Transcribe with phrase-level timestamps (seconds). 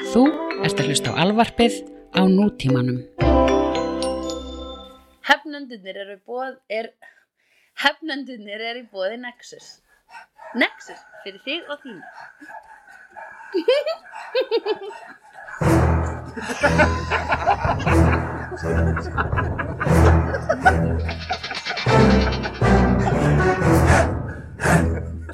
[0.00, 0.22] Þú
[0.64, 1.74] ert að hlusta á alvarpið
[2.16, 3.04] á nútímanum.
[5.28, 6.88] Hefnendunir eru bóð, er,
[7.84, 9.66] hefnendunir eru í bóði Nexus.
[10.56, 12.00] Nexus, fyrir þig og þín.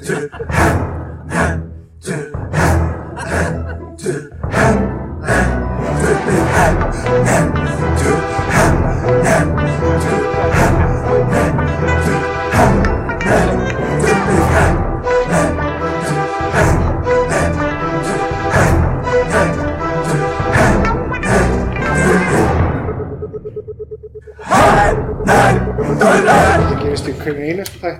[0.07, 0.76] Það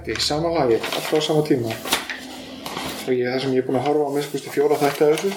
[0.07, 1.73] þætti, sama lagi, alltaf á sama tíma.
[3.07, 5.31] Og ég, það sem ég er búinn að horfa á minnst fjóra þætti af þessu,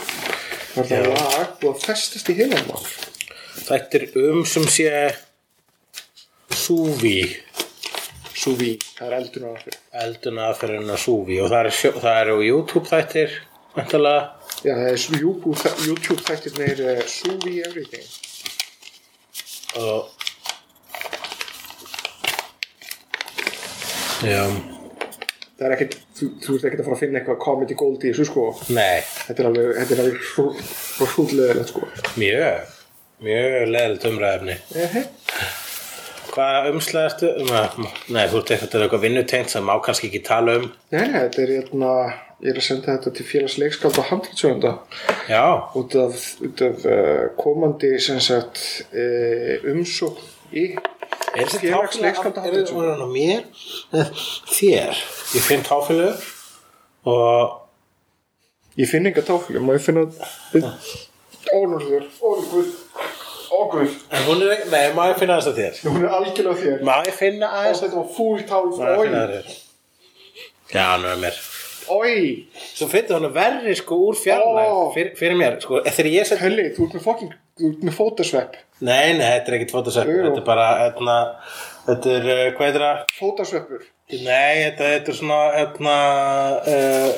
[0.75, 1.11] var það Já.
[1.11, 2.79] lag búið að festast í heilanum á.
[3.71, 4.91] Þetta er um sem sé
[6.51, 7.17] Súvi
[8.41, 9.79] Súví, það er eldunar af fyrir.
[10.05, 13.35] elduna aðferðina Súvi og það er, sjó, það er á YouTube þættir
[13.75, 14.23] vantilega
[14.61, 18.07] Já, það er YouTube, YouTube þættirnir uh, Súví Everything.
[19.81, 20.20] og
[24.21, 24.43] Já,
[25.61, 28.11] Það er ekkert, þú, þú ert ekkert að fara að finna eitthvað comedy gold í
[28.15, 28.45] þessu sko.
[28.73, 31.89] nei, Þetta er alveg, þetta er alveg svo, svo hrúðleðilegt sko.
[32.21, 32.77] mjög
[33.27, 35.03] mjög leðilegt umræðefni Ehe.
[36.31, 37.31] Hvað umslæðastu?
[37.45, 41.43] Nei, þú ert eitthvað, eitthvað vinnutengt sem má kannski ekki tala um Nei, nei, þetta
[41.45, 41.91] er hérna,
[42.41, 44.71] ég er að senda þetta til félagsleikskáld og handlitsöfunda.
[45.29, 45.43] Já,
[45.77, 48.63] út af, út af uh, komandi sem sagt
[48.95, 50.71] uh, umsókn í
[51.35, 53.45] Er þessi táfélag Er mér?
[53.93, 54.05] Nei,
[54.51, 55.01] Þér.
[55.37, 56.25] Ég finn táfélag
[57.11, 59.23] og ég finn enga
[59.63, 60.07] má ég finna
[64.29, 65.79] hún er ekki, nei, ég finna þess að þér?
[65.87, 66.83] Hún er algjörlega þér.
[66.87, 67.81] Má ég finna aðeins?
[67.85, 69.57] þetta var fúl tál Má ég finna þér?
[70.71, 71.41] Já, nú er mér
[71.91, 74.81] oi, Svo finnst hún verri sko úr fjarlæg Ó.
[74.95, 77.97] fyrir, fyrir mér, sko, þegar ég set Helli, þú ert með fokking þú ert með
[77.99, 79.83] fótasvepp, Nei, nei, þetta er ekkit jú.
[79.85, 81.17] Þetta er bara, hérna
[81.89, 83.03] Þetta er, uh, hvað heitir það?
[83.19, 85.97] fótasveppur Nei, þetta, þetta er svona, hérna
[86.75, 87.11] uh,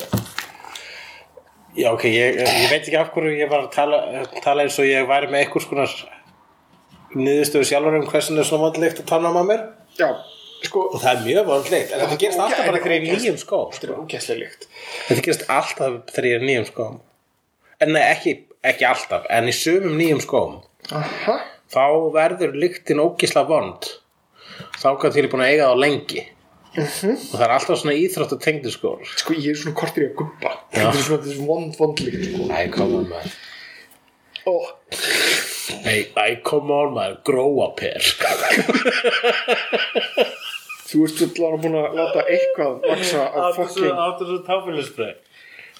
[1.72, 4.00] Já, ok, ég, ég veit ekki af hverju ég var að tala,
[4.44, 5.94] tala eins og ég væri með einhvers konar
[7.16, 9.62] niðurstöðu sjálfur um hversin er svona vondlegt að tala um að mér.
[9.96, 10.08] Já,
[10.68, 13.38] sko, og það er mjög vondlegt, en þetta gerist alltaf bara þegar ég er nýjum
[13.42, 14.62] þetta er ógæslega líkt.
[15.08, 16.94] Þetta gerist alltaf þegar ég er nýjum skóm.
[17.82, 18.32] En nei, ekki,
[18.72, 20.52] ekki alltaf, en í sumum nýjum skóm
[20.94, 21.34] aha,
[21.72, 21.84] þá
[22.14, 23.82] verður lyktin ógisla vond.
[24.78, 26.22] Þá kann til ég búin að eiga þá lengi.
[26.72, 30.08] Og það er alltaf svona íþrótt að tengdu skór sko ég er svona kortir í
[30.08, 32.48] að guppa þetta er svona þessi vond, vond líkt sko.
[32.48, 33.28] Æ, come on man
[34.48, 34.72] oh,
[35.84, 36.08] æ,
[36.48, 38.00] come on man, grow up here
[40.92, 45.12] þú ert allavega búin að láta eitthvað vaksa af fokking Áttu svo táfélagsbrei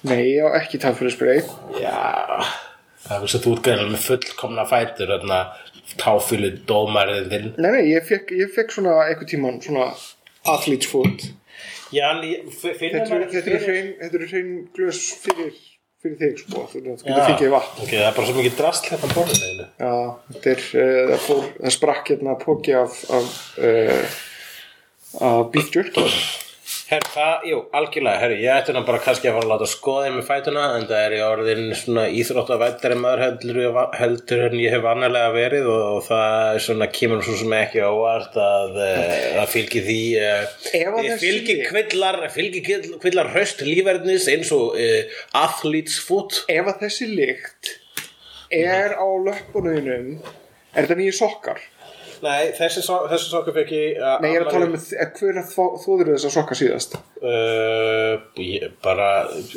[0.03, 1.43] nei, já, ekki tafyrirsprey
[1.79, 2.43] Já.
[3.03, 5.37] Það er þess að þú gæðilega með fullkomna fætur þarna
[5.99, 7.49] táfélu dómarinn þinn.
[7.59, 9.89] Nei, nei, ég fekk, ég fekk svona eitthvað tíman svona
[10.53, 11.25] athlete's foot.
[11.93, 15.51] Já, en ég finnum eru- þetta eru hrein, glös fyrir,
[16.01, 17.19] fyrir þig, sko Þú Já.
[17.27, 17.83] fengið vatn.
[17.83, 19.23] Ok, það er bara svo mikið drast hérna á.
[19.83, 19.93] Já,
[20.31, 24.15] þetta er, uh, það fór, það sprakk hérna póki af, af, uh,
[25.21, 26.07] af beef jerky?
[26.87, 30.03] Herru, það, jú, algjörlega, herru, ég ætti nú bara kannski að fara að láta skoða
[30.05, 33.59] þér með fætuna en það er í orðin svona íþróttavættari maður heldur,
[33.97, 37.55] heldur en ég hef annarlega verið og, og það er svona kemur nú svo sem
[37.57, 39.01] ekki á óvart að uh,
[39.39, 39.97] það fylgir því
[41.07, 46.43] þessi- fylgir kvillar fylgir kvill- kvillar höst lífverðnis eins og uh, athlete's foot.
[46.51, 47.73] Ef að þessi lykt
[48.53, 50.19] er á löppunum
[50.73, 51.63] er þetta nýju sokkar?
[52.23, 55.17] Nei, þessi, so þessi sokka fekk ég uh, Nei, ég er að tala um að
[55.19, 55.49] hver að
[55.83, 59.07] þóður þess að sokka síðast uh, ég, bara,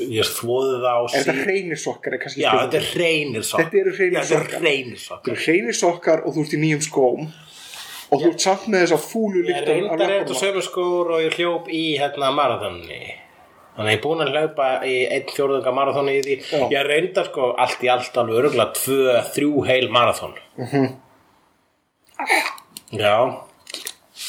[0.02, 2.16] ég þvóði það á Er þetta hreinir sokkar?
[2.36, 4.56] Já, þetta er hreinir sokkar Þetta eru hreinir sokkar.
[4.56, 7.28] Þetta eru hreinir sokkar og þú ert í nýjum skóm
[8.06, 10.42] og þú ert samt með þessa fúlu Ég lykt af- af reyndar er þetta löppunum.
[10.42, 13.00] sömu skór og ég hljóp í hérna marathonni
[13.76, 16.60] Þannig ég er búin að hlaupa í einn fjórðunga marathoni í því Já.
[16.72, 19.00] Ég reyndar sko allt í allt alveg örgulega tvö,
[19.34, 20.32] þrjú heil marathon
[22.96, 23.16] Já,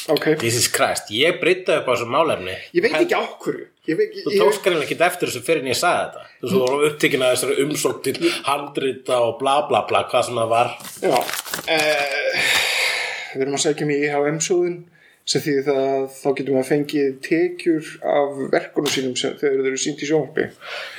[0.08, 2.54] Ok, Jesus Christ Ég breytaði upp á þessu málefni.
[2.76, 3.66] Ég veit ekki á hverju.
[3.88, 6.24] Ég veit ekki Þú tókst greinlega ekki eftir þessu fyrir en ég sagði þetta.
[6.40, 10.40] Þú svo voru upptekinn að þessari umsókn til handrita og bla bla bla hvað sem
[10.40, 10.72] það var.
[11.04, 11.24] Já uh,
[13.34, 14.78] Við erum að sækja mig í IHM-sjóðin
[15.28, 19.80] sem því það þá getur maður fengið tekjur af verkunum sínum sem þegar þau eru
[19.82, 20.46] sínt í sjónvarpi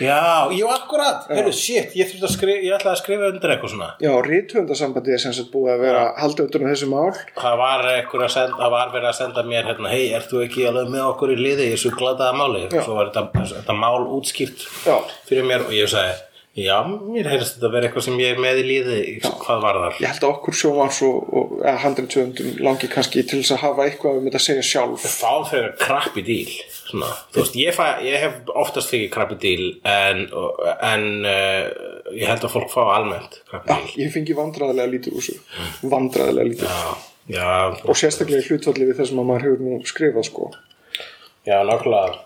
[0.06, 0.20] Já,
[0.54, 3.90] jú, akkurat, heyrðu, shit, ég þurfti að skrifa, ég ætlaði að skrifa undir eitthvað svona.
[4.06, 7.10] Já, rithöndasambandi er sem sagt búið að vera haldið um þessu mál
[7.40, 7.86] Það var
[8.30, 11.40] senda, var verið að senda mér hérna, hei, ert þú ekki alveg með okkur í
[11.40, 12.66] liði í þessu gladaða máli?
[12.70, 12.84] Já.
[12.86, 14.98] Svo var þetta, þetta mál útskýrt Já.
[15.30, 16.18] fyrir mér og ég sagði,
[16.60, 19.98] já, mér heyrðist þetta vera eitthvað sem ég er með í liði, hvað var þar?
[20.04, 23.86] Ég held að okkur sjónvars og, og eða handriðtöfundum langi kannski til þess að hafa
[23.90, 25.06] eitthvað um þetta að segja sjálf.
[25.20, 29.66] Fá þeirra krabbi díl, svona, þú veist, ég, fæ, ég hef oftast fikið krabbi díl
[29.90, 30.24] en,
[30.90, 31.68] en uh,
[32.16, 33.98] ég held að fólk fá almennt krabbi Já, díl.
[34.06, 35.90] ég fengi vandræðilega lítið úr þessu.
[35.94, 36.74] Vandræðilega lítið.
[36.74, 37.06] Já,
[37.36, 37.52] já,
[37.86, 40.50] Og sérstaklega í hlutfalli við það sem að maður hefur nú skrifað sko.
[41.48, 42.18] Já, nákvæmlega.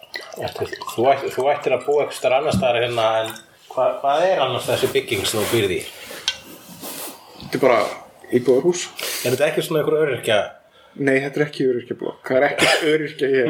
[0.94, 3.30] Þú, ætt, þú ættir að búa eitthvað starf annar staðar hérna en
[3.76, 5.86] hva, hvað er annars þessi bygging sem þú býrði í?
[7.44, 7.80] Þetta er bara
[8.34, 8.88] íbúðarhús
[9.28, 10.42] Er þetta ekki svona einhver öryrkja?
[10.94, 13.48] Nei, þetta er ekki öryrkjablokk Það er ekkert öryrkja hér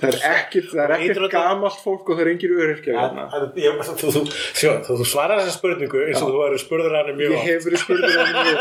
[0.00, 3.26] Það er ekkert, er ekkert gamalt fólk og það er engir öryrkja hérna.
[3.36, 4.22] En- en- Þú, þú,
[4.56, 7.84] þú, þú svarar þessa spurningu eins og þú eru spurður hann mjög Ég hef verið
[7.84, 8.58] spurður um mjög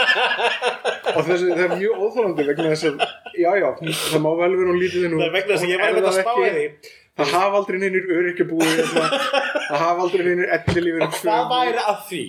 [1.15, 3.07] og þessi, það er mjög óþólandi vegna þess að,
[3.39, 3.67] já já,
[4.03, 6.09] það má vel vera hún lítið nú Það er vegna þess að ég Er einmitt
[6.11, 6.67] að spá í því.
[7.15, 12.23] Það hafa aldrei neynir öryrkja búið það hafa aldrei neynir ellilífur Hvað væri að því?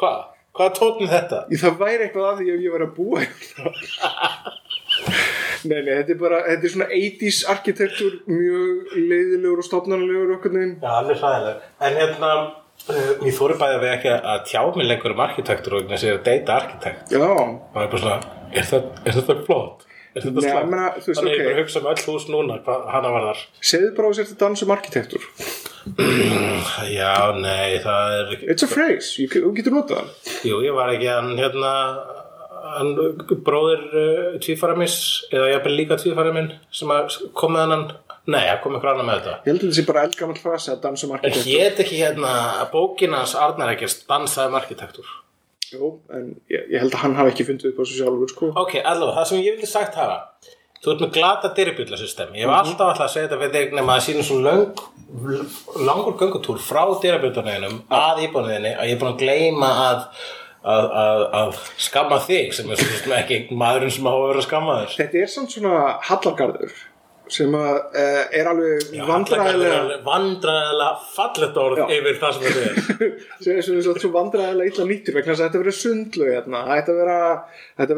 [0.00, 0.22] Hvað?
[0.52, 1.40] Hvað tóttum þetta?
[1.62, 3.72] Það væri eitthvað að því ef ég var að búa hérna
[5.62, 10.56] Nei, nei, þetta er bara, þetta er svona 80s arkitektúr, mjög leiðilegur og stofnarlegur okkur
[10.56, 10.72] neginn.
[10.82, 12.32] Já, hann er hræðileg En hérna,
[12.88, 16.02] uh, ég þóri bæði að við ekki að tjá mig lengur um arkitektur og þess
[16.02, 18.18] að ég er að deyta arkitekt Já, og er svona,
[18.50, 19.86] er, það, er þetta flott?
[20.12, 20.72] Er þetta slæmt?
[21.08, 21.42] ég Þannig ég ok.
[21.42, 23.42] er bara að hugsa um öll hús núna, hvað hana var þar
[23.72, 25.28] segðu bara á sér þetta dans um arkitektúr.
[26.98, 30.34] Já, nei, það er It's a phrase, þú getur notað það.
[30.46, 31.72] Jú, ég var ekki hann hérna
[32.72, 32.92] hann
[33.44, 34.94] bróðir uh, tvífara mis
[35.32, 37.86] eða ég er líka tvífara minn sem að kom með hann
[38.22, 40.68] Nei, það kom ykkur annar með þetta Ég held að þetta sé bara eldgammal frasi
[40.70, 41.48] að dansa um En arkitektúr.
[41.50, 42.34] hét ekki hérna
[42.70, 45.08] bókin hans Arnar ekkert dansaði um arkitektur
[45.72, 48.50] Jú, en ég, ég held að hann hafi ekki fundið upp á þessu sjálfur, sko.
[48.60, 50.18] Ok, allavega, það sem ég vildi sagt hafa
[50.82, 53.94] Þú ert með glata dyrabjöllasystem Ég hef alltaf alltaf að segja þetta við þig nema
[53.94, 54.80] að sýnum svo löng,
[55.86, 60.00] langur göngutúr frá dyrabjöllarneginum að íbúinniðinni að ég er búin að gleyma að,
[60.74, 64.46] að, að, að skamma þig sem er svo sem ekki maðurinn sem á að vera
[64.48, 66.74] skammaður Þetta er samt svona hallargarður
[67.32, 73.12] sem að uh, er alveg vandræðilega vandræðilega fallegt orð yfir það sem þetta er.
[73.42, 76.62] Sem er svona svo vandræðilega illa nýttur vegna þess að þetta verið sundlu hérna.
[76.72, 76.96] Þetta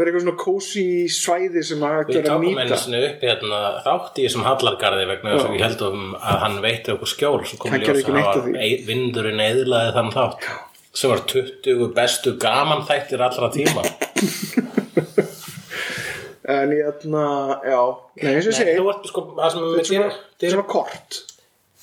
[0.01, 2.65] verið eitthvað svona kósi svæði sem að Við gera nýta.
[2.65, 6.61] einu sinni upp hérna, þátt í þessum hallargarði vegna þess að við heldum að hann
[6.65, 10.49] veitti okkur skjól sem kom Hann í gerði ljós ekki að vindurinn eðlaði þann þátt
[10.95, 13.83] sem var 20 bestu gaman þættir allra tíma
[16.49, 17.27] en ég ætla,
[17.65, 17.79] já.
[18.21, 18.75] Nei, eins og ég segi,
[19.11, 21.21] sko þetta er svona, þetta er svona kort.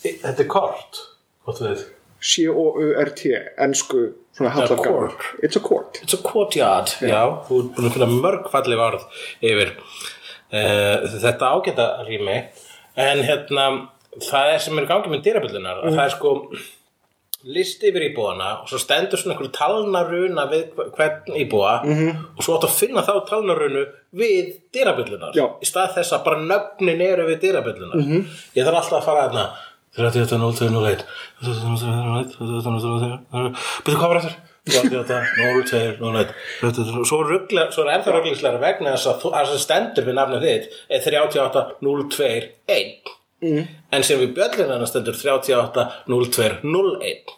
[0.02, 1.02] Þetta er kort
[1.42, 1.86] Hvað þú veit?
[2.22, 3.32] C-O-U-R-T,
[3.66, 4.02] ennsku
[4.38, 5.24] svona hallargarður court.
[5.42, 6.02] it's a court.
[6.04, 9.08] It's a courtyard Já, þú ert búin að finna mörg falleg varð
[9.42, 9.74] yfir
[10.54, 12.38] uh, þetta ágæta rými.
[13.02, 13.66] En hérna
[14.20, 16.36] það er sem er í gangi með dyraböllunar að það er sko
[17.44, 20.64] list yfir íbúana og svo stendur svona einhverju talnaruna við
[20.98, 22.12] hvern íbúa -hmm.
[22.38, 25.46] og svo áttu að finna þá talnarunu við dyraböllunar Já.
[25.62, 28.24] í stað þess að bara nöfnin eru við dyraböllunar -hmm.
[28.56, 29.46] ég þarf alltaf að fara þarna
[29.98, 31.06] 38, 0, 2, 0, 1
[33.84, 34.36] Betur hvað var þetta?
[34.64, 36.26] 38, 0, 2, 0,
[36.62, 40.66] 1 Svo, ruggla, svo er ennþá rugglislega vegna þess að það stendur við nafnið þitt
[40.90, 42.30] er 38, 0, 2,
[42.68, 43.68] 1 mm.
[43.98, 47.38] en sem við bjöllina stendur 38, 0, 2, 0, 1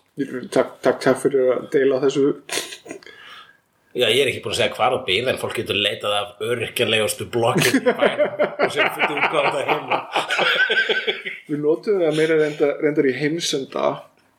[0.54, 2.30] takk, takk, takk fyrir að deila þessu.
[3.94, 6.40] Já, ég er ekki búin að segja hvað á bíð en fólk getur leitað af
[6.42, 10.00] öryrkjalegustu blokkin í bænum og sem fyrir út hvað það heima.
[11.50, 13.92] Við notum það meira reyndar, reyndar í heimsenda.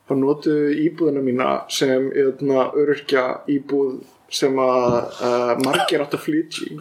[0.04, 3.22] Þá notum við íbúðina mína sem eðna, öryrkja
[3.54, 4.02] íbúð
[4.34, 6.76] sem að uh, margir átt að flytja í.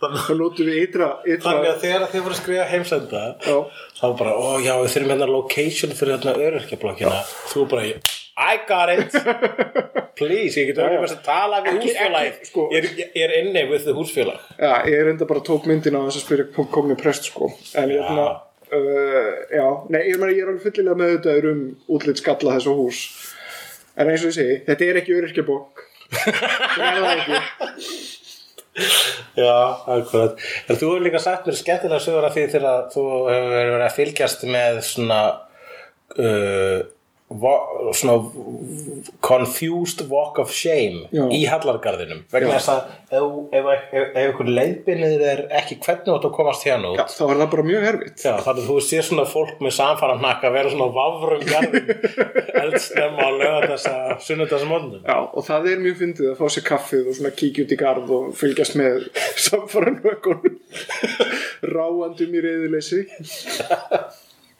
[0.00, 3.56] Þá notum við ytra, ytra Þannig að þegar þið voru að skrifa heimsenda Já.
[4.00, 7.22] þá bara, ó já, við þurfum hérna location fyrir hérna öryrkjablokkina.
[7.52, 7.88] Þú bara,
[8.40, 9.16] I got it.
[10.20, 12.66] Please, ég get með að tala við húsfélag sko.
[12.74, 14.46] ég, er- er inni við þið húsfélag.
[14.60, 17.50] Já, ég reynda bara tók myndina á þess að spyrja kom- kom með prest sko.
[17.80, 18.26] En ég ætla
[18.70, 21.62] uh, já, nei, ég, meina, ég er alveg fyllilega með þetta um
[21.96, 23.00] útlitt skalla þessu hús
[24.00, 25.82] en eins og ég segi, þetta er ekki öryrkjabók
[26.14, 27.40] það er það ekki
[29.34, 29.56] Já,
[29.90, 30.38] akkurat.
[30.70, 33.96] En þú hefur líka sagt mér skemmtilega sögur af því þegar þú hefur verið að
[33.96, 35.20] fylgjast með svona
[36.16, 36.78] uh,
[37.30, 38.16] vo- svona
[39.22, 41.22] confused walk of shame Já.
[41.30, 42.80] í hallargarðinum vegna þess að
[43.14, 43.26] ef,
[43.60, 43.68] ef,
[44.00, 47.50] ef, ykkur leiðbinnið er ekki hvernig átt að komast hérna út Já, þá er það
[47.54, 50.88] bara mjög erfitt Já, þannig að þú sé svona fólk með samfara hnakka vera svona
[50.98, 51.92] vafrum garðin
[52.64, 53.94] eldsnemma á lögða þessa
[54.26, 55.04] sunnudagsmóndum.
[55.06, 57.78] Já, og það er mjög fyndið að fá sér kaffið og svona kíkja út í
[57.80, 59.06] garð og fylgjast með
[59.46, 60.58] samfaranökunum
[61.74, 63.04] ráandum í reyðuleysi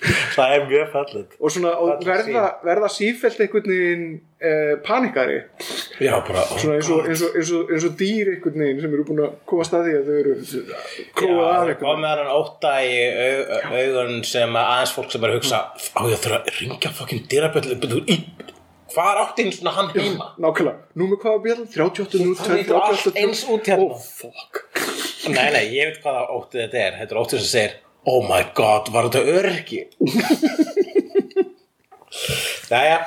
[0.36, 1.36] Það er mjög fallið.
[1.40, 4.04] og svona og verða, verða sífelt einhvern veginn
[4.40, 5.40] eh, panikari
[6.00, 8.96] Já, bara, svona eins og, eins, og, eins, og, eins og dýr einhvern veginn sem
[8.96, 10.70] eru búin að koma að staði að þau eru Já,
[11.26, 12.94] einhvern kom með hann óta í
[13.26, 16.94] au, augun sem að aðeins fólk sem er að hugsa á ég þurfa að ringja
[16.96, 17.76] fokkin dyraböllu
[18.90, 20.32] hvað er áttinn svona hann heima?
[20.40, 21.68] Nákvæmlega, nú með hvaða björn?
[21.70, 23.86] 38 nú, Það lítur allt eins út hérna.
[23.86, 24.64] Oh, fuck
[25.30, 27.78] Nei, nei, ég veit hvað óttið þetta er Þetta er óttið sem segir
[28.08, 29.82] Oh my god, var þetta öryggi?
[32.70, 33.00] Jæja,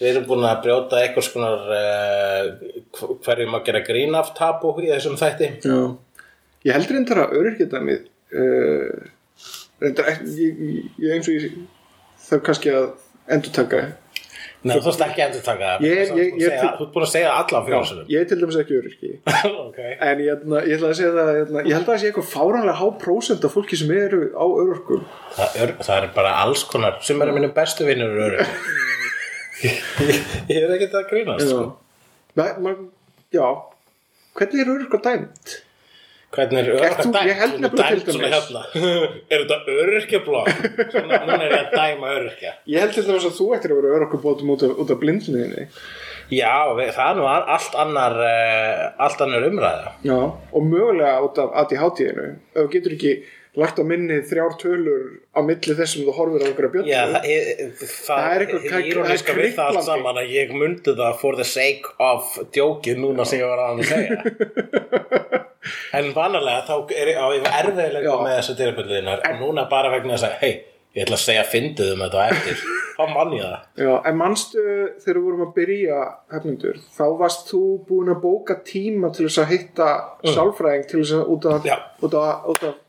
[0.00, 2.46] við erum búin að brjóta einhvers konar uh,
[3.26, 5.78] hverjum að gera grín af tapu í þessum þætti Já.
[6.66, 8.06] Ég held reyndar að öryrkjadæmið
[8.40, 9.10] uh,
[9.82, 11.58] reyndar ekki, ég, ég, ég eins og ég
[12.28, 12.88] þarf kannski að
[13.36, 13.84] endur taka
[14.66, 17.10] Nei, þú þarfst ekki að endur taka það Ég- ég- ég- Þú ert búin að
[17.12, 19.10] segja alla á fjársunum Ég er til dæmis ekki öryrki.
[19.68, 19.78] Ok.
[20.08, 22.32] En ég, ætla- ég ætla að segja það ég, ég held að það sé eitthvað
[22.32, 25.04] fáránlega há prósent af fólki sem eru á öryrkum
[25.36, 28.48] Það er, það er bara alls konar sem eru mínum bestu vinnur öryggi
[29.62, 29.78] Ég,
[30.48, 31.64] ég er ekki að grínast sko.
[32.38, 32.84] Nei, man,
[33.34, 33.46] Já.
[34.38, 35.56] Hvernig er öryrka dæmt?
[36.36, 38.62] Hvernig er öryrkja ég held nefnilega til dæmis- hérna.
[39.32, 40.50] Er þetta öryrkjablokk?
[40.92, 42.52] Svona, núna er ég að dæma öryrkja.
[42.68, 45.64] Ég held til dæmis að þú ættir að vera öryrkubótum út af, út af blindniðinni.
[46.28, 49.94] Já, það er nú a- allt annar uh, allt annar umræða.
[50.04, 50.18] Já,
[50.52, 53.14] og mögulega út af ADHD-inu ef þú getur ekki
[53.58, 57.48] lagt á minni þrjár tölur á milli þessum þú horfir á einhverja Já, það, er,
[57.80, 58.68] það, Það er eitthvað-
[60.20, 65.44] er ég myndi það for the sake of djókið núna sem ég var að segja
[65.98, 67.46] En vanalega þá er ég
[68.04, 68.14] Já.
[68.22, 70.52] með þessar dyrabölluðinar en núna bara vegna þess að hei,
[70.94, 72.66] ég ætla að segja fyndið um þetta eftir.
[72.98, 73.66] Þá mann ég það.
[73.78, 74.62] Já, en manstu
[75.04, 75.98] þegar við vorum að byrja
[76.34, 79.88] hefnundur, þá varst þú búin að bóka tíma til þess að hitta
[80.34, 82.04] sálfræðing til þess að út af, Mm.
[82.08, 82.84] Út af, út af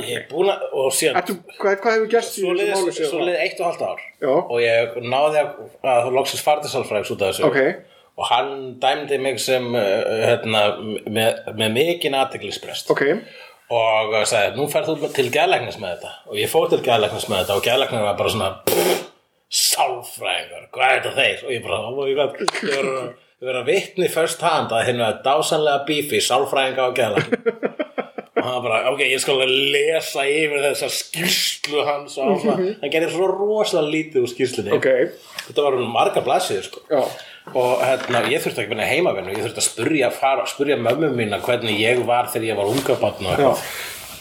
[0.00, 2.84] Ég er búin að, og síðan Ertu, hvað, hvað hefur gerst í svo þessu máli
[2.88, 3.98] liðið svo liðið eitt og halvt ár.
[4.24, 4.30] Já.
[4.32, 5.50] og ég náði að,
[5.92, 7.44] að þú loksins farið til sálfræðis út af þessu.
[7.50, 7.58] Ok,
[8.16, 8.50] og hann
[8.82, 9.80] dæmdi mig sem uh,
[10.28, 10.60] hérna,
[11.10, 13.02] með, með mikinn aðteglisbrest ok,
[13.74, 16.12] og sagði, nú ferð þú til gæðlæknis með þetta.
[16.30, 19.02] Og ég fór til gæðlæknis með þetta og gæðlæknis var bara svona pff,
[19.64, 21.44] sálfræðingur, hvað er þetta þeir?
[21.48, 23.12] Og ég bara, god ég að-
[23.44, 27.82] ég var að vitni first hand að hérna dásanlega bífi, sálfræðinga og gæðlæknis
[28.34, 29.38] og hann bara, ok, ég skal
[29.72, 34.74] lesa yfir þessa skýrslu hans og hann, hann gerir svo rosalega lítið úr skýrslunni.
[34.76, 34.88] Ok,
[35.46, 36.82] þetta var margar blaðsíður sko.
[36.90, 37.00] Já,
[37.52, 41.10] og hérna, ég þurfti ekki að vinna heimavinnu ég þurfti að spurja, fara, spurja mömmu
[41.18, 43.66] mína hvernig ég var þegar ég var unga barn og eitthvað.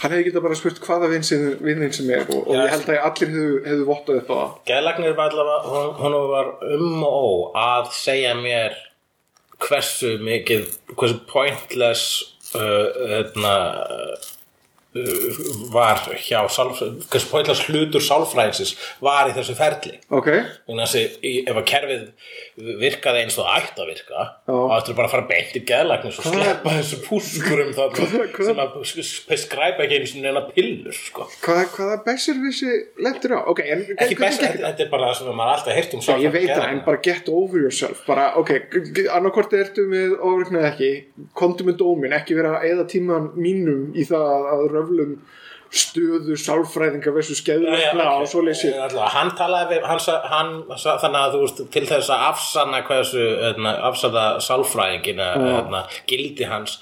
[0.03, 3.29] Hann hefði getað bara spurt hvaða vinnin sem er og, og ég held að allir
[3.31, 4.49] hefðu, hefðu vottað upp á það.
[4.67, 8.75] Geðlagnir var allavega, hún var um og ó að segja mér
[9.63, 12.03] hversu mikið, hversu pointless
[12.57, 13.53] uh, hérna,
[15.73, 19.97] var hjá sálfræðins, hlutur sálfræðinsins var í þessu ferli.
[20.13, 20.29] Ok,
[20.67, 22.03] Þannig að þessi, ef að kerfið
[22.83, 26.27] virkaði eins og ætti að virka þá ættir bara að fara beint í geðlæknis og
[26.29, 27.71] sleppa þessu púskurum
[28.47, 31.27] sem að skræpa ekki einu sinni neina pillur sko.
[31.43, 33.39] hvað, hvaða besservissi lendur á?
[33.49, 36.13] Ok, en ekki best, þetta, þetta er bara það sem maður alltaf heyrt um Já,
[36.21, 38.53] ég veit það, en bara get over yourself bara, ok,
[39.17, 40.91] annarkvort ertu með ofurkn eða ekki,
[41.37, 45.17] komdu með dómin ekki vera að eða tíman mínum í það að röflum
[45.73, 51.39] stöðu sálfræðinga versus skeðlækna og svo leysi hann talaði við hann, hann, þannig að þú
[51.41, 56.77] veist til þess að afsanna hversu öðna, afsanna sálfræðingin öðna, gildi hans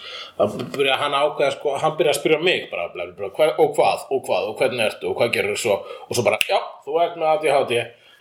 [0.75, 4.08] byrja hann ákveða sko, hann byrja að spyrja mig bara, bla, bla, bla, og hvað,
[4.12, 5.79] og hvað, og hvernig ertu og hvað gerur svo,
[6.10, 7.75] og svo bara, já, þú ert með ADHD,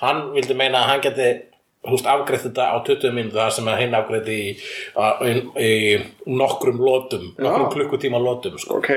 [0.05, 1.31] hann vildi meina að hann geti
[1.81, 5.33] þú veist, afgreitt þetta á 20 mínútu það sem að hinn afgreitt í, í,
[5.65, 5.73] í
[6.29, 8.83] nokkrum lótum nokkrum klukkutíma lótum sko.
[8.83, 8.91] ok,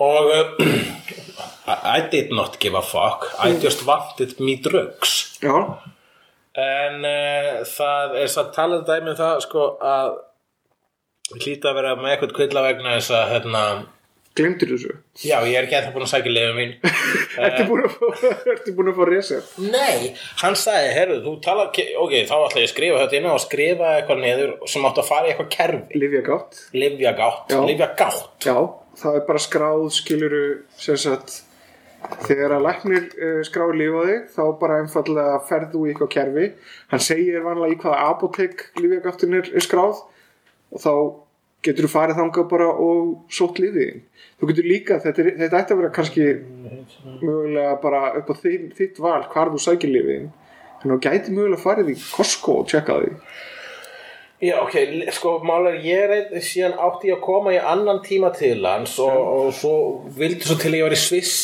[0.00, 3.28] Og uh, I did not give a fuck.
[3.38, 5.38] I just wanted me drugs.
[5.44, 5.54] Já.
[6.60, 10.18] En uh, það er satt talað dæmi um það sko að
[11.38, 13.62] hlýta að vera með eitthvað kvilla vegna þess að hérna,
[14.38, 14.96] glemtir þessu?
[15.22, 16.74] Já ég er ekki ennþá búin að sækja liðum mín.
[17.46, 18.26] Ertu búin að fá,
[18.76, 20.10] búin að fá reset Nei,
[20.42, 23.94] hann sagði, herru, þú tala ok, þá ætla ég að skrifa þetta inn og skrifa
[23.98, 26.00] eitthvað niður sem átt að fara í eitthvað kerfi.
[26.02, 28.56] Livja gátt Livja gátt, livja gátt já,
[28.98, 29.86] það er bara skráð
[31.04, 31.40] sagt
[32.24, 36.12] þegar að læknir uh, skráir líf á þig þá bara einfallega ferð þú í eitthvað
[36.14, 36.46] kerfi.
[36.92, 40.00] Hann segir vanlega í hvaða apotek lífjagáttin er, er skráð
[40.70, 40.94] og þá
[41.64, 44.02] getur þú farið þangað bara og sótt lífiðin
[44.40, 46.26] þú getur líka, þetta, er, þetta ætti að vera kannski
[47.20, 49.92] mögulega bara upp á þitt, þitt val hvar þú sækir
[50.80, 53.10] þannig að þú gæti mögulega farið í Costco og tjekka því
[54.40, 54.74] Já, ok,
[55.12, 59.18] sko, málega ég reynd, síðan átti ég að koma í annan tíma til hans og,
[59.18, 59.72] og svo
[60.16, 61.34] vildi svo til að ég var í Sviss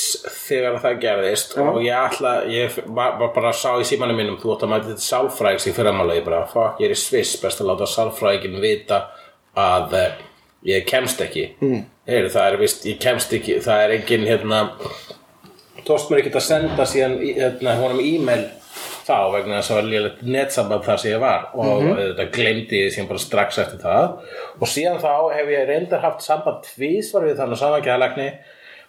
[0.47, 1.61] þegar það gerðist Já.
[1.67, 4.89] og ég ætla, ég var, var bara sá í símanum mínum, þú átt að mæta
[4.95, 8.65] þetta sálfræðings í fyrramála, ég bara, fuck, ég er í Sviss, best að láta sálfræðingin
[8.65, 9.03] vita
[9.61, 10.25] að eh,
[10.73, 11.51] ég kemst ekki.
[11.61, 11.85] Mm.
[12.09, 14.63] Heyri, það er vist, ég kemst ekki, það er engin, hérna,
[15.85, 18.49] tókst mér ekki að senda síðan hérna, honum e-mail
[19.07, 22.83] þá vegna þess að það var lélegt netsamband þar sem ég var og þetta glemdi
[22.83, 24.07] ég síðan bara strax eftir það.
[24.59, 28.31] Og síðan þá hef ég reyndar haft samband tvísvar við þannig samangjæðalegni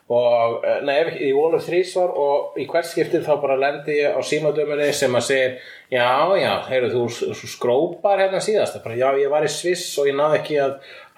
[0.08, 4.16] og eh, nei, ekki, ég volur þrísvar og í hvert skiptið þá bara lendi ég
[4.16, 5.58] á símadöminni sem að segir
[5.92, 6.08] já,
[6.40, 10.40] já, heyrðu þú, skrópar hérna síðast, bara já, ég var í Sviss og ég náði
[10.40, 10.78] ekki að,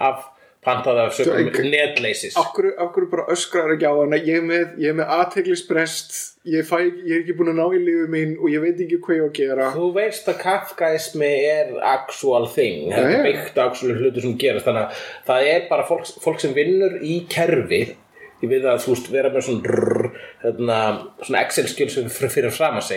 [0.09, 0.25] að
[0.65, 2.35] panta það af sögum Þú- netleysis.
[2.39, 6.17] Akkur, akkur bara öskrar ekki á hana ég er með, með aðteglisbrest
[6.49, 9.15] ég, ég er ekki búin að ná í lífu mín og ég veit ekki hvað
[9.15, 9.69] ég á að gera.
[9.77, 14.85] Þú veist að kafkaismi er actual thing, Já, er byggt actual hlutur sem gerast, þannig
[14.85, 17.81] að það er bara fólk, fólk sem vinnur í kerfi
[18.39, 20.11] ég við að þú veist vera með svona, rrr,
[20.43, 20.75] hérna,
[21.23, 22.91] svona Excel-skjöl sem fyrir, fram að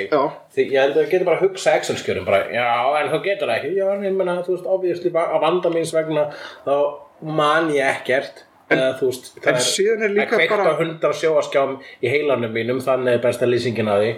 [0.54, 2.66] því ég held að þú getur bara að hugsa Excel-skjölum bara, já,
[3.00, 3.72] en þú getur það ekki.
[3.80, 6.28] Já, en ég menna, þú veist, obviously, bara á vanda míns vegna
[6.66, 6.74] þá
[7.22, 10.80] man ég ekkert eða, þú veist, en síðan er líka það er kveikt bara- á
[10.80, 14.12] hundra sjóaskjám í heilanum mínum þannig er besta lýsingin að því.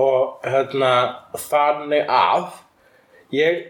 [0.00, 0.92] Og hérna
[1.34, 2.44] þannig að
[3.34, 3.64] ég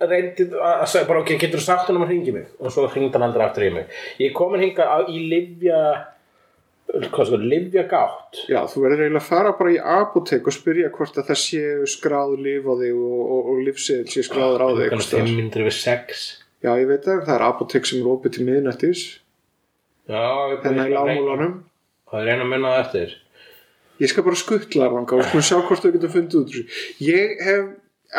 [0.00, 2.46] reyndi að segja bara ok, getur þú sagt hann um að hringi mig?
[2.60, 3.86] Og svo hringdi hann aldrei aftur í mig.
[4.18, 5.82] Ég komin hinga á, í livja
[6.90, 8.40] hvað livja gátt.
[8.50, 11.86] Já, þú verður eiginlega að fara bara í apotek og spyrja hvort að það séu
[11.86, 15.28] skráð líf á þig og, og, og lífseðil sé skráður á þig einhvers staðar.
[15.30, 16.24] 500 við 6
[16.60, 19.04] Já, ég veit það, það er apotek sem er opið til miðnættis.
[20.10, 21.58] Þannig í lámúlanum
[22.10, 23.14] það er einu að minna eftir.
[24.00, 26.82] Ég skal bara skuttla þanga og skulum sjá hvort þau getur fundið út úr þessu.
[27.04, 27.70] Ég hef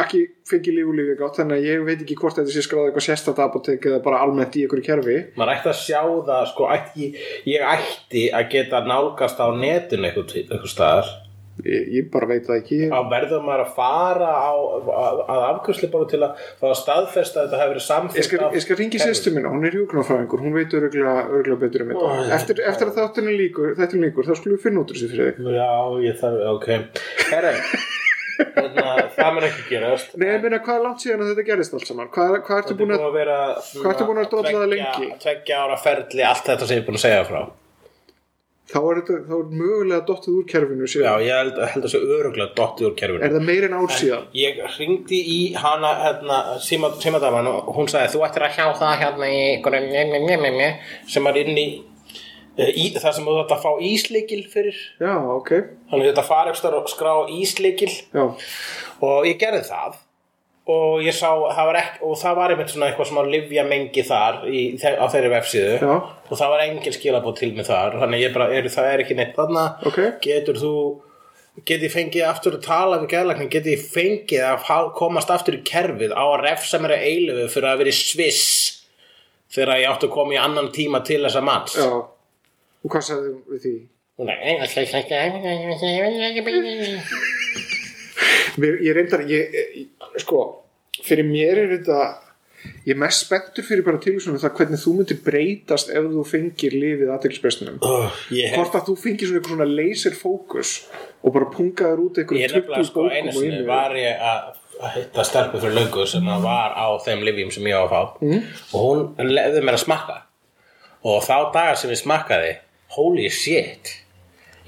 [0.02, 2.86] ekki fengið líf og lífið gátt þannig að ég veit ekki hvort þetta sé skráð
[2.88, 5.18] eitthvað sérstætt apotek eða bara almennt í einhverju kerfi.
[5.36, 7.10] Maður ætti að sjá það sko, ætti,
[7.52, 11.12] ég ætti að geta nálgast á netinu eitthvað, eitthvað staðar
[11.62, 15.90] Ég, ég bara veit það ekki þá verður maður að fara á, að, að afkvæmsli
[15.94, 19.34] bara til að fá að staðfesta að þetta hefur verið af ég skal ringi sýstu
[19.36, 22.12] minna, hún er hjúknarfræðingur, hún veit öruglega betur um þetta.
[22.18, 25.12] þetta Eftir, eftir að þáttinu líkur, þetta líkur, þá skulum við finna út úr þessu
[25.14, 25.54] fyrir þig.
[25.60, 25.72] Já,
[26.08, 26.68] ég þarf, ok
[27.32, 27.56] Herra,
[28.42, 31.78] hérna, það mun ekki gerast Nei, ég meina, hvað er langt síðan að þetta gerist
[31.78, 32.12] allt saman?
[32.16, 35.10] Hvað, hvað ertu er búin að, að vera Hvað ertu búin að dolla það lengi?
[35.22, 37.42] Tveggja ára ferli, allt þetta sem ég er búin að segja frá
[38.72, 41.24] þá er þetta, þá er mögulega dottið úr kerfinu Já, síðan.
[41.26, 43.24] ég held, held að þessu öruglega dottið úr kerfinu.
[43.28, 44.28] Er það meir en ár síðan?
[44.40, 49.00] Ég ringdi í hana hérna, síma, símadaman og hún sagði þú ættir að hjá það
[49.06, 49.40] hérna í
[50.58, 50.70] njö,
[51.16, 51.68] sem er inn í,
[52.58, 54.80] eh, í það sem þú ætti að fá ísleikil fyrir.
[55.02, 55.52] Já, ok,
[55.92, 57.92] þannig þetta fara ekstra og skrá ísleikil.
[58.16, 58.26] Já,
[59.02, 60.00] og ég gerði það
[60.72, 63.64] og ég sá það var ekki, og það var einmitt svona eitthvað sem að livja
[63.68, 65.94] mengi þar í, á þeirri vefsíðu Já.
[66.32, 69.18] og það var engin skilabóð til mig þar þannig ég bara, er, það er ekki
[69.20, 70.00] neitt þarna Ok.
[70.26, 70.74] getur þú
[71.68, 75.64] get ég fengið aftur að tala við gæðlækning get ég fengið að komast aftur í
[75.68, 78.46] kerfið á að refsa mér að eilifu fyrir að vera í Sviss
[79.52, 81.90] þegar ég átti að koma í annan tíma til þessa manns já.
[82.82, 83.74] Og hvað sagði við því?
[88.62, 89.86] Mér, ég reyndar, ég, ég,
[90.22, 90.42] sko,
[91.06, 92.00] fyrir mér er þetta,
[92.86, 96.78] ég er mest spenntur fyrir bara tilvísunum það hvernig þú myndir breytast ef þú fengir
[96.78, 97.80] lifið aðtilsprestunum.
[98.36, 100.74] ég hef Hvort að þú fengir svona svona laser fókus
[101.22, 103.70] og bara pungaður út einhverjum er nefnilega 20 sko einu sinni inni.
[103.70, 107.68] var ég að að hitta stelpu fyrir löngu sem að var á þeim livjum sem
[107.70, 108.44] ég á að fá mm.
[108.74, 110.18] og hún lefði mér að smakka
[111.06, 112.52] og þá dagar sem ég smakkaði
[112.98, 113.96] holy shit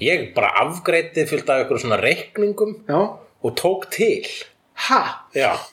[0.02, 4.26] ég bara afgreiti fyllt af ykkur svona reikningum Já, og tók til
[4.88, 5.02] ha,
[5.34, 5.52] já.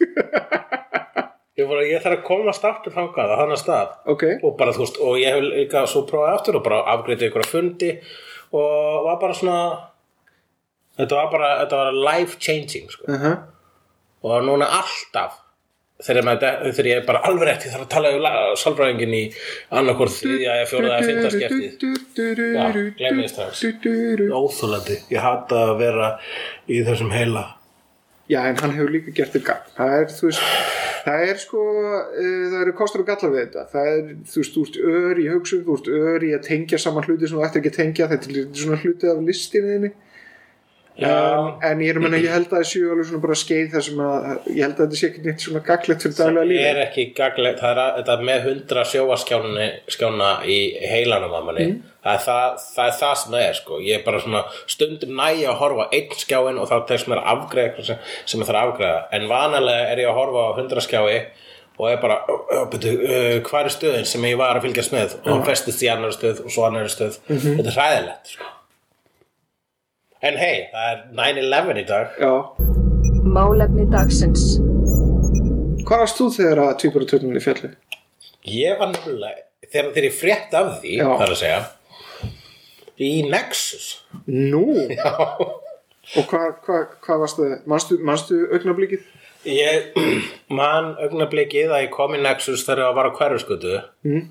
[1.59, 3.89] Ég, bara, ég þarf að komast aftur þangað á þannig stað.
[4.09, 7.27] Ok, og bara þú veist og ég hef líka svo prófaði aftur og bara afgreiti
[7.27, 7.89] ykkur að fundi
[8.55, 9.57] og var bara svona
[10.95, 13.07] þetta var bara þetta var life changing sko.
[13.11, 13.27] Uh
[14.21, 15.39] og núna alltaf
[16.05, 19.21] þegar, maður, þegar ég er bara alveg rétt ég þarf að tala um sálfræðingin í
[19.79, 21.95] annarkvort þriðja eða fjóraða eða fynda skiptið.
[22.53, 22.67] Já,
[22.99, 23.63] gleymi því strax.
[24.29, 26.11] óþólandi, ég hata að vera
[26.69, 27.47] í þessum heila
[28.31, 29.73] Já, en hann hefur líka gert þér gagn.
[29.75, 30.45] Það er, þú veist,
[31.01, 33.65] Það er sko, uh, það eru kostur og gallar við þetta.
[33.71, 36.79] Það er, þú veist, þú ert ör í hugsun, þú ert ör í að tengja
[36.81, 38.09] saman hluti sem þú ættir ekki að tengja.
[38.11, 39.91] Þetta er svona hluti af listinni.
[41.01, 43.69] Um, en ég er að menna, ég held að það séu alveg svona bara skeið
[43.73, 46.51] þar sem að, ég held að þetta sé ekki neitt svona gaglegt fyrir daglega það
[46.51, 46.67] lífi.
[46.67, 50.59] er ekki gaglegt, það er að, þetta með hundra sjóaskjána skjána í
[50.91, 51.67] heilanum að manni,
[52.03, 54.43] það, er það, það er það sem það er sko, ég er bara svona
[54.75, 58.61] stundum næja að horfa einn skjáin og þá tekst mér eitthvað sem, sem ég þarf
[58.61, 61.19] að afgreða, en vanalega er ég að horfa á hundra skjái
[61.81, 65.17] og er bara, uh, betur, uh, hvað er stöðin sem ég var að fylgjast með?
[65.33, 68.57] Og festist í annar stöð og svo annar stöð, þetta er hræðilegt sko.
[70.21, 72.33] En hei, það er 9-11 í dag Já.
[73.25, 74.43] Málefni dagsins.
[75.81, 77.71] Hvað varst þú þegar að tvíbara törnunni fjalli?
[78.45, 81.07] Ég var nefnilega, þegar, þegar ég frétt af því, Já.
[81.23, 81.63] þar að segja,
[83.01, 83.87] í Nexus.
[84.29, 84.61] Nú?
[84.99, 85.09] Já.
[85.41, 87.55] Og hvað hva, hva varst það?
[87.73, 89.07] Manstu, manstu augnablíkið?
[89.49, 89.97] Ég
[90.61, 93.73] man augnablikið að ég kom í Nexus þegar ég var á hverfuskutu
[94.05, 94.21] mm.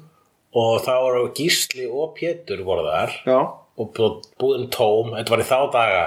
[0.54, 3.40] og þá voru Gísli og Pétur voru þar Já.
[3.80, 6.04] Og bú- búðin tóm, þetta var í þá daga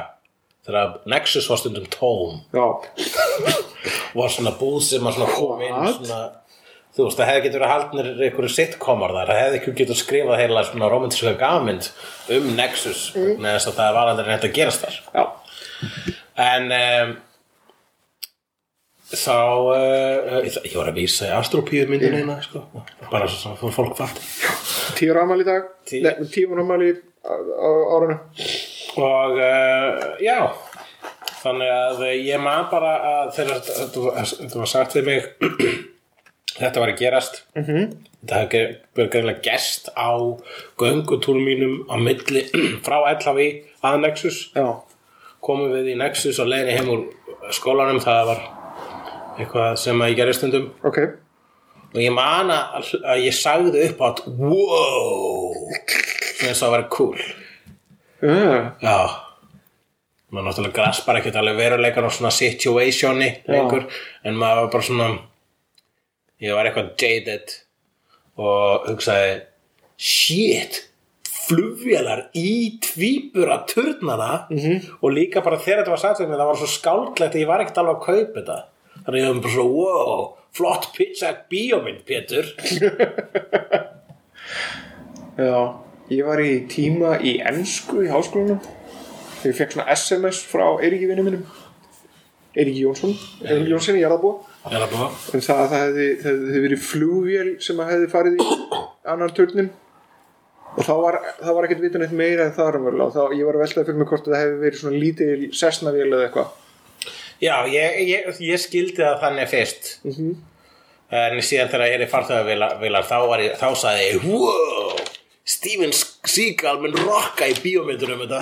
[0.64, 2.40] þegar Nexus var stundum tóm
[4.18, 6.00] var svona búð sem að svona kom inn What?
[6.00, 6.22] svona
[6.94, 10.42] Þú veist, það hefði getur verið haldnir einhverju sitcomar þar, það hefði ekki getur skrifað
[10.44, 11.88] heila svona romantíska gafmynd
[12.36, 13.32] um Nexus, mm.
[13.42, 15.00] neða þess að það var aldrei neitt að gerast þar.
[15.16, 15.24] Já.
[16.44, 17.16] En um,
[19.10, 19.40] þá,
[19.74, 22.62] uh, ég, var að vísa í astropíu myndin eina, sko,
[23.10, 24.22] bara svo svo fólk fatt.
[25.00, 25.74] Tíu rámali í dag.
[25.90, 26.06] Tíu.
[26.06, 26.54] Nei, tíu
[27.24, 28.18] rámali á, á árinu.
[29.00, 30.38] Og uh, já,
[31.42, 35.30] þannig að ég man bara að þegar þetta var sagt við mig,
[36.62, 37.90] þetta var að gerast, -hmm.
[38.22, 38.64] þetta hefði
[38.96, 40.12] verið greinlega gerst á
[40.78, 42.46] göngutúrum mínum á milli
[42.86, 43.50] frá Ellaví
[43.84, 44.52] að Nexus.
[44.56, 44.84] Já.
[45.44, 47.02] komum við í Nexus og leiðinni heim úr
[47.52, 48.40] skólanum það var
[49.40, 51.00] eitthvað sem að ég gerði stundum Ok.
[51.94, 55.58] og ég man að, að ég sagði upp átt wow
[56.44, 57.20] sem þess að var cool.
[58.24, 58.98] Uh, já.
[60.34, 63.86] Maður náttúrulega graspar ekkert alveg veruleikan og svona situationi lengur
[64.26, 65.10] en maður var bara svona
[66.44, 67.54] ég var eitthvað jaded
[68.42, 69.36] og hugsaði
[70.02, 70.82] shit
[71.44, 74.80] flugvélar í tvíbura turnana -hmm.
[75.02, 77.78] og líka bara þegar þetta var sagt það var svo skáldlegt að ég var ekkert
[77.78, 78.60] alveg að kaupa þetta.
[79.04, 82.46] Þannig að ég var bara svo wow flott pizza bíómynd Pétur.
[85.38, 85.74] Já.
[86.14, 88.62] Ég var í tíma í ennsku í háskólanum.
[89.42, 91.46] Þegar ég fekk svona SMS frá Eiríki vinnu minnum.
[92.54, 93.16] Eiríki Jónsson.
[93.44, 94.36] Eiríki Jónsson í Jarðabó.
[94.70, 98.46] er það það að það hefði, það hefði verið flugvél sem að hefði farið í
[99.14, 99.72] annan turnin
[100.74, 103.48] og þá var, það var ekkert vitan eitt meira en það raunverulega og þá ég
[103.48, 106.60] var að veltaði fyrir mig hvort að það hefði verið svona lítil sessnavél eða eitthvað
[107.44, 109.92] Já, ég, ég, ég skildi það þannig fyrst
[111.14, 115.03] en síðan þegar ég er í farþöðavilar þá, var þá sagði ég wow,
[115.44, 118.42] Steven Seagal mun rocka í bíómyndunum þetta.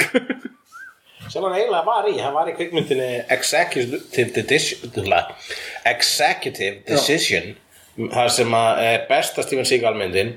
[1.31, 2.15] Sem hann eiginlega var í.
[2.19, 4.01] Hann var í kvikmyndinni Executive
[4.41, 4.91] Decision
[5.87, 7.53] Executive Decision
[8.11, 10.35] það sem er besta Steven Seagal myndin.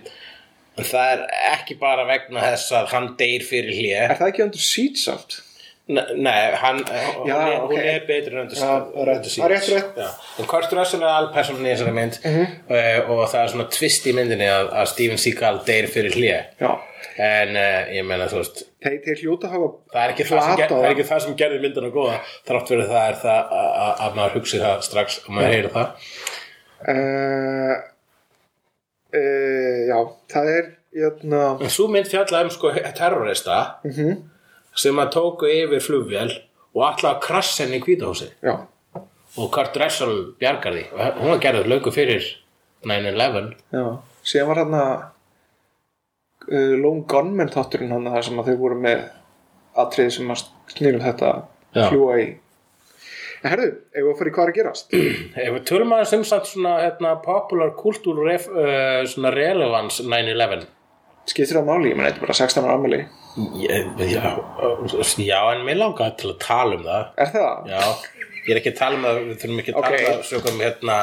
[0.74, 1.24] En það er
[1.54, 5.36] ekki bara vegna þess að hann deyr fyrir hlje Er það ekki undir seat samt?
[5.38, 5.43] Ne-
[5.86, 7.80] Nei, hann, hún, Já, er, hún ok.
[7.84, 9.98] er betri en rétt.
[10.00, 10.06] Já.
[10.40, 12.46] En Kurt Russell er alpersónan í þessari mynd Mhm.
[12.70, 16.38] uh, og það er svona twist í myndinni að, að Steven Seagal deyr fyrir hlje
[16.62, 16.70] Já,
[17.20, 20.90] en uh, ég meina þú veist þeir, þeir hljóta hafa það er ger, það er
[20.94, 22.16] ekki það sem gerði myndina góða
[22.48, 25.72] þrátt fyrir það er það að, að, að maður hugsi það strax og maður heyrir
[25.76, 25.88] það
[26.88, 27.74] uh,
[29.14, 29.98] uh, Já,
[30.32, 34.30] það er jötna, en svo mynd fjallaði um sko terrorista Mhm.
[34.78, 36.30] Sem að tóku yfir flugvél
[36.74, 37.28] og alltaf
[37.62, 38.54] henni í kvítahúsi Já,
[39.38, 42.30] og Kurt Russell bjargar því Og hún var gerðið löngu fyrir
[42.84, 43.84] 9-11 já.
[44.24, 44.94] Síðan var hann að
[46.52, 49.04] uh, Lone Gunman þátturinn hann þar sem að þau voru með
[49.84, 51.30] atriði sem að snýrum þetta
[51.74, 51.88] Já.
[51.90, 52.26] fljúa í.
[53.44, 54.94] En herðu, ef við í hvað er að gerast?
[55.44, 60.64] Ef við tölum aðeins um samt svona hérna, popular kultúr uh, svona relevance 9-11
[61.28, 63.00] skiptir það máli, ég menn þetta er bara 16 ára ammali
[63.34, 64.34] já, já,
[65.26, 67.64] já, en mér langaði til að tala um það Er það?
[67.72, 67.80] Já,
[68.44, 69.88] ég er ekki að tala um það við þurfum ekki að Ok.
[69.88, 70.98] tala um það sögum hérna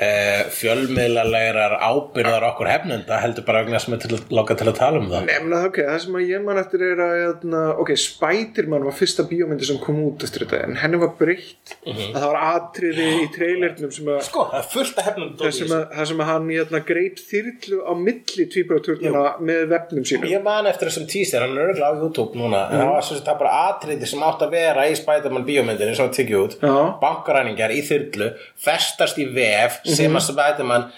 [0.00, 5.00] uh, fjölmiðlalegar ábyrðar okkur hefnenda heldur bara vegna sem er til, langað til að tala
[5.02, 5.26] um það.
[5.28, 9.26] Nefna, ok, það sem að ég man eftir er að jötna, ok, Spiderman var fyrsta
[9.30, 11.74] bíómyndi sem kom út eftir þetta en henni var breytt.
[11.84, 15.56] Að það var atriði í trailernum sem að Sko, það er fullt af hefnendum það
[15.58, 20.28] sem að, það sem að hann jötna, greip þyrlu á milli tvíburaturnina með vefnum sínum.
[20.30, 23.40] Ég man eftir þessum tísir, hann er örgulega á YouTube núna en það var það
[23.42, 26.56] bara atriði sem átt að vera í Spiderman bíómyndinni sem var tikið út.
[27.00, 30.90] Bankaræningar í þyrlu festast í vef sem að Spiderman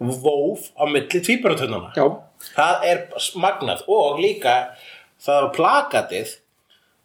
[0.00, 2.06] vóf á milli tvíbaratönnuna Já,
[2.54, 3.02] það er
[3.40, 4.56] magnað og líka
[5.20, 6.34] það var plakatið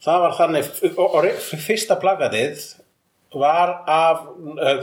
[0.06, 0.72] það var þannig
[1.66, 2.66] fyrsta plakatið
[3.36, 4.22] var af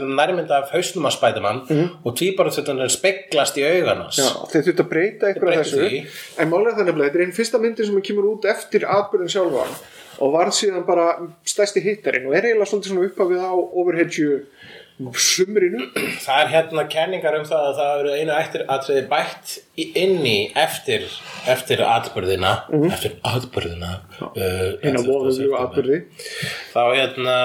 [0.03, 1.63] nærmynda af hausnum að Spiderman
[2.03, 4.19] og tvíbaratönnuna speglast í auganas
[4.51, 5.81] þeir þurft að breyta eitthvað þessu.
[5.81, 6.01] því.
[6.37, 9.73] En málega þannig að þetta er einn fyrsta myndin sem kemur út eftir atbyrðin sjálfan
[10.21, 11.07] og varð síðan bara
[11.49, 14.35] stærsti hittarinn og er eiginlega svona upphafið á overhedju
[15.17, 15.87] sumrinu.
[16.23, 20.19] Það er hérna kenningar um það að það eru einu eftir atriði bætt í- inn
[20.29, 21.05] í eftir,
[21.49, 22.51] eftir atbyrðina
[22.93, 26.01] eftir atbyrðina uh, hinn á voðulegu atbyrði
[26.73, 27.37] þá hérna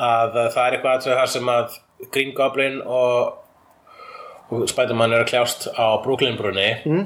[0.00, 1.78] að það er eitthvað atriði þar sem að
[2.12, 3.34] Green Goblin og,
[4.50, 6.68] og Spiderman eru að kljást á Brooklyn-brunni.
[6.88, 7.02] Mm.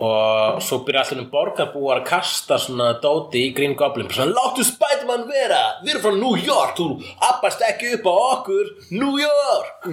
[0.00, 4.08] Og svo byrja allir um borgarbúar að kasta svona dóti í Green Goblin.
[4.08, 5.60] Svona, láttu Spiderman vera!
[5.84, 6.86] Við erum frá New York, þú
[7.28, 9.88] appast ekki upp á okkur, New York!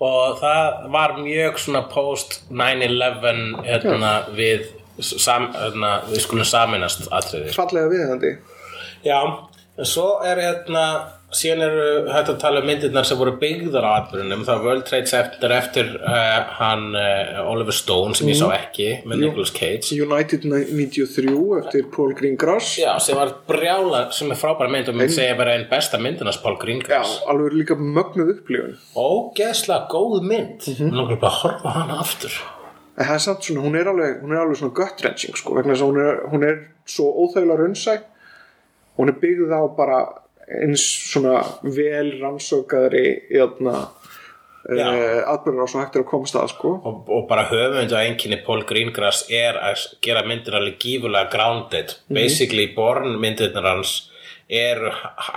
[0.00, 4.68] Og það var mjög svona post 9-11 hérna, við,
[5.00, 7.52] sam, hérna, við skulum saminast atriði.
[7.56, 8.34] Fallega viðhandi
[9.04, 9.20] Já,
[9.80, 10.84] en svo er hérna
[11.34, 15.10] síðan eru hægt að tala um myndirnar sem voru byggðar á atbyrjunum það World Trade
[15.10, 19.94] Center eftir uh, hann uh, Oliver Stone sem ég sá ekki með Nicolas Cage.
[19.94, 22.74] United 93 eftir Paul Greengrass.
[22.80, 26.40] Já, sem var brjála, sem er frábæra mynd og mynd segja bara einn besta myndinars
[26.42, 28.78] Paul Já, Greengrass alveg líka mögnuð upplifun.
[28.98, 30.66] Ógeðslega góð mynd.
[30.66, 30.96] Mm -hmm.
[30.96, 32.32] langar bara að horfa hana aftur.
[32.98, 35.72] En það er samt svona, hún er alveg, hún er alveg svona gut-wrenching sko, vegna
[35.72, 37.94] þess að hún er, hún er svo óþægilega raunsæ.
[38.98, 39.98] Hún er byggð á bara
[40.58, 43.76] eins svona vel rannsökaðri jötna
[44.68, 44.86] Já.
[44.86, 46.74] uh, atbyrður á svo hægt er að komast að sko.
[46.84, 51.96] Og, og bara höfund og einkinni Paul Greengrass er að gera myndir alveg gífulega grounded.
[52.12, 53.94] Basically Born myndirnar hans
[54.50, 54.82] er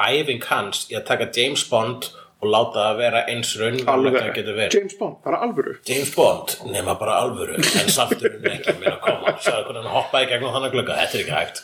[0.09, 2.09] æfing hans í að taka James Bond
[2.43, 3.63] og láta það vera eins að
[4.57, 4.75] verið.
[4.75, 5.75] James Bond, bara alvöru.
[5.87, 7.91] James Bond nema bara alvöru en
[8.35, 10.97] hún ekki meira að koma sagði hvernig hann hoppaði gegnum þannig glugga.
[11.01, 11.57] Þetta er ekki hægt.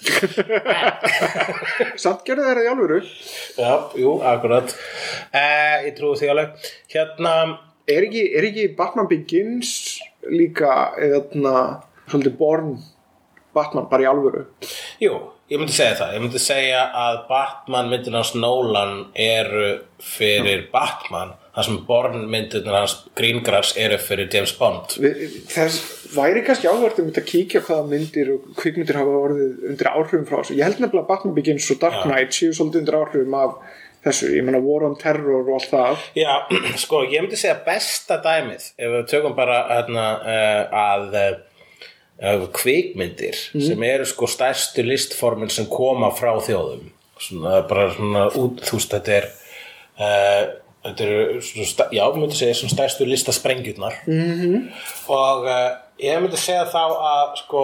[2.04, 3.00] Samt gerði þeirra í alvöru.
[3.60, 4.76] Já, jú, akkurat.
[5.30, 6.70] Eh, ég trúi því alveg.
[6.94, 7.34] Hérna
[7.90, 9.74] er ekki, er ekki Batman Begins
[10.30, 12.74] líka eðna, svolítið Born
[13.56, 14.46] Batman bara í alvöru?
[15.02, 15.16] Jú,
[15.50, 16.16] ég myndi segja það.
[16.16, 19.70] Ég myndi segja að Batman myndin hans Nolan eru
[20.04, 24.96] fyrir Batman þar sem Born myndin hans Greengrass eru fyrir James Bond.
[25.50, 25.80] Þess
[26.14, 30.40] væri kannski áhverð um að kíkja hvaða myndir og kvikmyndir hafa orðið undir áhrifum frá
[30.40, 30.58] þessu.
[30.58, 32.02] Ég held nefnilega að Batman Begins og Dark.
[32.06, 33.58] Knight séu svolítið undir áhrifum af
[34.06, 34.32] þessu.
[34.36, 36.06] Ég meina War on Terror og allt það.
[36.18, 36.32] Já,
[36.86, 43.38] sko, ég myndi segja besta dæmið ef við tökum bara hérna, uh, að uh, kvikmyndir
[43.52, 46.90] sem eru sko stærstu listformin sem koma frá þjóðum.
[47.20, 49.30] Svona bara svona út, þú veist, þetta er
[50.00, 50.44] uh,
[50.90, 54.68] þetta eru svona, já, ég myndi segja svona stærstu listasprengjurnar -hmm.
[55.16, 55.72] og uh,
[56.02, 57.64] ég myndi segja þá að sko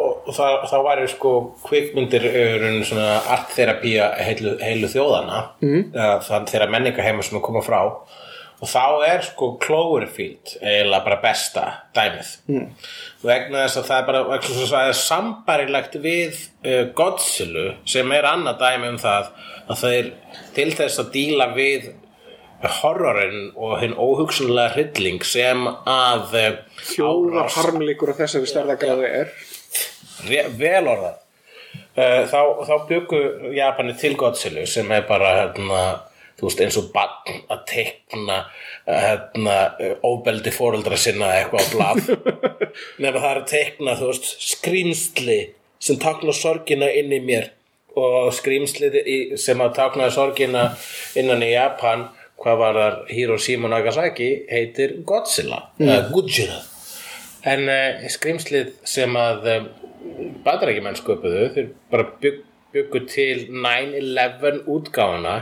[0.00, 1.34] og, og það, þá væri sko
[1.66, 5.84] kvikmyndir eru svona artterapía heilu, heilu þjóðana mm.
[6.26, 7.80] þann þeirra menningaheima sem er koma frá
[8.60, 11.64] og þá er sko Cloverfield eiginlega bara besta
[11.96, 12.66] dæmið mm.
[13.24, 14.40] vegna þess að það er bara
[14.72, 19.32] það er sambarilegt við uh, Godzilla sem er annað dæmi um það
[19.70, 20.12] að það er
[20.56, 21.90] til þess að díla við
[22.80, 26.34] horrorinn og hinn óhugsunlega hrylling sem að
[26.90, 29.32] þjóðar árás- harmleikur af þessari stærðagráði er.
[30.60, 31.16] Vel orðað.
[31.96, 33.18] Uh, þá, þá byggu
[33.56, 35.80] Japani til Godzilla sem er bara hérna,
[36.40, 39.56] veist eins og bann að teikna uh, hérna,
[40.06, 42.02] óbeldi fóreldra sinna eitthvað á blað.
[43.02, 45.38] Nefnir það er að teikna þú veist skrýmsli
[45.80, 47.50] sem takna sorgina inn í mér
[47.98, 50.68] og skrýmslið í- sem að takna sorgina
[51.18, 52.08] innan í Japan
[52.40, 55.62] hvað var þar Hiroshima Nagasaki heitir Godzilla.
[55.78, 55.88] Mm.
[55.88, 56.10] uh,
[57.50, 59.62] En uh, skrimslið sem að uh,
[60.44, 62.42] bandarækjumenn sköpuðu, þeir bara bygg,
[62.74, 65.38] byggu til 9-11 útgáfuna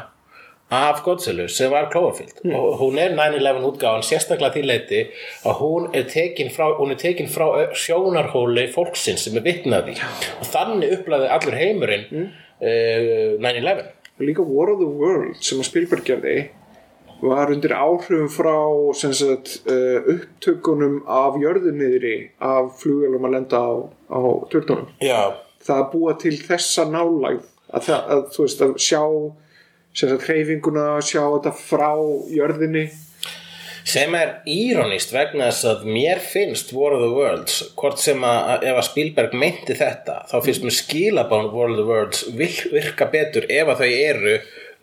[0.71, 2.43] af Godzilla sem var Cloverfield.
[2.53, 5.01] Og hún er 9-11 útgáfan sérstaklega því leiti
[5.49, 9.97] að hún er tekin frá, er tekin frá ö- sjónarhóli fólksins sem er vitnaði
[10.39, 12.07] og þannig upplaði allur heimurinn
[12.61, 13.87] uh, 9-11
[14.29, 16.37] líka War of the World sem að Spielberg gerði
[17.21, 18.55] var undir áhrifum frá
[18.95, 23.71] sagt, uh, upptökunum af jörðunniðri af flugvelum að lenda á,
[24.15, 24.21] á
[24.53, 25.35] törnunum Já,
[25.67, 27.43] það að búa til þessa nálægð
[27.75, 29.03] að, það, að þú veist að sjá
[29.99, 31.91] sagt hreyfinguna, sjá þetta frá
[32.31, 32.85] jörðinni.
[33.89, 38.67] Sem er íronist vegna þess að mér finnst War of the Worlds hvort sem að
[38.69, 43.09] ef að Spielberg meinti þetta þá finnst mér skilabán War of the Worlds vir- virka
[43.11, 44.35] betur ef að þau eru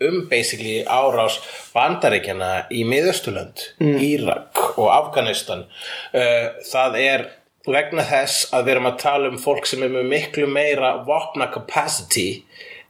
[0.03, 1.39] um basically árás
[1.73, 5.65] bandaríkjana í miðausturlönd Írak og Afganistan.
[6.11, 7.27] Uh, það er
[7.65, 11.49] vegna þess að við erum að tala um fólk sem er með miklu meira vopna
[11.53, 12.43] capacity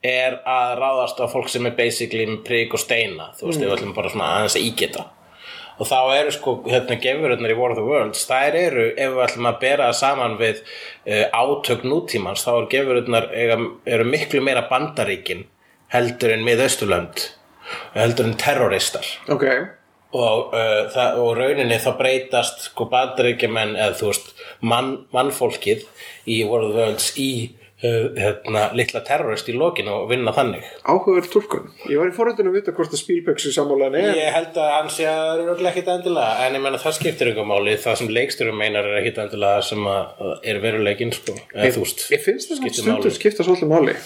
[0.05, 3.31] er að ráðast á fólk sem er basically með prík og steina.
[3.37, 3.65] Þú veist, mm.
[3.65, 5.05] við ætlum bara svona aðeins að ígeta.
[5.75, 9.23] Og þá eru sko hérna gefururnar í War of the Worlds þær eru, ef við
[9.25, 15.43] ætlum að bera saman við uh, átök nútímans þá eru gefururnar eru miklu meira bandaríkin
[15.93, 17.27] heldur en miðausturlönd
[17.95, 19.07] heldur en terroristar.
[19.31, 19.45] Ok,
[20.15, 25.85] og, uh, það, og rauninni þá breytast sko bandaríkjumenn eða þú veist mann, mannfólkið
[26.31, 27.29] í War of Worlds í
[27.83, 30.67] uh, hérna, litla terrorist í lokinu og vinna þannig.
[30.85, 34.21] Áhugaverð tólkun ég var í forhundinu að vita hvort að Spielberg sem sammálaðin er.
[34.21, 36.97] Ég held að hann sé að það er örugglega ekkit endilega en ég menna það
[36.99, 37.75] skiptir ykkur máli.
[37.81, 41.85] Það sem leiksturum meinar er ekkit endilega það sem að er veruleikin sko eða þú
[41.87, 43.19] veist ég finnst þess að skiptir stundum máli.
[43.19, 43.99] skipta svolítið máli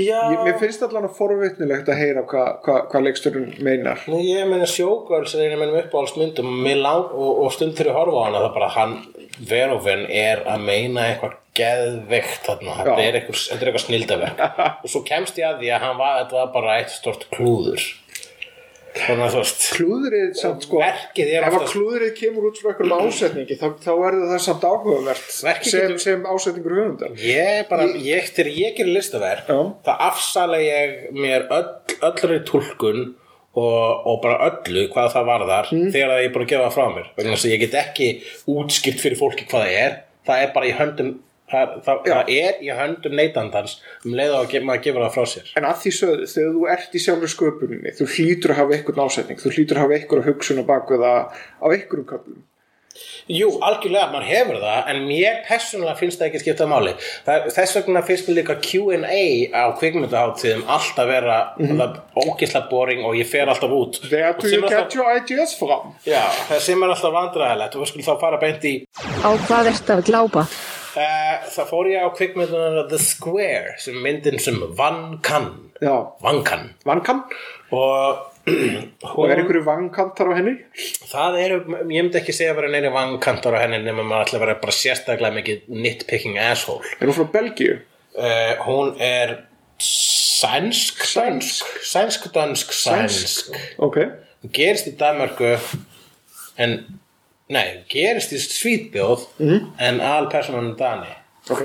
[0.00, 4.02] ég, mér finnst allan að forvitnilegt að heyra hvað hva, hva leiksturinn meinar.
[4.10, 6.50] Nú, ég meina sjókvöls er einu mennum uppáhaldsmyndum.
[6.50, 8.98] Og, mig lang, og, og stund til að horfa á hana það bara hann,
[9.48, 14.40] Verhoeven er að meina eitthvað geðveikt þarna, þetta er eitthvað, er eitthvað snildaverk
[14.82, 17.84] og svo kemst ég að því að hann var, þetta var bara eitt stort klúður
[18.94, 22.94] þannig að þú veist klúðrið samt sko er ef að klúðrið kemur út frá einhverjum
[23.08, 28.52] ásetningi þá, þá verður það samt áhugavert sem, sem ásetningur höfundar Ég bara, ég, þegar
[28.60, 29.58] ég gerir listaverk Já.
[29.88, 31.68] það afsala ég mér öll,
[32.10, 33.02] öllri túlkun
[33.54, 35.90] og, og bara öllu hvað það varðar Mm.
[35.94, 38.08] þegar ég er bara að gefa það frá mér þess að ég get ekki
[38.54, 39.94] útskipt fyrir fólki hvað það er
[40.26, 41.12] það er bara í höndum
[41.54, 45.30] það, það, það er í höndum neytandans um leið á að maður gefur það frá
[45.34, 48.78] sér en að því sögðu, þegar þú ert í sjálfur sköpuninni þú hlýtur að hafa
[48.78, 52.42] einhvern ásetning þú hlýtur að hafa einhverja hugsun á það á einhverjum köflum
[53.24, 56.92] Jú, algjörlega, maður hefur það en mér persónulega finnst það ekki skipta máli
[57.24, 61.96] það, þess vegna finnst mér líka Q&A á kvikmyndaháttíðum alltaf vera mm -hmm.
[62.20, 65.56] ógisla boring og ég fer alltaf út Where Og do you get alltaf, your ideas
[65.58, 65.94] from?
[66.06, 68.74] Já, það sem er alltaf vandræðilegt og við skulum þá fara beint í
[69.24, 70.46] Á hvað ertu að glápa?
[70.98, 75.50] Uh, það fór ég á kvikmynduna The Square sem myndin sem Van Kann.
[75.80, 76.70] Van Kann.
[76.86, 77.24] Vankan
[77.74, 78.30] og
[79.16, 80.58] og er einhverju vankantar á henni?
[81.08, 84.38] það eru, ég myndi ekki segja að vera neina vankantar á henni nema maður ætla
[84.38, 86.84] að vera bara sérstaklega mikið nitpicking asshole.
[87.00, 87.78] Er hún frá Belgíu?
[88.14, 89.38] Uh, hún er
[89.80, 91.06] sænsk.
[91.08, 92.28] Sænsk.
[92.34, 93.56] dansk, sænsk
[94.44, 95.54] hún gerist í Danmarku
[96.60, 96.76] en
[97.48, 99.72] nei, gerist í Svítbjóð Mhm.
[99.78, 101.14] en alpersonan er Dani.
[101.50, 101.62] Ok.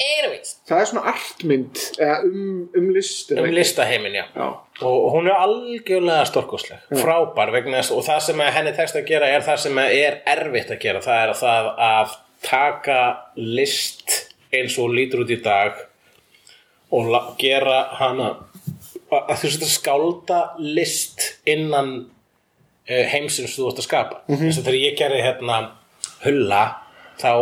[0.00, 4.22] Anyways, Það er svona artmynd eða um, um list eða um listaheimin, já.
[4.36, 4.46] Já,
[4.86, 6.78] og hún er algjörlega stórkostleg.
[7.02, 10.20] Frábær vegna þess og það sem að henni tekst að gera er það sem er
[10.30, 11.02] erfitt að gera.
[11.04, 12.14] Það er það að
[12.46, 13.00] taka
[13.36, 14.14] list
[14.54, 15.82] eins og hún lítur út í dag
[16.96, 18.30] og la- gera hana
[19.10, 22.06] að að þú sett að skálda list innan
[22.90, 24.22] heimsins þú ert að skapa.
[24.30, 25.58] Þess að þegar ég gerði hérna
[26.24, 26.62] hulla
[27.20, 27.32] þá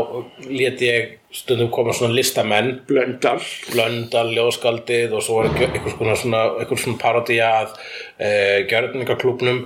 [0.49, 2.81] lét ég stundum koma svona listamenn.
[2.89, 3.39] Blöndal.
[3.71, 9.63] Blöndal, ljóðskaldið og svo var einhvers konar svona, svona parodía að uh, gjörningaklúbnum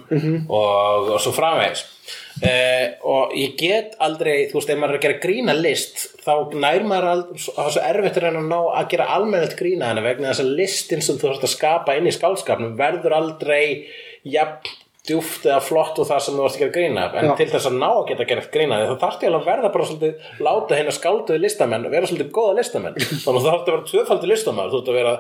[0.48, 1.86] og, og svo framvegis.
[2.42, 6.54] Uh, og ég get aldrei þú veist, ef maður er að gera grína list þá
[6.56, 9.90] nær maður aldrei, það er svo erfitt að reyna að ná að gera almennilegt grína
[9.90, 13.62] hana vegna þess að listin sem þú þarfst að skapa inn í skálskapnum verður aldrei
[14.24, 17.32] jafn djúft eða flott og það sem þú varst að gera grína en Já.
[17.40, 19.86] til þess að ná að geta gera grína þá þarfst ég alveg að verða bara
[19.88, 22.94] svolítið láta hérna skálduði listamenn vera svolítið góða listamenn.
[23.24, 24.70] Þannig að þú þarfst að vera tvöfaldi listamaður.
[24.70, 25.14] Þú þarfst að vera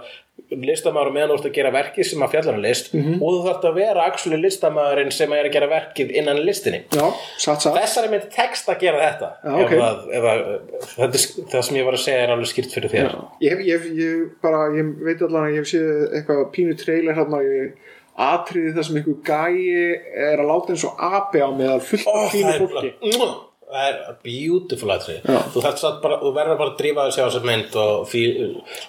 [0.52, 3.66] listamaður meðan þú ert að gera verkið sem að fjallar um list og þú þarfst
[3.68, 6.80] að vera actually listamaðurinn sem er að gera verkið innan listinni.
[6.94, 7.04] Já,
[7.42, 7.76] satt satt.
[7.76, 9.28] Þessari mynd tekst að gera þetta.
[9.42, 9.72] Já, ok.
[9.74, 10.44] ef, að, ef að,
[10.94, 13.16] þetta er sk- það sem ég var að segja er alveg skýrt fyrir þér.
[13.42, 14.62] Ég, ég, ég, bara,
[18.18, 19.56] atriði það sem einhver gæi
[20.32, 22.92] er að láta eins og api á með að fullt Ó, af fínu fólki.
[23.18, 23.40] bara-
[23.72, 25.38] það er beautiful atrið Já.
[25.48, 25.60] þú,
[26.02, 27.76] bara, þú verður bara að drífa þessi á þessar mynd
[28.10, 28.22] fí,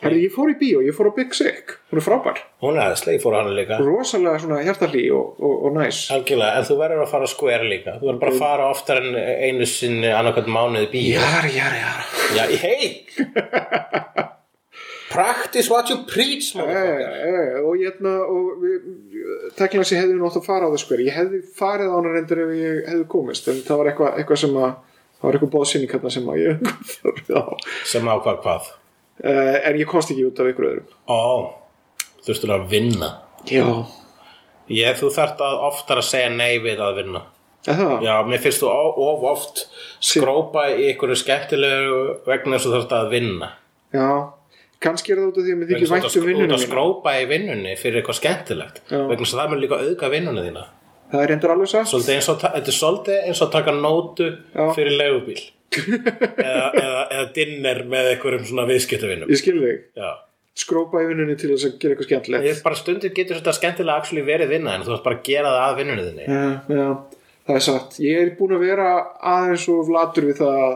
[0.01, 1.71] Herri, ég fór í bíó, ég fór á Big Sick.
[1.89, 3.77] Hún er frábær, hún er aðeins, ég fór á hana líka.
[3.79, 6.01] Rosalega svona hjartalí og, og, og næs.
[6.11, 7.95] Algjörlega, en þú verður að fara að square líka.
[8.01, 11.15] Þú verður bara að fara oftar en einu sinni annarkvæmt mánuði bíó.
[11.15, 11.95] Jara, jara
[12.35, 13.05] já, hei
[15.13, 18.63] practice what you preach e, e, og ég hérna og
[19.57, 22.43] tekla þessi hefði nátt að fara á það skver ég hefði farið á hana reyndir
[22.43, 25.93] ef ég hefði komist en það var eitthvað, eitthvað sem að það var eitthvað bóðsynning
[25.95, 26.63] hérna sem að ég
[26.99, 27.43] þarf á
[27.93, 28.71] sem ákvað hvað?
[29.23, 31.21] Uh, en ég komst ekki út af ykkur öðrum ó,
[32.25, 33.09] þurftur að vinna.
[33.49, 33.65] Já,
[34.71, 37.23] ég, þú þarft að oftar að segja nei við að vinna.
[37.63, 37.93] Er það?
[38.03, 39.61] Já, mér finnst þú of of oft
[40.03, 43.49] skrópa í ykkur skemmtilegu vegna þess að þú þarft að vinna.
[43.93, 44.07] Já,
[44.83, 46.53] kannski er það út af því að mér þykir vænt um að þú ert vinnunum
[46.53, 46.67] að mína.
[46.67, 48.81] skrópa í vinnunni fyrir eitthvað skemmtilegt.
[48.91, 50.63] Vegna að það mun líka auðga vinnunni þína.
[51.13, 51.91] Það er reyndar alveg satt.
[51.93, 54.63] Þetta er svolítið eins og að taka nótu Já.
[54.73, 55.41] fyrir leigubíl.
[55.73, 60.11] Eða, eða, eða dinner með einhverjum svona viðskiptavinnum ég skil þig, Já.
[60.53, 62.45] Skrópa í vinnunni til þess að gera eitthvað skemmtilegt.
[62.45, 65.63] Ég bara stundir getur þetta skemmtilega verið vinna en þú ætti bara að gera það
[65.65, 66.25] að vinnunni þinni.
[66.27, 66.43] Já,
[66.77, 66.89] já,
[67.47, 67.97] það er satt.
[68.05, 68.89] Ég er búin að vera
[69.33, 70.75] aðeins og vlatur við það að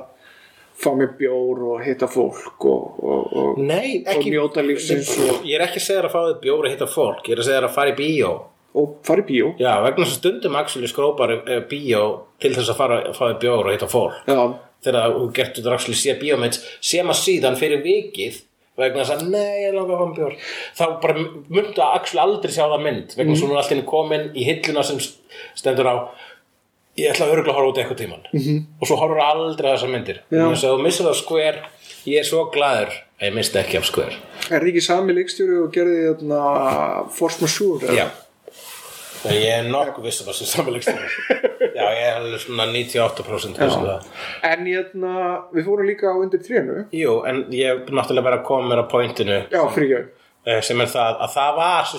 [0.78, 5.42] fá mér bjór og hitta fólk og, og, og, Nei, og ekki njóta lífsins og,
[5.48, 7.50] Ég er ekki að segja að fá þið bjóri að hitta fólk Ég er að
[7.50, 8.32] segja að fara í bíó.
[8.78, 9.52] Og fara í bíó.
[9.58, 12.04] Já, vegna þess að stundum actually skrópar eh, bíó
[12.44, 14.20] til þess að fara að fá þið bjóri og hitta fólk.
[14.30, 14.44] Já,
[14.86, 16.60] þegar þú getur þetta actually sé bíómynd
[16.92, 18.44] sem að síðan fyrir vikið
[18.78, 20.36] vegna þess að nei, ég langar að fá mér bjór.
[20.78, 21.26] Þá bara
[21.58, 24.46] myndu að actually aldrei sjá það mynd vegna þess að hún er alltaf komin í
[24.46, 25.02] hilluna sem
[25.58, 25.96] stendur á
[26.98, 28.62] ég ætla að örgulega að horfa út eitthvað tíman -hmm.
[28.82, 30.22] og svo horfur aldrei þessar myndir.
[30.32, 31.60] Að þú missir það skver
[32.08, 34.16] ég er svo glaður að ég misti ekki af skver
[34.48, 36.42] er það ekki sami leikstjóri og gerði þarna
[37.18, 37.96] Force Majeure?
[37.98, 38.08] já.
[39.18, 41.00] Þegar ég er nokkuð viss um þessu samanlegstum
[41.78, 44.06] Já, ég er alveg svona 98% viss um það.
[44.50, 45.14] En hérna,
[45.54, 46.78] við fórum líka á undir trénu.
[46.96, 49.38] Jú, en ég er náttúrulega bara að koma mér á pointinu.
[49.54, 50.00] Já, ekki.
[50.48, 51.92] eh, sem er það að það var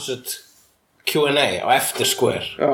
[1.09, 2.49] Q&A á eftir Square.
[2.59, 2.73] Já,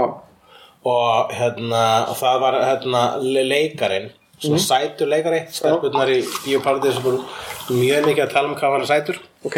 [0.85, 1.83] og hérna
[2.19, 4.11] það var hérna le- leikarinn
[4.45, 7.23] svona sætur leikari stelpunnar í biopartið sem voru
[7.71, 9.21] mjög mikið að tala um hvað var sætur.
[9.45, 9.57] Ok.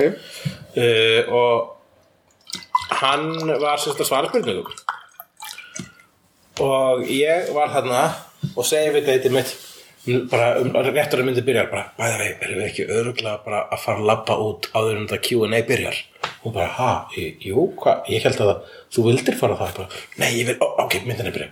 [0.77, 1.73] uh, og
[3.01, 3.27] hann
[3.61, 4.69] var sérst að svara spurningum
[6.63, 8.03] og ég var þarna
[8.57, 9.51] og segi við þetta mitt
[10.31, 13.83] bara um, réttur að myndi byrjar bara, bæða vei, erum við ekki öruglega bara að
[13.83, 15.99] fara að labba út áður en þetta Q&A byrjar?
[16.47, 20.31] Og bara, ha, jú, hvað ég held að það, þú vildir fara það bara, nei,
[20.37, 21.51] ég vil, ó, ok, myndin er byrja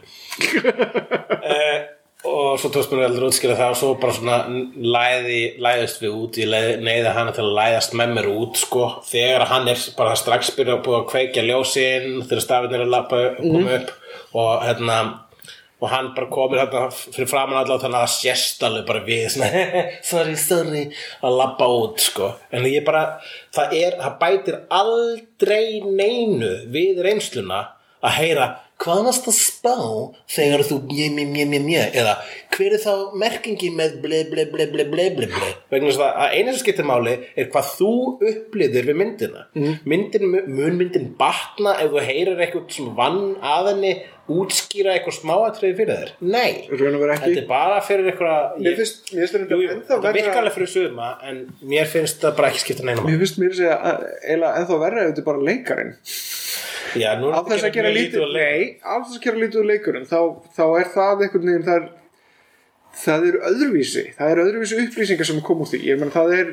[1.55, 1.85] eh,
[2.25, 4.37] og svo tókst mér aldrei útskýra það og svo bara svona
[4.75, 9.45] læði, læðist við út ég neyði hana til að læðast með mér út sko, þegar
[9.51, 13.21] hann er bara strax byrjað að búið að kveikja ljósin þegar stafinn er að lappa
[13.43, 13.93] koma upp
[14.35, 14.99] og hérna
[15.83, 19.25] og hann bara komir hérna fyrir framan allavega þannig að það sést alveg bara við
[19.35, 19.63] svona,
[20.11, 20.85] sorry, sorry
[21.25, 22.31] að labba út sko.
[22.55, 23.05] En ég bara,
[23.55, 27.65] það er, það bætir aldrei neinu við reynsluna
[28.05, 28.49] að heyra
[28.85, 29.77] hvað varst að spá
[30.35, 32.15] þegar þú mjö, mjö, mjö, mjö, mjö eða
[32.55, 36.35] hver er þá merkingi með ble, ble, ble, ble, ble, ble, ble vegna þess að
[36.35, 37.93] eina sem skiptir máli er hvað þú
[38.31, 39.47] upplýðir við myndina.
[39.55, 39.79] Mm.
[39.91, 43.95] myndin, mun myndin batna ef þú heyrir eitthvað sem vann að henni
[44.35, 46.13] útskýra eitthvað smáatriði fyrir þér?
[46.25, 50.43] Nei, þetta er bara fyrir eitthvað Mér finnst, mér finnst þetta ennþá þetta virkar verra
[50.43, 54.07] alveg fyrir suma en mér finnst það bara ekki skipta neina Mér finnst mér að
[54.23, 55.93] eiginlega ennþá verra ef þetta er bara leikarinn
[57.01, 58.25] Já, nú er Á þess að gera lítið.
[58.35, 60.19] Nei, á þess að gera lítið úr leikurinn þá,
[60.57, 61.87] þá er það einhvern veginn það er,
[63.05, 66.51] það eru öðruvísi það eru öðruvísi upplýsingar sem kom úr því ég menn það er,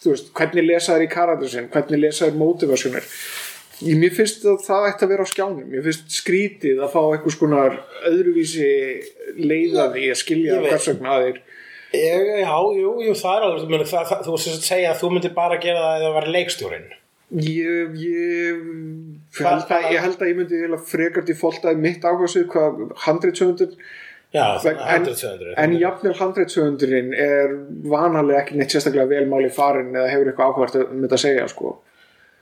[0.00, 3.08] þú veist, hvernig lesa þær í karakterin, hvernig lesa þær motivationir
[3.80, 7.00] Ég, mér finnst að það ætti að vera á skjánum mér finnst skrítið að fá
[7.00, 7.78] einhvers konar
[8.10, 8.66] öðruvísi
[9.40, 10.74] leiðaði að skilja Ég veit.
[10.74, 11.30] hvers vegna að
[11.90, 15.08] Ég, já, jú, jú, það er alveg það, það, þú sem sagt segja að þú
[15.10, 16.84] myndir bara gera það eða vera leikstjórinn
[17.30, 18.62] Ég, ég,
[19.38, 23.76] held að, ég held að ég myndi frekar til fóltaði mitt áherslu hvað handreitsöfundur
[24.30, 27.54] en, þannig 100-200 en jafnvel handreitsöfundurinn er
[27.90, 31.46] vanalega ekki neitt sérstaklega vel máli farin eða hefur eitthvað áhvert um þetta að segja
[31.50, 31.72] sko.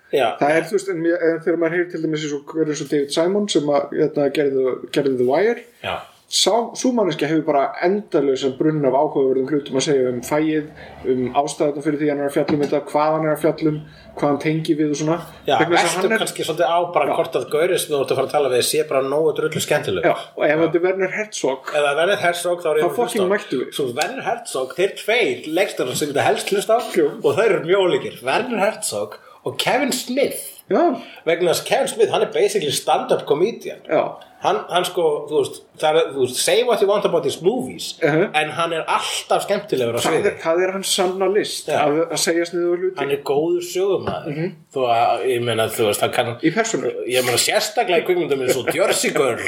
[0.08, 3.12] Já, það er þú veist en, en þegar maður heyrir til dæmis eins og David
[3.12, 5.64] Simon sem að, hérna, gerði, gerði The Wire.
[5.84, 5.94] Já,
[6.28, 10.66] svo manneskja hefur bara endalösa brunn af áhugaverðum hlutum að segja um fæið,
[11.08, 13.78] um ástæðan fyrir því hann er að fjallum þetta, hvað hann er að fjallum
[14.18, 15.16] hvað hann tengi við og svona.
[15.46, 18.34] Já hann er- kannski svolítið á bara hvort að Gauris við vorum að fara að
[18.36, 21.94] tala við sé bara nógu drullu skemmtileg Já, og ef þetta er Werner Herzog Eða
[21.96, 23.72] Werner Herzog þá er Þá fucking mættu við.
[23.72, 28.20] Svo Werner Herzog, þeir tveir leikstar sem þetta helst hlust á og þeir eru mjólikir
[28.22, 29.16] Werner Herzog
[29.46, 33.78] og Kevin Smith vegna að Kevin Smith, hann er basically stand-up comedian.
[33.88, 34.02] Já,
[34.44, 37.40] hann, hann sko, þú veist, það er, þú veist say what you want about these
[37.42, 38.28] movies Mhm.
[38.34, 41.66] en hann er alltaf skemmtilegur á sviði er, það er hans sanna list?
[41.68, 41.78] Já.
[41.86, 42.98] að, að segja sniður hluti?
[43.00, 44.52] Hann er góður sögumæður Mhm.
[44.74, 46.92] þó að, ég meina, þú veist, hann kann í persónu?
[47.08, 49.40] Ég meina sérstaklega í kvikmyndum eins og Jersey Girl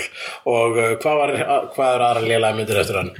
[0.46, 1.36] og uh, hvað, var,
[1.76, 3.12] hvað er aðra lélega myndir eftir hann?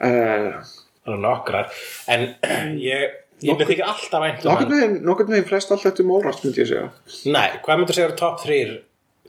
[0.00, 0.60] Uh,
[1.06, 1.70] það er nokkrar.
[2.08, 2.28] En
[2.82, 3.10] ég,
[3.42, 4.98] ég myndi ekki alltaf vænt um nokkurn hann.
[5.06, 6.88] nokkurn veginn flest allt eftir mólrast myndi ég segja.
[7.30, 8.78] Nei, hvað myndir segja top 3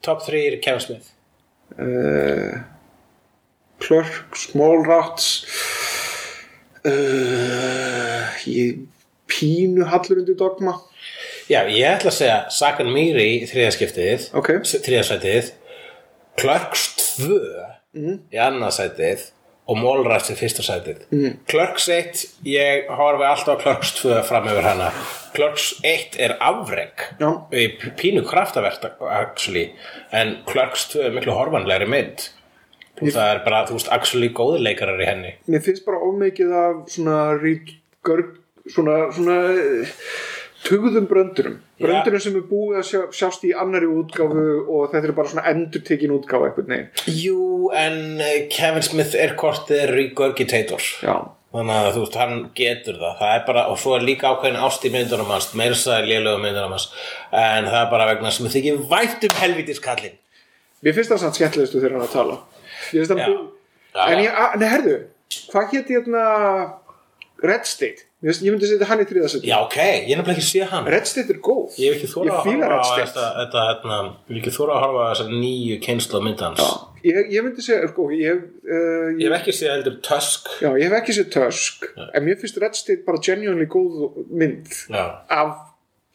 [0.05, 1.10] top 3 Kevin Smith?
[1.78, 2.60] Uh,
[3.80, 5.28] Clerk, Smallrats
[6.86, 8.80] uh, ég
[9.30, 10.76] pínu hallur undir dogma.
[11.49, 14.51] Já, ég ætla að segja Sagan Miri í þriðaskiptið Ok.
[14.86, 15.51] þriðasætið
[16.39, 16.84] Clerks
[17.18, 17.39] 2
[18.34, 19.28] í annarsætið
[19.70, 21.03] og Mallrats í fyrsta sætið.
[21.13, 21.38] Mm.
[21.49, 24.89] Clerks 1 ég horfi alltaf Clerks 2 fram yfir hana.
[25.36, 27.30] Clerks 1 er afreg Já.
[27.99, 29.70] pínu kraftavert actually
[30.11, 32.30] en Clerks 2 er miklu horfanlegri mynd.
[32.99, 35.30] Og það er bara, þú veist, actually góði leikarar í henni.
[35.47, 38.34] Mér finnst bara ómikið af svona ríkgörg
[38.74, 39.38] svona, svona
[40.66, 41.57] tugðum bröndurum.
[41.80, 45.49] Bröndurum sem er búið að sjá, sjást í annari útgáfu og þetta er bara svona
[45.53, 47.41] endurtekin útgáfa eitthvað neginn Jú,
[47.80, 50.88] en eh, Kevin Smith er kortið regurgitator.
[51.49, 53.14] Þannig að þú veist, hann getur það.
[53.22, 56.10] Það er bara, og svo er líka ákveðin ást í myndunum hans meira það er
[56.12, 56.89] lélögu myndunum hans.
[57.34, 60.20] En það er bara vegna sem þið ekki vænt um helvítiskallin
[60.84, 62.38] mér finnst það samt skemmtilegustu þegar hann að tala.
[62.93, 64.97] Ég finnst það en ég, nei herðu
[65.49, 66.24] hvað hétt hérna
[67.43, 70.47] Red State, ég, ég myndi setja hann í þriðasett Já, ok, ég er nefnilega ekki
[70.49, 70.89] sé hann.
[70.91, 71.78] Red State er góð.
[71.80, 72.49] Ég hef ekki þóra að
[74.36, 76.63] ég þóra að horfa á þessar nýju kynslu myndans
[77.03, 80.49] ég, ég myndi segja, sko, ég, uh, Ég hef ekki séð heldur Tusk.
[80.63, 84.70] Já, ég hef ekki séð Tusk en mér finnst Red State bara genuinely góð mynd
[84.89, 85.03] Já.
[85.32, 85.55] af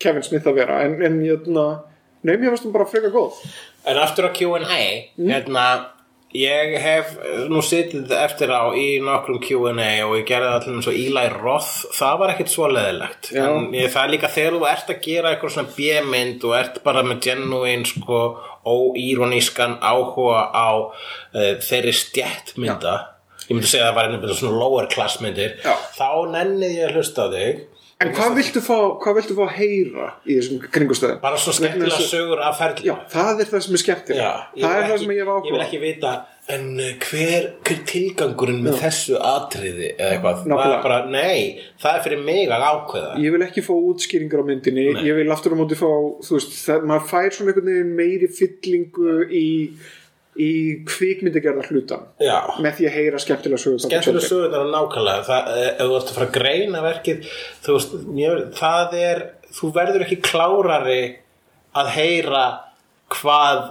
[0.02, 1.66] Kevin Smith að vera en, en jötna,
[2.26, 3.38] nei, mér finnst hún bara freka góð.
[3.88, 4.80] En aftur á Q&A
[5.16, 5.66] hérna,
[6.34, 7.12] ég hef
[7.50, 11.84] nú sitið eftir á í nokkrum Q&A og ég gerði allir eins og Eli Roth.
[11.94, 13.44] Það var ekkert svo leðilegt Já.
[13.46, 16.80] en ég, það er líka þegar þú ert að gera eitthvað svona B-mynd og ert
[16.86, 18.20] bara með genuine sko
[18.64, 22.96] óíronískan áhuga á uh, þeirri stjættmynda
[23.44, 25.58] ég myndi segja að það var einhvern svona lower class myndir.
[25.62, 25.74] Já.
[25.98, 27.62] þá nennið ég að hlusta á þig
[28.04, 31.18] En hvað viltu fá, hvað viltu fá að heyra í þessum kringustöðum?
[31.24, 34.22] bara svo skemmtilega sögur af ferli Já, það er það sem er skemmtilegt.
[34.22, 36.14] Já, Það er það ekki- sem ég hef Ég vil ekki vita
[36.46, 40.76] En uh, hver, hver tilgangurinn með þessu atriði eða eitthvað, það Nákvæmlega.
[40.76, 43.12] er bara, nei það er fyrir mig að ákveða.
[43.24, 44.84] Ég vil ekki fá útskýringar á myndinni.
[45.08, 45.88] Ég vil aftur á móti fá,
[46.20, 49.46] þú veist það, maður fær svona einhvern veginn meiri fyllingu í,
[50.40, 50.52] í
[50.88, 54.28] kvikmyndagerðar hlutan Já, með því að heyra skemmtilega sögur skemmtilega Tjörnir.
[54.28, 55.24] sögurnar er nákvæmlega.
[55.28, 57.28] Það, eh, ef þú ert að fara að greina verkið
[57.64, 57.94] þú veist,
[58.58, 59.22] það er
[59.54, 61.00] þú verður ekki klárari
[61.74, 62.44] að heyra
[63.14, 63.62] hvað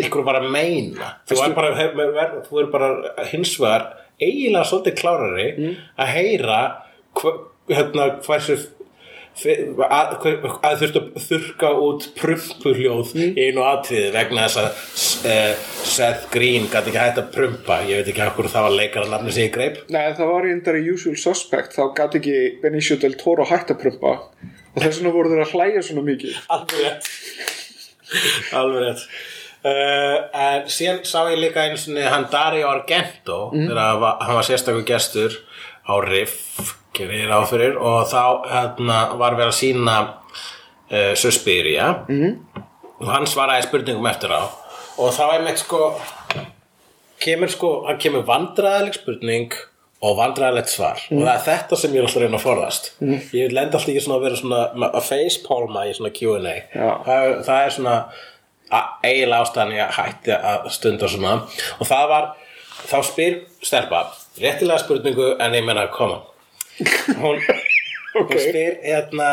[0.00, 1.12] ykkur var að meina.
[1.28, 1.96] Þú er bara, hef,
[2.48, 2.90] þú er bara
[3.30, 3.86] hins vegar
[4.20, 5.48] eiginlega svolítið klárari
[6.00, 6.60] að heyra
[7.20, 7.32] hva,
[7.70, 8.58] hérna, hversu
[9.40, 10.14] að,
[10.82, 14.68] þurftu að þurka út prumpuhljóð í einu atriði vegna þess að
[15.30, 17.80] uh, Seth Green gæti ekki hægt að prumpa.
[17.88, 19.82] Ég veit ekki hvað það var leikara nafni sem ég greip.
[19.92, 23.82] Nei, það var reyndar í Usual Suspect þá gæti ekki Benicio del Toro hægt að
[23.84, 24.16] prumpa.
[24.70, 26.40] Og þess vegna voru þeir að hlæja svona mikið.
[26.54, 27.12] Alveg rétt.
[28.60, 29.06] Alveg rétt.
[29.60, 33.98] Uh, en síðan sá ég líka einu sinni hann Dario Argento þegar hann
[34.38, 35.34] var, sérstakur gestur
[35.84, 41.90] á Riff gerir ég ráð fyrir og þá hérna, var verið að sína uh, Suspiria.
[42.10, 42.38] Mm.
[43.00, 44.42] og hann svaraði spurningum eftir á.
[45.00, 45.94] Og þá er meitt sko
[47.20, 49.54] kemur sko, hann kemur vandræðaleg spurning
[50.00, 51.00] og vandræðalegt svar.
[51.12, 52.90] Og það er þetta sem ég er alltaf að reyna að forðast.
[53.36, 56.54] Ég lenda alltaf ekki svona að vera svona að facepalma í svona Q&A
[57.04, 57.96] það, það er svona
[58.70, 61.34] að- eiginlega ástæðan ég hætti að stunda svona.
[61.80, 62.30] Og það var
[62.88, 64.02] þá spyr stelpa
[64.40, 66.22] réttilega spurningu en ég menna koma
[67.22, 67.40] hún,
[68.14, 69.30] hún spyr hérna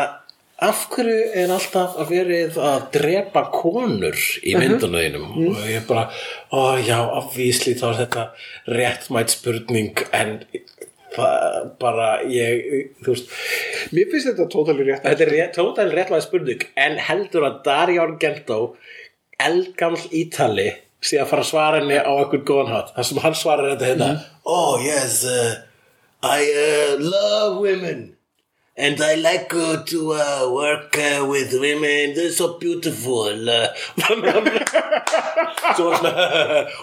[0.58, 5.28] af hverju er alltaf að verið að drepa konur í myndunum þínum?
[5.52, 6.08] Og ég bara,
[6.50, 8.24] ó já, afvísli þá er þetta
[8.78, 10.40] réttmætt spurning en
[11.78, 13.30] bara ég, þú veist.
[13.94, 15.06] Mér finnst þetta tótali rétt.
[15.06, 18.60] Þetta er rétt, tótali réttlega spurning en heldur að Dario Argento
[19.38, 22.92] eldgaml ítali sé að fara að svara henni á einhvern góðan hátt.
[22.96, 24.10] Þar sem hann svarar þetta hérna
[24.48, 25.54] Oh yes, uh,
[26.22, 28.16] I uh, love women.
[28.76, 32.14] And I like uh, to uh, work uh, with women.
[32.14, 33.26] They're so beautiful.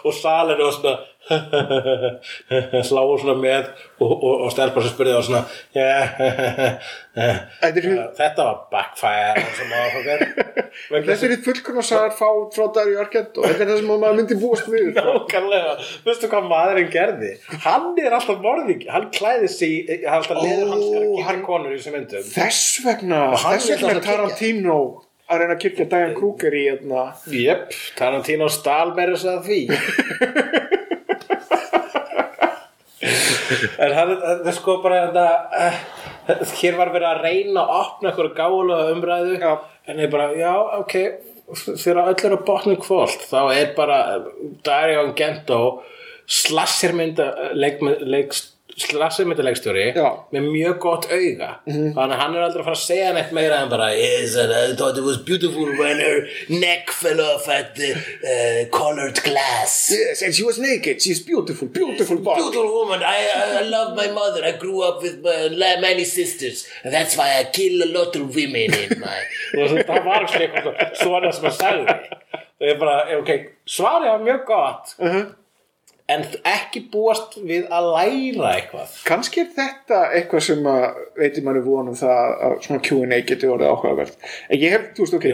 [0.05, 0.97] Og salinu var svona
[2.89, 5.43] sláðu svona með og, og, og stelpar sem spurði og svona
[7.15, 9.45] Þetta var backfire
[11.05, 13.43] þetta er í fullkomna sagar fá frá Dario Argento.
[13.45, 15.73] Þetta er það sem maður myndi búast við Nákvæmlega,
[16.05, 17.32] veistu hvað maðurinn gerði?
[17.65, 18.84] Hann er alltaf morðing.
[18.91, 21.97] Hann klæði sig, hann er alltaf leður hans að Ó, gera hann- konur í þessum
[21.99, 22.28] myndum.
[22.36, 24.78] Þess vegna, hann þess vegna Tarantino
[25.26, 27.07] að reyna að kirkja Diane Kruger í hérna.
[27.34, 29.61] Jöp, Tarantino stál meira þess að því
[33.06, 35.26] En hann það er sko bara þetta
[35.62, 35.80] uh,
[36.60, 39.51] hér var verið að reyna að opna eitthvað gálega umræðu Já.
[39.91, 40.95] en ég bara, já, ok
[41.53, 43.99] þegar öll er að botna kvöld þá er bara
[44.66, 45.60] Dario Argento
[46.26, 47.84] slassirmynda leik,
[48.76, 49.45] leik, slassirmynda
[49.95, 50.09] Já.
[50.36, 53.61] með mjög gott auga þannig að hann er aldrei að fara að segja neitt meira
[53.63, 57.76] en bara yes, and I thought it was beautiful when her neck fell off at
[57.76, 63.30] the uh, colored glass Yes, and she was naked, she's beautiful, beautiful Beautiful woman, I,
[63.36, 64.43] I, I love my mother.
[64.43, 66.67] I grew up with my, many sisters.
[66.84, 69.19] And that's why I kill a lot of women in my...
[69.88, 71.97] það var eitthvað svona sem að sagði.
[72.59, 73.32] Og ég bara, ok,
[73.67, 74.95] svarið var mjög gott.
[76.06, 78.91] En ekki búast við að læra eitthvað.
[79.08, 80.84] Kannski er þetta eitthvað sem að
[81.18, 84.20] veitir manni vonum það að svona Q&A getur orðið áhugavert.
[84.53, 85.26] En ég hef, þú veist, ok.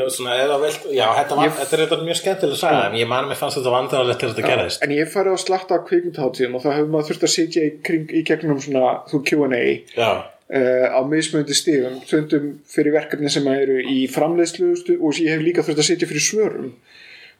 [0.96, 3.42] Já, þetta, var, þetta er þetta mjög skemmtileg að sagja en ég man að mér
[3.42, 4.84] fannst þetta vandræðalegt til þetta gerðist.
[4.88, 7.74] en ég farið á slatta á kvikmyndháttíðum og þá hefur maður þurft að sitja í,
[7.84, 9.62] kring, í gegnum svona þú Q&A
[9.98, 10.12] Já,
[10.56, 15.44] uh, á mismöndi stigum stundum fyrir verkefni sem eru í framleiðslu stu- og ég hef
[15.44, 16.72] líka þurft að sitja fyrir svörum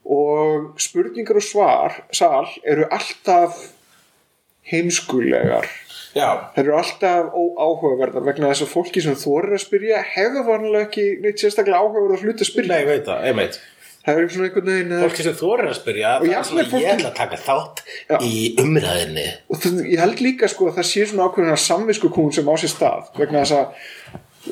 [0.06, 3.60] og spurningar og svar sal eru alltaf
[4.72, 5.68] heimskulegar
[6.16, 10.88] já, Það eru alltaf óáhugaverðar vegna þess að fólki sem þorir að spyrja hefur vanlega
[10.90, 12.72] ekki neitt sérstaklega áhugaverðar hluti að spyrja.
[12.74, 13.62] nei, ég veit það, einmitt
[14.02, 15.02] Það er svona einhvern veginn að...
[15.06, 17.82] Fólki sem þorir að spyrja, Og það er svona fólki- ég ætla að taka þátt
[18.10, 18.16] Já.
[18.26, 22.50] í umræðinni Og það, ég held líka sko að það sé svona ákveðina samviskukún sem
[22.50, 23.68] á sér stað vegna þess að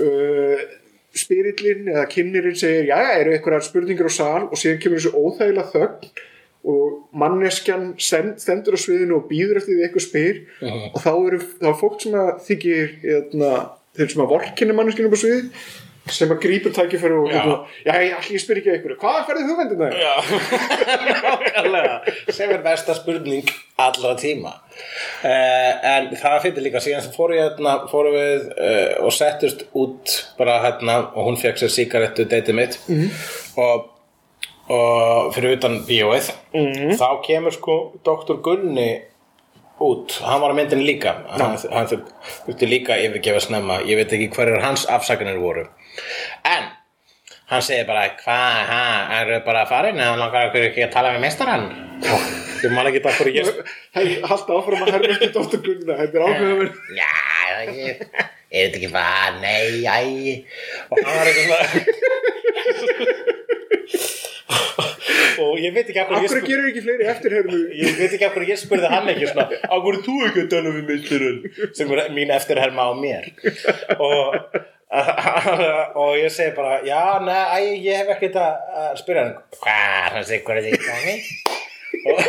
[0.06, 0.68] uh,
[1.18, 4.44] spyrillin eða kynnirinn segir já, eru einhverjar spurningar á sal?
[4.50, 6.26] Og síðan kemur þessu óþægilega þögn
[6.70, 10.42] og manneskjan stendur á sviðinu og býður eftir því eitthvað spyr.
[10.94, 13.54] Og þá eru þá er fólk sem að þykir eðna,
[13.98, 15.46] þeir sem að vorkinni manneskjanu á sviði
[16.16, 17.44] sem að grípur tækifæri og Já.
[17.86, 20.00] já, ég ég spyr ekki eitthvað hvað færði hugmyndina þér?
[20.00, 20.14] Já,
[21.10, 22.00] nákvæmlega.
[22.34, 23.50] Sem er besta spurning
[23.80, 24.54] allra tíma.
[25.24, 26.82] Uh, en það fyrir líka.
[26.84, 31.62] Síðan sem fóru, hérna, fóru við uh, og settust út bara hérna og hún fekk
[31.64, 32.80] sér sígarettu deytið mitt.
[33.60, 33.90] Og,
[34.72, 36.32] og fyrir utan bíóið.
[37.00, 38.90] Þá kemur sko doktor Gunni
[39.80, 41.14] út, hann var að myndin líka.
[41.32, 42.08] Hann, hann þur-
[42.48, 43.78] þurfti líka yfirgefa snemma.
[43.88, 45.68] Ég veit ekki hverjar hans afsakanir voru
[46.50, 46.64] en
[47.50, 48.82] hann segir bara, hvað, ha,
[49.22, 51.66] eru bara farin eða langar okkur ekki að tala við meistarann?
[52.60, 53.48] Ég man ekki það hverju ég
[53.96, 57.12] Hey, halda áfram að herra eftir Dóttur Gunna þetta er áhugaverð já,
[57.74, 58.04] ég er
[58.50, 60.46] þetta ekki bara, nei, æ.
[60.90, 63.10] Og hann var eitthvað svona
[65.40, 68.52] og ég veit ekki af hverju gerur ekki fleiri eftirhermu ég veit ekki af hverju
[68.54, 71.40] ég spurði hann ekki svona á hverju þú ekki að tala við meistarinn?
[71.78, 73.30] Sem er mín eftirherma á mér.
[73.96, 74.36] Og
[76.02, 80.26] og ég segi bara já, nei, ég hef ekkert að að spyrja hann hvað, hann
[80.30, 81.16] segi hvað er gangi
[82.10, 82.22] og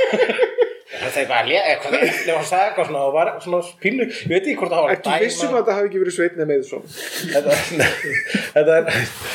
[1.01, 4.43] hann segi bara, lé- eitthvað eitthvað hann sagði eitthvað og var svona pínu ég veit
[4.43, 6.83] ekki hvort það var að Ekki vissum að þetta hafi ekki verið sveitna með svo
[7.33, 7.51] þetta,
[8.59, 8.83] þetta er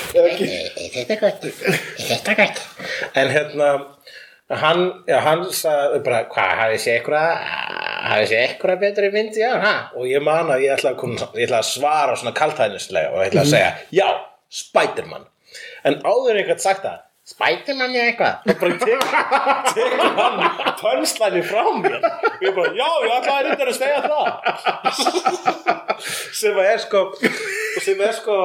[0.96, 1.50] þetta er gott.
[2.06, 2.64] Þetta er gott.
[3.18, 3.72] En hérna
[4.62, 7.30] hann, já, hann sagði bara hvað, hafið séð eitthvað
[8.06, 9.74] hafið séð eitthvað betri mynd, já, ha?
[9.98, 13.20] Og ég man að ég ætla að, koma, ég ætla að svara svona kaltæðnislega og
[13.24, 14.08] ég ætla að segja já,
[14.62, 15.26] Spiderman.
[15.86, 18.36] En áður eitthvað sagt það Spiderman eða eitthvað?
[18.46, 19.02] og bara tekur
[19.74, 20.36] tekur hann
[20.78, 21.96] pönslæni frá mér.
[22.06, 24.26] Og ég bara, já, ég ætla að reynda að segja það.
[26.36, 27.02] Sem að er sko
[27.86, 28.36] sem er sko,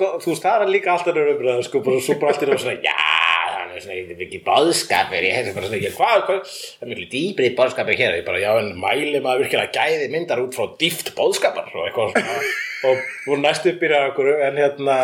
[0.00, 2.94] góð- þú veist, það er líka alltaf nörðumræða sko, bara svo bara alltaf svona, já,
[2.96, 3.39] það
[3.80, 6.92] er svona þetta er ekki báðskapur, ég hefði bara svona ég, hvað, hvað, það er
[6.92, 10.68] miklu dýbrið báðskapur hér, ég bara, já, en mæli maður virkilega gæði myndar út frá
[10.80, 12.38] dýft báðskapar og eitthvað svona,
[12.90, 14.96] og voru næstu byrjar okkur, en hérna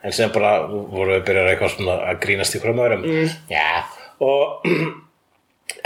[0.00, 3.38] en sem bara voru við byrjar eitthvað svona að grínast í öðrum mm.
[3.52, 3.70] já,
[4.24, 4.68] og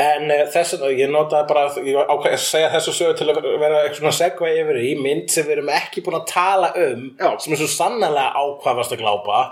[0.01, 3.41] En uh, þess vegna, ég notaði bara, ég ákveði að segja þessu sögu til að
[3.61, 7.07] vera eitthvað svona segva yfir í mynd sem við erum ekki búin að tala um,
[7.21, 7.29] Já.
[7.43, 9.43] sem er svo sannlega ákvaðast að glápa.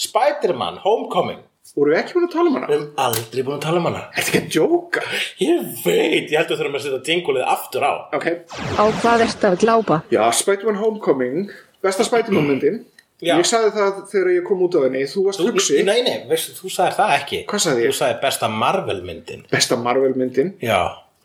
[0.00, 1.42] Spider-Man, Homecoming.
[1.76, 2.68] Voru við ekki búin að tala um hana?
[2.70, 4.02] Við erum aldrei búin að tala um hana.
[4.16, 5.02] Þetta ekki að djóka
[5.40, 7.92] Ég veit, ég heldur þurfum að setja dingulið aftur á.
[8.18, 8.26] Ok,
[8.80, 10.00] Á hvað ertu að glápa?
[10.10, 11.50] já, Spider-Man Homecoming
[11.82, 12.80] Besta Spider-Man myndin
[13.20, 13.34] Já.
[13.36, 16.54] Ég sagði það þegar ég kom út á henni Þú varst hugsi Nei, nei, veistu,
[16.56, 17.40] þú sagðir það ekki.
[17.50, 17.90] Hvað sagði ég?
[17.92, 19.42] Þú sagðir besta Marvel myndin.
[19.52, 20.78] Besta Marvel myndin Já.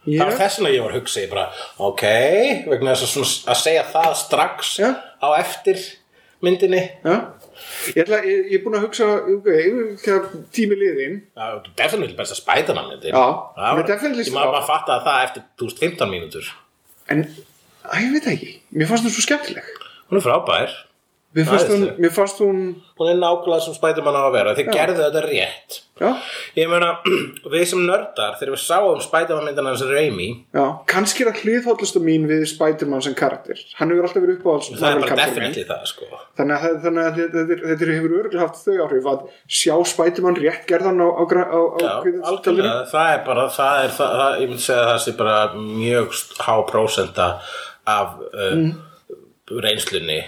[0.06, 0.20] Já.
[0.20, 1.46] Það var þess vegna ég var hugsi, ég bara,
[1.82, 2.04] ok,
[2.70, 4.90] vegna þess að, svona, að segja það strax Já.
[5.24, 5.80] á eftir
[6.46, 6.84] myndinni.
[7.08, 7.16] Já
[7.94, 9.50] Ég, ætla, ég, ég er búin að hugsa ok,
[10.04, 11.46] þegar tími liðin Já,
[11.78, 12.42] definitely besta það
[14.32, 15.46] ég maður maður fattaði það eftir
[15.86, 16.52] 15 mínútur.
[17.14, 17.26] En,
[17.88, 19.72] að ég veit það ekki Mér fannst hún svo skemmtileg
[20.10, 20.74] Hún er frábær.
[21.36, 22.62] Mér fannst hún, mér fannst hún
[22.96, 24.52] Hún er nákvæmlega sem Spiderman á að vera.
[24.56, 24.76] Þeir Já.
[24.78, 25.82] gerðu þetta rétt.
[25.96, 26.10] Já,
[26.56, 26.90] Ég meina,
[27.54, 32.02] við sem nördar, þegar við sáum Spiderman myndina hans Raimi, já, kannski er það hliðhóllasta
[32.04, 35.86] mín við Spider-Man sem karakter Hann hefur alltaf verið uppáhalds það er bara definitely það,
[35.94, 36.10] sko.
[36.36, 39.24] Þannig að, þannig að þetta, hefur örgulega haft þau áhrif að
[39.60, 41.94] sjá Spider-Man rétt gerðan á, á, á, á Já,
[42.32, 45.40] algjörlega, það er bara, það er, það, það, ég myndi segja að það sé bara
[45.56, 47.30] mjög há prósenta
[47.96, 48.60] af uh,
[49.64, 50.20] reynslunni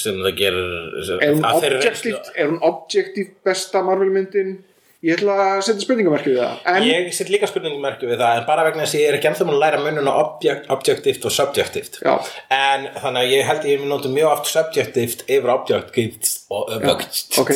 [0.00, 4.58] sem það gerir Er hún að er objektíft besta Marvel myndin?
[5.00, 6.56] Ég ætla að setja spurningamarki við það.
[6.68, 9.28] En, Ég set líka spurningmerki við það en bara vegna þess að ég er ekki
[9.30, 13.86] ennþá að læra munun á object, objektíft og subjektíft en þannig að ég held ég
[13.88, 17.54] notum mjög oft subjektíft yfir objektíft og objektíft ok.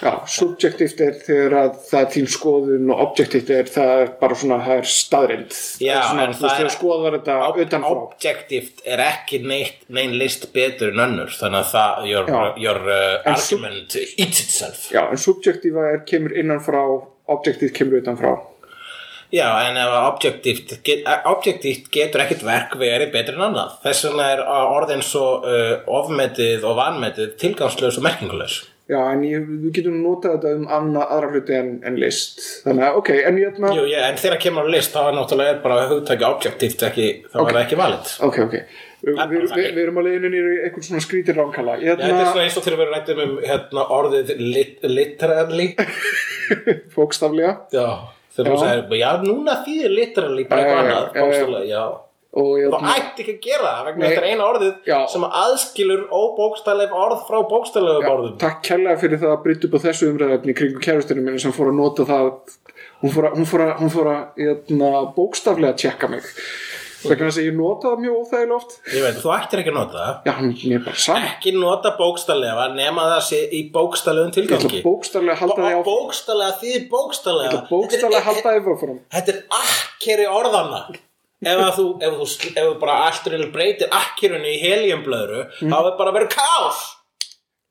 [0.00, 4.36] Já, subjektíft er þegar að það er þín skoðun og objektíft er það er bara
[4.40, 8.80] svona, það er staðrind Já, svona, þú það er- þegar skoðar þetta Ob- utanfrá Objektíft
[8.86, 12.30] er ekki neitt, neinn list betur en önnur þannig að það, your,
[12.64, 14.86] your uh, argument eats itself.
[14.94, 16.80] Já, en subjektífa er kemur innanfrá
[17.36, 18.38] objektíft kemur utanfrá
[19.30, 19.76] Já, en
[20.08, 23.76] objektíft, get, eh, objektíft getur ekkit verk verið betur en annað.
[23.84, 28.56] Þess vegna er að orðin svo uh, ofmetið og vanmetið tilgangslaus og merkingulegs
[28.90, 32.40] Já, en ég, við getum notað þetta um anna, aðra hluti en, en list.
[32.64, 35.14] Þannig að, ok, en ég ætla Jú, ég, en þegar kemur á list þá er
[35.18, 38.14] náttúrulega er bara hugtæki objektíft ekki, þá er það ekki valid.
[38.26, 38.56] Ok, ok.
[39.00, 41.94] Vi, Það er vi, vi, við erum að leiðinu nýri einhvern svona skrítir ránkala Já,
[41.96, 45.68] þetta er svona eins og þegar við rættum um hérna, orðið lit, literally.
[46.96, 47.86] Fókstaflega Já,
[48.34, 48.60] þegar þú Já.
[48.66, 51.84] sagðir, já, núna þýðir literally bara Já, eitthvað já, annað, já, já.
[52.30, 54.98] Og ég Þú ætti ekki að gera það vegna þetta er eina orðið Já.
[55.10, 58.36] sem aðskilur óbókstafleg orð frá bókstaflegum Já, orðum.
[58.38, 61.72] takk kærlega fyrir það að brytta upp á þessu umræðefni kringum kærustinu minni sem fór
[61.72, 62.28] að nota það
[63.00, 66.28] hún fór að, hún fór að, hún fór að jötna, bókstaflega tjekka mig.
[67.00, 68.72] Vegna þess að ég nota það mjög óþægilega oft.
[68.92, 70.16] Ég veit, þú ættir ekki að nota það.
[70.26, 73.60] Já, hann er bara saman Ekki nota bókstaflega nema það sé í
[74.28, 74.82] ætla tilgangi.
[75.40, 75.56] halda
[78.58, 78.98] því áfram.
[79.16, 80.82] Þetta er akkeri orðana
[81.40, 85.70] ef, þú, ef, þú, ef þú bara alltur breytir akkerunni í heliumblöðru Mm.
[85.72, 86.80] þá er bara að vera kaos.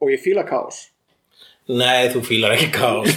[0.02, 0.88] Og ég fíla kaos.
[1.70, 3.12] Nei, þú fílar ekki kaos.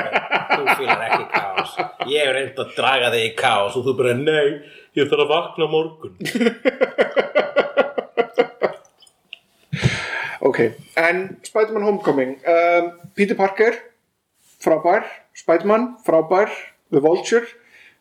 [0.56, 1.72] Þú fílar ekki kaos.
[2.06, 4.60] Ég hef reynd að draga þig í kaos og þú bara, nei,
[4.94, 6.14] ég þarf að vakna morgun.
[10.46, 10.60] Ok,
[10.94, 13.74] en Spiderman Homecoming um, Peter Parker
[14.62, 15.02] frábær,
[15.34, 16.52] Spiderman frábær,
[16.94, 17.48] The Vulture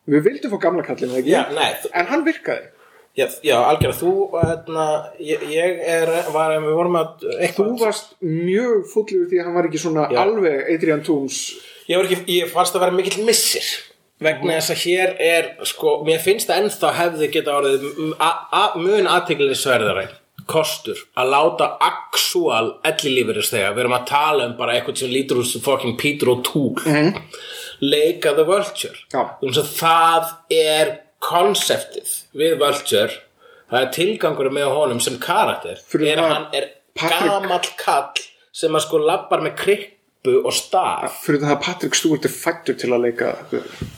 [0.10, 1.32] við vildum fá gamla kallinu, ekki?
[1.34, 2.72] Já, nei, en hann virkaði.
[3.16, 4.10] Já, já algjörða, þú,
[4.42, 4.86] hérna,
[5.24, 7.24] ég, ég er, var, við vorum að
[7.56, 10.20] Þú varst mjög fullur því að hann var ekki svona Já.
[10.26, 11.38] alveg Adrian Toomes.
[11.88, 13.70] Ég var ekki, ég fannst að vera mikill missir
[14.20, 18.48] vegna þess að hér er, sko, mér finnst að ennþá hefði geta orðið m- a-
[18.52, 20.06] a- mun aðteglisverðari
[20.48, 25.48] kostur að láta actual ellilífuristega, við erum að tala um bara eitthvað sem lítur úr
[25.48, 26.84] sem fucking Peter O'Toole.
[26.84, 27.65] Leika The
[28.48, 29.00] Vulture.
[29.12, 29.22] Já.
[29.42, 30.94] Þannig að það er
[31.26, 33.20] konseptið við Vulture.
[33.72, 35.82] Það er tilgangur með honum sem karakter.
[35.98, 38.24] Er að hann er gamall kall
[38.56, 41.20] sem að sko lappar með krippu og staf.
[41.26, 43.34] Fyrir það að Patrick Stewart er fættur til að leika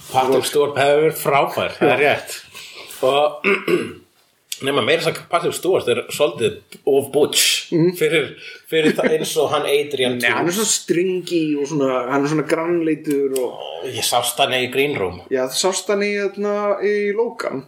[0.09, 2.37] Patrick Stewart hefur verið frábær það er rétt.
[3.05, 3.47] Og
[4.65, 8.31] nema meira sagt Patrick Stewart er svolítið of butch fyrir,
[8.69, 12.31] fyrir það eins og hann Adrian Nei, hann er svona stringi og svona, hann er
[12.33, 15.21] svona grannleitur og ég sást hann í Green Room.
[15.29, 17.65] Já, það sást hann í, hérna, í Logan.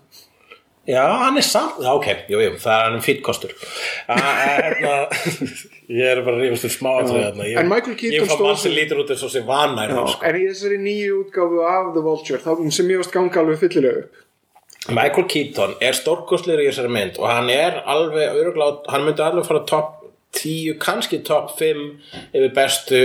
[0.89, 3.51] Já, hann er samt, já, ok, jú, jú, það er hann fýtt kostur.
[4.09, 4.95] Hérna,
[5.99, 8.73] Ég er bara að rífast um hérna ég, En Michael Keaton stóð sem
[10.13, 10.25] sko.
[10.29, 14.03] en í þessari nýju útgáfu af The Vulture þá sem ég varst ganga alveg fyllilega
[14.03, 14.19] upp
[14.95, 19.47] Michael Keaton er stórkostlegur í þessari mynd og hann er alveg öruglátt, hann myndi alveg
[19.47, 19.95] fara top
[20.37, 21.79] 10, kannski top 5
[22.37, 22.99] yfir bestu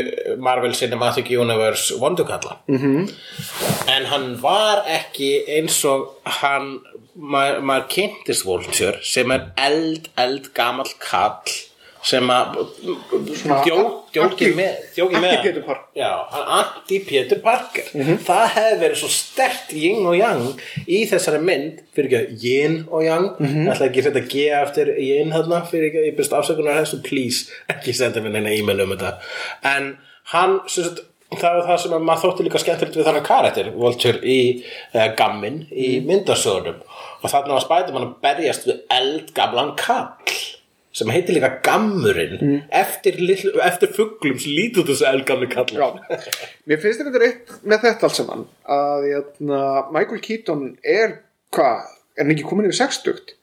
[0.45, 3.09] Marvel Cinematic Universe vondukalla -hmm.
[3.97, 6.81] en hann var ekki eins og hann
[7.15, 11.49] maður mað kynntist Vulture sem er eld, eld gamall kall
[12.05, 12.59] sem að
[14.21, 14.75] anti- með
[15.23, 15.31] með.
[15.33, 16.11] anti-Peter Parker.
[16.35, 17.87] Hann anti-Peter Parker.
[18.27, 20.45] Það hefði verið svo stert yin og yang
[20.85, 23.31] í þessari mynd fyrir ekki að yin og yang.
[23.39, 23.73] Mm -hmm.
[23.73, 27.01] ætla ekki að setja G eftir yin þarna fyrir ekki að ég byrst afsökunar þessu.
[27.03, 29.19] Please ekki senda mér neina e-mail um þetta.
[29.63, 29.97] En
[30.33, 31.01] hann sagt,
[31.33, 35.09] það var það sem að maður þótti líka skemmtilegt við þannig karakter Vulture í uh,
[35.17, 36.83] gammin í myndasögunum.
[37.23, 40.13] Og þarna var Spiderman að berjast við eldgamlan kall
[40.95, 45.89] sem heitir líka gammurinn eftir, litlu, eftir fugglum sem lítur þessu eldgamli kall Já,
[46.71, 48.45] mér finnst þetta reitt með þetta allt saman
[48.77, 49.63] að jæna,
[49.95, 51.19] Michael Keaton er
[51.55, 53.35] hvað, er hann ekki komin yfir 60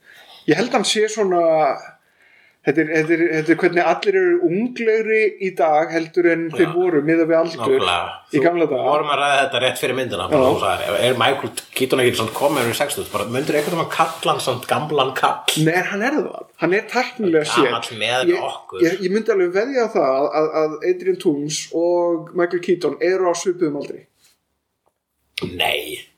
[0.49, 1.41] ég held hann sé svona
[2.61, 6.67] þetta er, þetta er, þetta er hvernig allir eru unglegri í dag heldur en þeir
[6.75, 7.71] voru miða við aldur
[8.35, 11.51] í gamla Við daga vorum að ræða þetta rétt fyrir myndina þú sagðir, er Michael
[11.79, 15.57] Keaton ekki komið yfir 60 bara myndir einhvern veginn kalla hann svona gamlan kall?
[15.65, 17.73] Nei, hann er það, hann er tæknilega sér.
[18.29, 18.45] ég,
[18.85, 23.33] ég, ég myndi alveg veðja það að, að Adrian Toomes og Michael Keaton eru á
[23.41, 24.05] svipuðum aldri.
[25.57, 25.97] Nei.
[25.97, 26.10] Þú-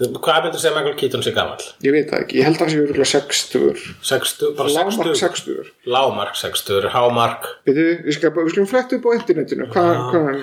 [0.00, 1.66] Hvað myndir segja Michael Keaton sé gamall?
[1.84, 5.20] ég veit það ekki, ég held að hann sé örgulega 60 60, bara lágmark 60
[5.20, 7.50] 60 Lágmark 60, hámark.
[7.68, 9.68] Við, við skulum fletta upp á internetinu.
[9.74, 10.42] Hvað, hann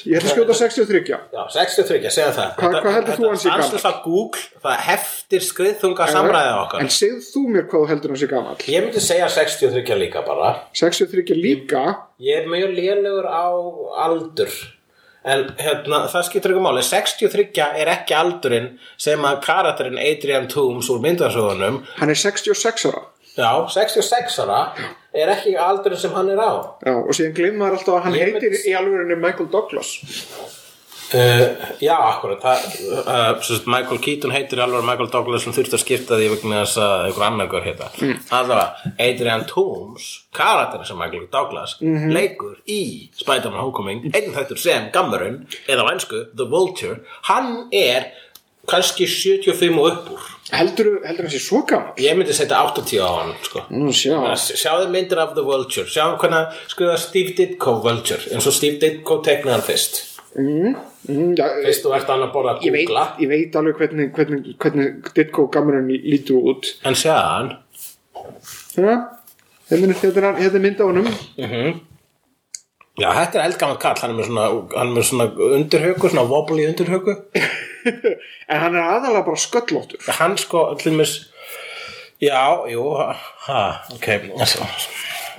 [0.00, 2.52] Ég ætla að skjóta 63 Já, 63, segja það.
[2.56, 3.66] Hvað- hvað heldur þú hann sé gamall?
[3.66, 3.82] gamall?
[3.84, 6.80] Það Google, það heftir skriðþunga samræðið okkar.
[6.80, 8.56] En segð þú mér hvað heldur hann sé gamall.
[8.64, 10.54] Ég myndi segja 63 líka bara.
[10.72, 11.84] 63 líka?
[12.18, 13.44] Ég er mjög lélegur á
[14.08, 14.48] aldur
[15.28, 16.82] En hérna, það skiptir ekki máli.
[16.86, 23.04] 63 er ekki aldurinn sem að karakterinn Adrian Toomes úr myndasögunum Hann er 66 ára.
[23.36, 24.62] Já, 66 ára
[25.12, 26.52] er ekki aldurinn sem hann er á.
[26.86, 29.92] Já, og síðan gleymar maður alltaf að hann Ég heitir í alvörunni Michael Douglas
[31.10, 31.42] Uh,
[31.82, 32.66] já, akkurat það,
[33.00, 36.78] uh, sagt, Michael Keaton heitir alveg Michael Douglas sem þurfti að skipta því vegna þess
[36.84, 38.20] að einhver annar gaur heita mm.
[38.38, 40.06] allavega, Adrian Toomes
[40.36, 42.82] karakterin sem Michael Douglas leikur í
[43.18, 48.12] Spider-Man Homecoming einn þættur sem Gammerun eða á ennsku The Vulture, hann er
[48.70, 51.94] kannski 75 og upp úr Heldur heldur hann sé svo gamall?
[52.00, 53.62] ég myndi setja 80 á hann sko.
[53.94, 54.16] Sjá
[54.58, 59.20] sjáðu myndir af The Vulture sjáðu hvernig skrifa Steve Ditko Vulture eins og Steve Ditko
[59.26, 60.00] teknaði hann fyrst
[60.38, 63.80] mm, já, fyrst þú ert hann að borða að ég, veit, googla ég veit alveg
[63.80, 66.94] hvernig, hvernig, hvernig Ditko gamurinn lítur út en
[68.76, 68.98] ja?
[69.70, 70.26] Þetta er- þetta er
[70.60, 71.08] er mynd á honum
[73.00, 74.46] Já, þetta er eldgammal kall, hann er með svona,
[74.90, 75.26] er svona
[75.56, 77.14] undirhauku, svona wobbly undirhauku.
[78.50, 81.14] En hann er aðalega bara sköllóttur Hann sko, allir með,
[82.20, 82.82] já, jú,
[83.46, 83.62] ha,
[83.94, 84.08] ok,
[84.42, 84.66] þessu.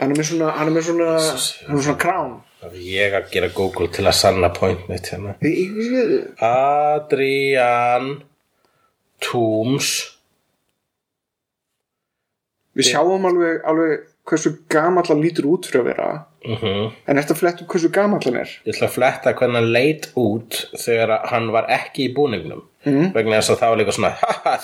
[0.01, 2.81] Hann er með svona Hann er með svona, hann er með svona krán Það er
[2.85, 5.31] ég að gera Google til að sanna point mitt hérna.
[6.45, 8.11] Adrian
[9.21, 9.89] Toomes.
[12.77, 17.35] Við sjáum alveg, alveg hversu gamall hann lítur út fyrir að vera Uh En eftir
[17.35, 21.17] að fletta hversu gamall hann er Ég ætla að fletta hvernig hann leit út þegar
[21.29, 22.63] hann var ekki í búningnum.
[22.85, 23.11] Mm.
[23.13, 24.13] Vegna þess að það var líka svona,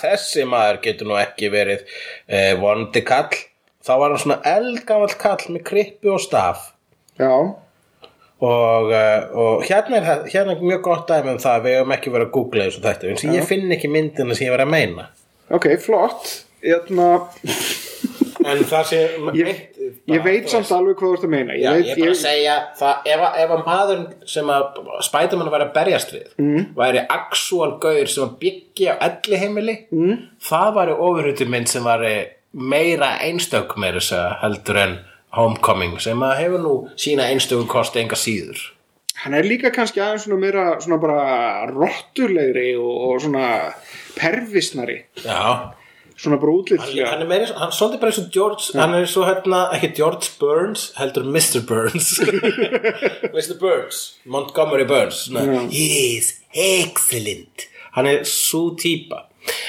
[0.02, 1.84] þessi maður getur nú ekki verið
[2.26, 3.30] eh, vondi kall.
[3.88, 6.68] Þá var hann svona eldgamall kall með krippu og staf.
[7.18, 7.32] Já,
[8.38, 11.94] og, uh, og hérna, er, hérna er mjög gott dæmi um það að við hefum
[11.96, 14.68] ekki verið að googla þessu þetta eins og ég finn ekki myndina sem ég verið
[14.68, 15.08] að meina
[15.50, 17.04] ok, flott Hérna,
[18.50, 19.00] en það sé
[19.38, 19.50] ég,
[20.10, 22.14] ég veit samt alveg hvað þú ert að meina Ég Já, veit, ég er bara
[22.14, 26.32] að segja það, ef, að- ef að maðurinn sem að Spiderman væri að berjast við
[26.42, 26.64] mm.
[26.78, 30.18] væri actual gauður sem að byggja á elli heimili mm.
[30.50, 32.16] það væri ofurhutur mynd sem væri
[32.52, 34.98] meira einstök meira þess að heldur en
[35.36, 38.60] Homecoming sem að hefur nú sína einstöku kosti enga síður.
[39.18, 43.48] Hann er líka kannski aðeins svona meira svona bara rottulegri og, og svona
[44.16, 45.02] pervisnari.
[45.24, 45.74] Já,
[46.14, 47.10] svona bara hann, útlitslega.
[47.12, 49.90] Hann er meira, hann er svolítið bara eins og George, hann er svo hérna, ekki
[49.98, 51.64] George Burns, heldur Mr.
[51.68, 52.12] Burns.
[53.36, 53.58] Mr.
[53.60, 55.26] Burns Montgomery Burns.
[55.26, 57.68] Svona, yes, excellent.
[57.98, 59.26] Hann er svo típa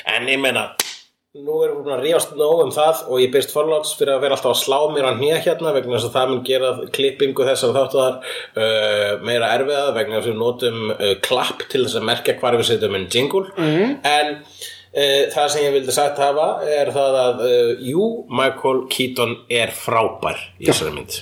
[0.08, 0.70] en ég meina
[1.46, 4.24] nú erum við búin að rífast nóg um það og ég byrst forláts fyrir að
[4.24, 7.48] vera alltaf að slá mér að hnýja hérna vegna þess að það mun gera klippingu
[7.48, 8.18] þessar þáttuðar
[8.64, 12.60] uh, meira erfiða vegna þess að við notum uh, klapp til þess að merkja hvar
[12.60, 13.46] við setjum en jingle.
[14.10, 18.10] En uh, það sem ég vildi sagt hafa er það að uh, jú,
[18.42, 21.22] Michael Keaton er frábær í þessari mynd.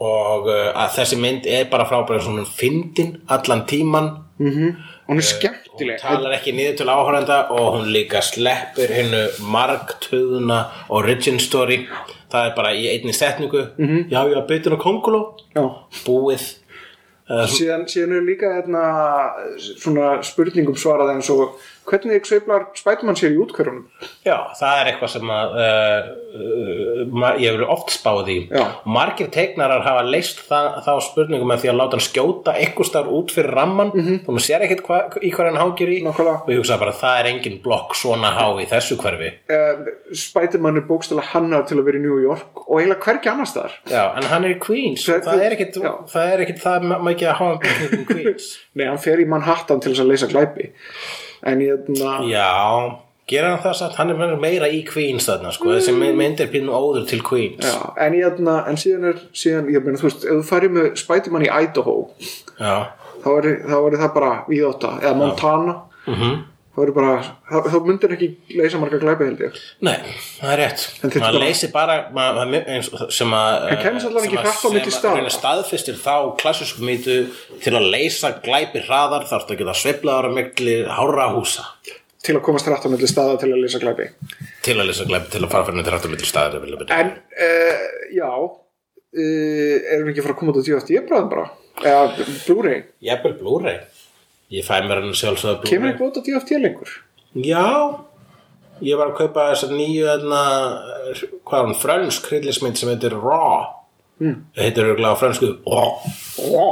[0.00, 4.14] Og uh, að þessi mynd er bara frábær eins og hún fyndin allan tíman
[5.10, 5.98] Hún er skemmtileg.
[5.98, 11.80] talar ekki niður til áhörenda og hún líka sleppur hennu margtöðuna origin story.
[12.30, 13.64] Það er bara í einni setningu.
[13.76, 14.08] -hmm.
[14.08, 15.34] já, já, beitur á konguló
[16.06, 16.59] búið
[17.30, 18.84] síðan, síðan er líka hérna,
[19.58, 21.58] svona spurningum svarað eins og
[21.90, 23.86] hvernig sveiflar Spiderman sér í útkvörunum
[24.26, 26.10] já, það er eitthvað sem að uh,
[27.40, 28.36] ég hefur oft spáð í.
[28.88, 32.54] Margir teiknarar hafa leist það, þá spurningum með því að láta hann skjóta
[32.86, 34.20] starf út fyrir ramman mm -hmm.
[34.26, 35.98] þú maður sér ekkert hva, í hvað hann hangir í.
[36.04, 36.42] Nákvæmlega.
[36.44, 39.30] og ég hugsa bara það er engin blokk svona há í þessu hverfi.
[39.50, 43.46] Uh, Spiderman er bókstala hannar til að vera í New York og eiginlega hvergi annar
[43.46, 43.72] staðar.
[43.90, 45.06] Já, en hann er í Queens.
[45.08, 45.74] Það- það, er ekkit,
[46.12, 49.80] það er ekkit það ma- mikið að hafa í Queens Nei, hann fer í Manhattan
[49.84, 50.70] til þess að leysa glæpi.
[51.46, 52.98] En hérna Já,
[53.30, 53.94] gera hann það satt.
[54.00, 55.70] Hann er meira í Queens þarna sko.
[55.76, 57.64] þessi mynd- mynd er pínu óður til Queens.
[57.64, 60.88] Já, en, hérna, en síðan er síðan, ég meina, þú veist, ef þú farir með
[61.00, 61.98] Spiderman í Idaho
[62.58, 62.74] Já.
[63.22, 65.76] þá er, þá er það bara Víðóta eða Montana.
[66.06, 66.16] Mhm.
[66.20, 66.46] þá er
[66.96, 67.14] bara,
[67.50, 68.28] þá, þá myndir ekki
[68.58, 69.58] leysa marga glæpi held ég.
[69.86, 69.96] Nei,
[70.38, 70.84] það er rétt.
[71.22, 73.66] Maður leysir bara ma- ma- eins, sem að
[74.96, 75.32] staða.
[75.36, 77.16] staðfistir þá klassísku mýtu
[77.62, 81.68] til að leysa glæpi hraðar þarf það að geta sveiflaður á mikli hárra húsa.
[82.20, 84.10] Til að komast rætt á milli staða til að leysa glæpi.
[84.64, 86.58] Til að leysa glæpi til að fara fyrir til rættum milli staðar
[86.96, 87.14] en,
[87.46, 91.46] uh, já uh, erum við ekki að fara að koma út á DFT bráðum bara?
[91.80, 93.78] Eða Blu-ray, Jafnvel Blu-ray
[94.50, 96.94] Ég fæ mér hann sjálfsögða Blu-ray kemur ekki út á DFT lengur
[97.38, 97.66] Já
[98.80, 100.40] Ég var að kaupa þessar nýju þarna,
[101.44, 103.76] hvað er hún, frönsk hryllismynd sem heitir Raw.
[104.20, 104.34] Mm.
[104.52, 105.92] heitir örgulega á frönsku Raw.
[106.40, 106.64] Ó,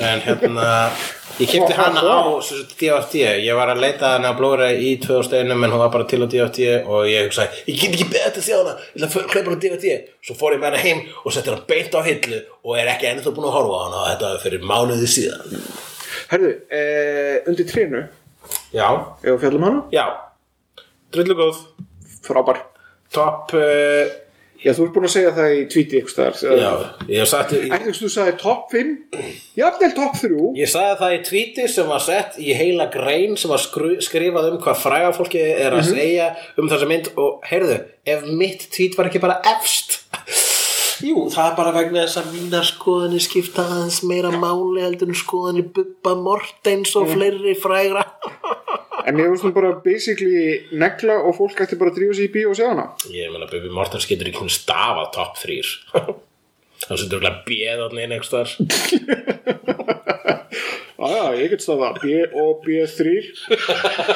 [0.00, 0.66] en hérna
[1.36, 5.64] ég kipti hana á DFT ég var að leita hana á Blu-ray í 2001 en
[5.64, 8.76] hún var bara til á DFT og ég hugsaði, ég get ekki að sjá hana.
[8.92, 11.52] Ég ætla að hlaupa hana á DFT svo fór ég með hana heim og setti
[11.52, 14.04] hana beint á hillu og er ekki ennþá búin að horfa á hana.
[14.04, 15.92] Og þetta var fyrir mánuði síðan
[16.34, 18.04] Herðu, eh, undir trénu.
[18.74, 18.88] Já,
[19.22, 19.82] ef við fjallum hana?
[19.94, 20.06] Já.
[21.14, 21.64] Drullu góð.
[22.26, 22.58] Frábær.
[23.14, 24.10] Topp uh,
[24.64, 26.68] Já, þú ert búin að segja það í tweeti ykkur staðar já,
[27.10, 29.18] ég hef sagt ég, Ætli þú sagði topp 5
[29.58, 33.52] Jafnvel topp 3 Ég sagði það í tweeti sem var sett í heila grein sem
[33.52, 37.76] var skru, skrifað um hvað fræga fólki er að segja um þessa mynd og heyrðu,
[38.08, 39.98] ef mitt tweet var ekki bara efst
[41.04, 45.18] Jú, það er bara vegna þess að mínar skoðanir skipta aðeins meira máli heldur en
[45.18, 48.06] skoðanir Bubba Mortens og fleiri frægra.
[49.04, 52.32] En ég veist nú bara basically negla og fólk ætti bara að drífa sig í
[52.32, 52.86] bíó og sjá hana.
[53.12, 55.60] Ég meina Bubbi Mortens getur ekki hún stafa top 3
[56.84, 58.48] Þannig sem þú er bjöðan einn einhvers þar
[61.04, 63.18] Aja, ég get staða B og B3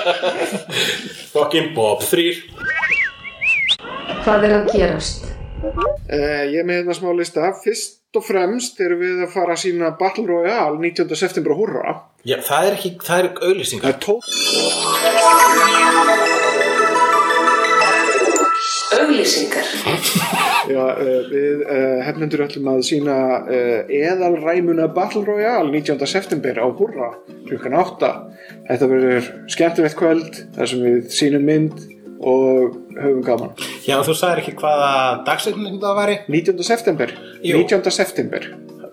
[1.35, 2.33] Fucking Bob 3
[4.25, 5.28] Hvað er að gerast?
[5.65, 9.63] Uh, Ég er með hérna smá lista Fyrst og fremst erum við að fara að
[9.67, 11.17] sína Battle Royale 19.
[11.19, 11.97] september á Hurra
[12.27, 14.15] Já, það er ekki, það er Það auðlýsingar er tó
[18.99, 19.67] Auglýsingar.
[20.69, 26.01] Já, uh, við uh, hefnendur ætlum að sína uh, eðalræmuna Battle Royale 19.
[26.09, 27.11] september á Hurra
[27.49, 28.11] klukkan 8.
[28.69, 31.85] Þetta verður skemmtilegt kvöld þar sem við sínum mynd
[32.21, 33.53] og höfum gaman.
[33.87, 34.91] Já, þú sagðir ekki hvaða
[35.29, 36.65] dagsetning það væri 19.
[36.67, 37.13] september.
[37.43, 37.61] Jú.
[37.63, 37.91] 19.
[37.95, 38.49] september.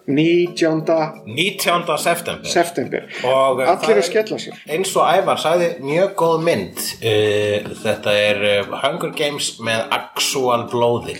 [0.06, 0.86] 19.
[1.26, 1.98] 19.
[1.98, 3.08] september september.
[3.26, 4.60] Og, það Allir að skella sér.
[4.70, 10.68] eins og Ævar sagði mjög góð mynd uh, þetta er uh, Hunger Games með actual
[10.70, 11.18] blóði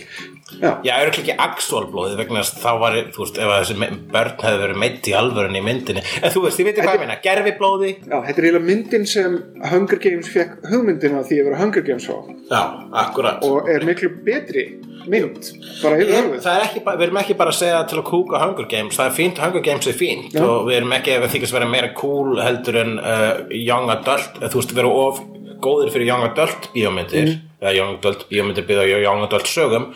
[0.60, 0.70] Já.
[0.86, 3.88] Já, er ekki actual blóði vegna þess að þá var, þú veist, ef að þessi
[4.14, 6.04] börn hefði verið meitt í alvörunni í myndinni.
[6.22, 9.06] En þú veist, ég veit hvað ég meina, gerfi blóði Já, þetta er eiginlega myndin
[9.10, 9.38] sem
[9.72, 12.16] Hunger Games fekk hugmyndina því að vera Hunger Games á.
[12.50, 12.62] Já,
[13.04, 13.46] akkurat.
[13.46, 14.66] Og er miklu betri
[15.06, 15.50] mynd
[15.82, 16.40] bara Ég, höfuð.
[16.42, 19.10] það er ekki, við erum ekki bara að segja til að kúka Hunger Games, það
[19.10, 20.36] er fínt, Hunger Games er fínt.
[20.42, 24.40] Og við erum ekki ef við þykast vera meira cool heldur en uh, young adult,
[24.42, 25.20] þú veist, vera of
[25.62, 27.36] góðir fyrir young adult bíómyndir.
[27.62, 29.92] Eða young adult bíómyndir á young adult sögum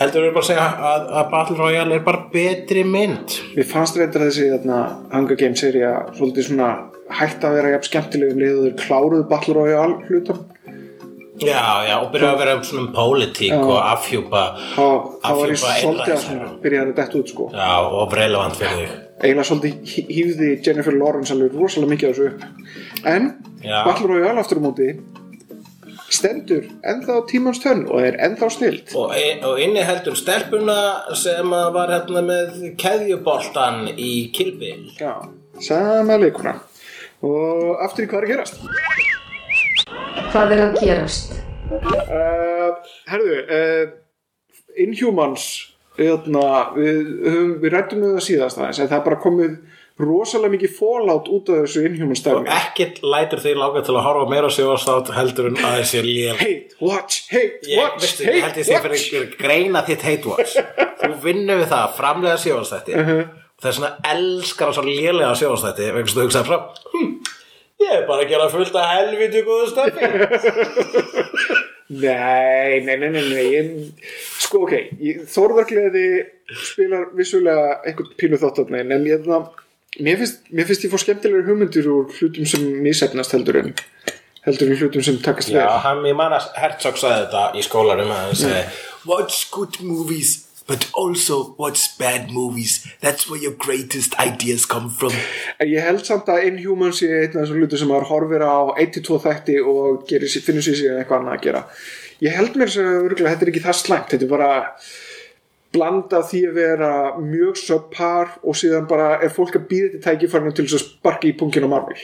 [0.00, 3.38] heldur við bara að segja að, að Battle Royale er bara betri mynd?
[3.56, 4.78] Mér fannst reyndar þessi þarna,
[5.12, 6.70] Hunger Games seria svolítið svona
[7.18, 10.46] hægt að vera jafn skemmtilegum liður kláruðu Battle Royale hlutum
[11.38, 14.40] Já, já, og byrja að vera svona um pólitík og afhjúpa
[14.74, 17.46] þá var ég svolítið að svona byrjaði að detta út sko.
[17.54, 17.68] Já,
[18.00, 18.96] og relevant fyrir þig.
[19.18, 22.42] Eiginlega svolítið hýfði Jennifer Lawrence alveg rosalega mikið á þessu upp.
[23.12, 23.30] En
[23.62, 23.78] Já.
[23.86, 24.88] Battle Royale aftur á móti
[26.12, 29.12] stendur ennþá tímans tönn og er ennþá snilt og,
[29.44, 30.78] og inni heldur stelpuna
[31.18, 35.14] sem að var hérna með keðjuboltan í Kilbil Já,
[35.64, 36.58] sama leikuna
[37.24, 38.60] og aftur í hvað er að gerast?
[40.32, 41.34] Hvað er að gerast?
[41.72, 43.82] uh, Herðu uh,
[44.78, 45.48] Inhumans
[45.98, 46.44] hérna,
[46.76, 49.56] við, höfum, við rættum við það síðast aðeins en það er bara komið
[49.98, 54.04] rosalega mikið fallout út af þessu Inhumans og stefni ekkert lætur þig lága til að
[54.06, 58.38] horfa meira sjóðastátt heldur en að þessi lél Hate, watch, hate, ég, watch, veistu, ég
[58.38, 58.84] held hate, ég sé watch.
[58.86, 60.52] fyrir, fyrir greina þitt hate watch.
[61.02, 63.10] Þú vinnur við það að framlega sjóðastætti uh.
[63.10, 63.24] -huh.
[63.58, 66.58] það er svona elskar á svo lélega sjóðastætti vegna þú hugsaði frá
[66.94, 67.10] hm,
[67.82, 70.00] ég er bara að gera fullt að helviti góðu stöfi
[71.88, 73.68] Nei, nei, nei, nei, nei ég,
[74.44, 74.74] Sko, ok,
[75.32, 76.08] Þórðargleði
[76.52, 79.46] spilar vissulega einhvern pínu þáttarni en ég, það,
[79.98, 83.72] mér, finnst, mér finnst ég fór skemmtilegur hugmyndir úr hlutum sem misefnast heldur en
[84.46, 85.78] heldur en hlutum sem takast Já, vel.
[85.86, 88.62] hann, ég man að Herzog sagði þetta í skólarum að hann segi
[89.08, 90.36] Watch good movies
[90.68, 92.86] but also watch bad movies.
[93.00, 95.14] That's where your greatest ideas come from.
[95.64, 99.16] Ég held samt að Inhumans sé einn af þessum hlutum sem maður horfir á 1-2
[99.24, 100.04] þætti og
[100.44, 101.62] finnur sér síðan eitthvað annað að gera.
[102.20, 104.50] Ég held mér sem örgulega þetta er ekki það slæmt þetta er bara
[105.74, 110.54] blanda því að vera mjög subpar og síðan bara er fólk að býða til tækifærinu
[110.54, 111.98] til þess að sparka í punkin á Marvel.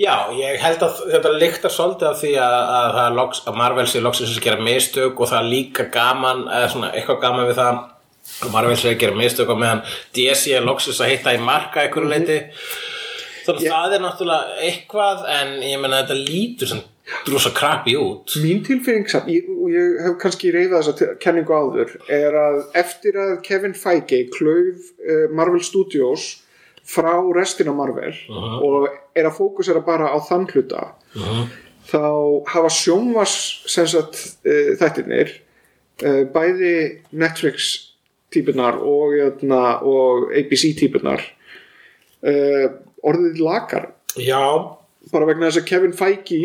[0.00, 2.54] Já, ég held að þetta lykta svolítið af því að,
[3.02, 6.70] að, loks, að Marvel sé loksins að gera mistök og það er líka gaman eða
[6.72, 7.82] svona eitthvað gaman við það
[8.40, 9.82] og Marvel sé að gera mistök og meðan
[10.16, 12.38] DC er loksins að hitta í marka einhverju leiti
[13.44, 16.82] þannig að það er náttúrulega eitthvað en ég meina þetta lítur sem
[17.26, 18.34] drosa krapi út.
[18.42, 23.18] Mín tilfinning ég, og ég hef kannski reyðað þessa te- kenningu áður er að eftir
[23.20, 26.30] að Kevin Feige klauf uh, Marvel Studios
[26.90, 28.14] frá restina Marvel
[28.66, 30.88] og er að fókusera bara á þann hluta
[31.90, 32.00] þá
[32.50, 33.34] hafa sjónvars
[33.70, 35.30] sem sagt uh, þættirnir
[36.06, 36.72] uh, bæði
[37.12, 37.68] Netflix
[38.30, 41.22] típunar og, jötna, og ABC típunar
[42.24, 42.66] uh,
[43.06, 44.42] orðið lakar Já,
[45.12, 46.40] bara vegna þess að Kevin Feige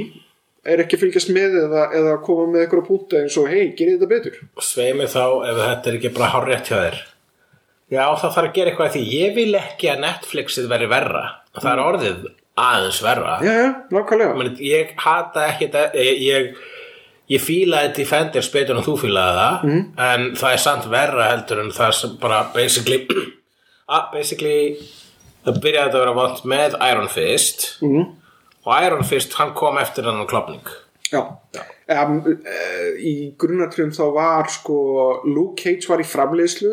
[0.66, 4.12] er ekki fylgjast með eða, eða koma með eitthvað púnta eins og hei, gerið þetta
[4.14, 4.40] betur.
[4.66, 6.98] Svei mig þá ef þetta er ekki bara hárrétt hjá þér.
[7.94, 9.04] Já, það þarf að gera eitthvað að því.
[9.14, 11.22] Ég vil ekki að Netflixið veri verra.
[11.60, 12.24] Það er orðið
[12.66, 13.36] aðeins verra.
[13.46, 14.38] Já, já, nákvæmlega.
[14.40, 16.60] Men, Ég hata ekki þetta ég, ég,
[17.36, 19.64] ég fílaði Defenders betur en þú fílaði það.
[19.70, 19.82] Mhm.
[20.10, 23.00] en það er samt verra heldur en það sem bara basically
[23.86, 24.60] að basically
[25.46, 27.68] það byrjaði að vera vant með Iron Fist.
[27.86, 28.08] Mhm.
[28.66, 30.66] Og Iron Fist hann kom eftir hann klopning
[31.12, 31.22] já,
[31.86, 34.76] Um, uh, í grunnatriðum þá var sko
[35.30, 36.72] Luke Cage var í framleiðslu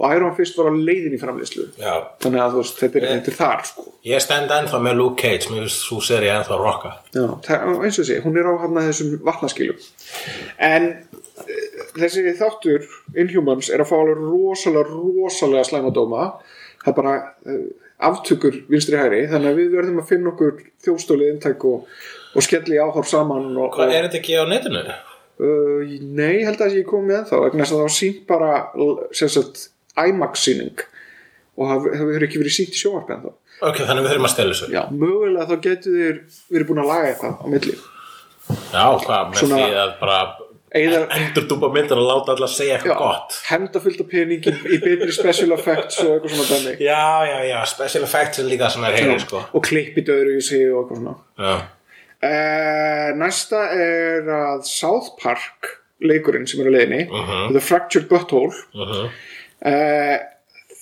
[0.00, 1.66] og Iron Fist var á leiðin í framleiðslu.
[1.76, 3.84] Já, þannig að þú veist, þetta er, þetta er þar sko.
[4.08, 7.26] ég stend ennþá með Luke Cage mér finnst svo seri ennþá rocka Já,
[7.76, 9.84] eins og sé, hún er á hann að þessum vatnaskilum.
[10.70, 10.88] En
[11.44, 12.88] uh, þessi þáttur
[13.20, 16.30] Inhumans er að fá alveg rosalega rosalega slæma dóma.
[16.86, 17.16] Það er bara
[18.00, 21.84] aftökur vinstri hæri, þannig að við verðum að finna okkur þjóstólið intæk og,
[22.34, 24.82] og skelli áhorf saman og, Hvað er þetta ekki á netinu?
[24.84, 28.50] uh, nei, held að ég kom með þá vegna þess að það var sínt bara
[30.08, 30.84] IMAX síning
[31.54, 33.32] og það hefur ekki verið sínt í sjóvarpi en þá
[33.64, 34.66] Ok, þannig við þurfum að stela þessu.
[34.74, 36.16] Já, mögulega þá getur þér
[36.50, 37.74] verið búin að laga eitthvað á milli.
[38.74, 40.16] Já, hvað, með Svona- því að bara
[40.74, 43.36] endur dúpa myndin og láta alla segja eitthvað gott.
[43.46, 47.60] henda fullt af pening í, betri special effects og eitthvað svona dæmi Já, já, já,
[47.70, 49.44] special effects er líka sem er heyri, sko.
[49.54, 51.56] og klippið öðru í sig og eitthvað svona.
[52.24, 57.02] Uh, næsta er að South Park leikurinn sem er á leiðinni
[57.54, 58.54] The Fractured Butthole.
[58.74, 59.06] Uh
[59.64, 60.16] uh,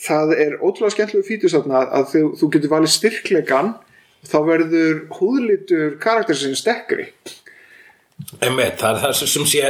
[0.03, 3.75] það er ótrúlega skemmtilegu fítus að þú, þú getur valið styrkleikan
[4.27, 7.11] þá verður húðlitur karaktersinn stekkri
[8.43, 9.67] Einmitt, það er það sem sé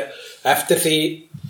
[0.53, 0.97] eftir því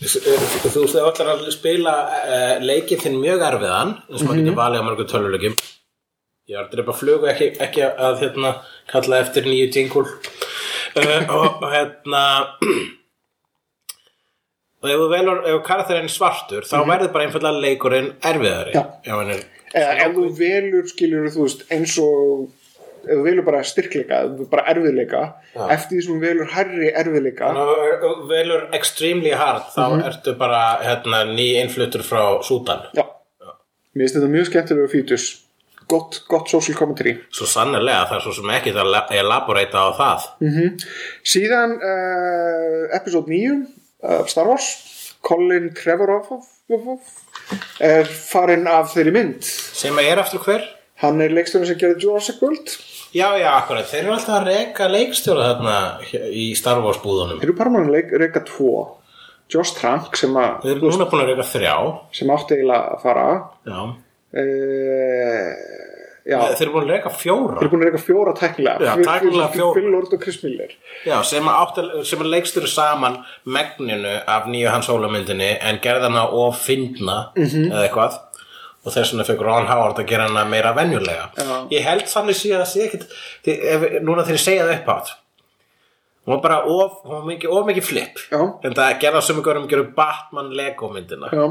[0.02, 4.58] þú veist, þú ætlar að spila uh, leikinn þinn mjög erfiðan eins og maður getur
[4.58, 5.56] valið á mörgum töluleikjum
[6.50, 8.56] ég var að drepa flugu ekki, ekki að hérna,
[8.90, 12.24] kalla eftir nýju jingle uh, og, og hérna
[14.82, 18.74] og ef þú velur ef karakterinn er svartur þá verður bara einfallega leikurinn erfiðari.
[18.74, 18.82] Já.
[19.06, 19.44] Ef er,
[19.78, 22.50] ef þú velur skilur þú veist eins og
[23.02, 24.20] ef þú velur bara styrkleika,
[24.52, 25.22] bara erfiðleika
[25.68, 30.36] eftir því sem þú velur hærri erfiðleika Þannig að þú velur extremely hard þá ertu
[30.40, 32.86] bara hérna, ný innfluttur frá Súdan.
[32.96, 33.06] Já,
[33.94, 35.30] mér finnst þetta mjög skemmtilegu fítus
[35.92, 37.16] gott, gott social commentary.
[37.34, 40.28] Svo sannlega það er svo sem ekki það að elaborata á það.
[41.34, 44.70] Síðan uh, episode 9 uh, Star Wars
[45.22, 46.40] Colin Trevorrow
[47.82, 49.44] er farinn af þeirri mynd.
[49.46, 50.64] Sem er eftir hver?
[51.02, 52.74] Hann er leikstjórinn sem gerði Jurassic World
[53.12, 55.76] Já, já, akkurat, þeir eru alltaf að reka leikstjóra þarna
[56.32, 57.42] í Star Wars búðunum.
[57.44, 58.98] Eru bara mann leik, reyka tvo.
[59.52, 61.74] Josh Trank sem, að, Þeir eru núna búin að reka þrjá.
[62.16, 63.26] sem átti eiginlega að fara.
[63.68, 65.50] Já, uh,
[66.30, 68.88] já, þeir eru búin að reka Þeir fjóra eru búin að reyka fjóra tæknilega.
[68.88, 68.92] Já,
[69.76, 70.72] Phil- Lord og Chris Miller.
[71.04, 76.28] Já, sem að, átti, sem að leikstjóra saman megninu af nýju hans hólamyndinni en gerðana
[76.32, 78.20] og fyndna eða eitthvað
[78.82, 81.30] og þess vegna fekk Ron Howard að gera hana meira venjulega.
[81.38, 81.58] Já.
[81.70, 83.08] Ég held þannig síðan að sé ekkit
[83.44, 85.18] því, ef, núna þegar ég segja það upp átt
[86.22, 88.20] hún var bara of, var mikið, of mikið flip.
[88.30, 88.38] Já.
[88.62, 91.30] en það gerða sem ykkur um að gera Batman Lego myndina.
[91.34, 91.46] Já,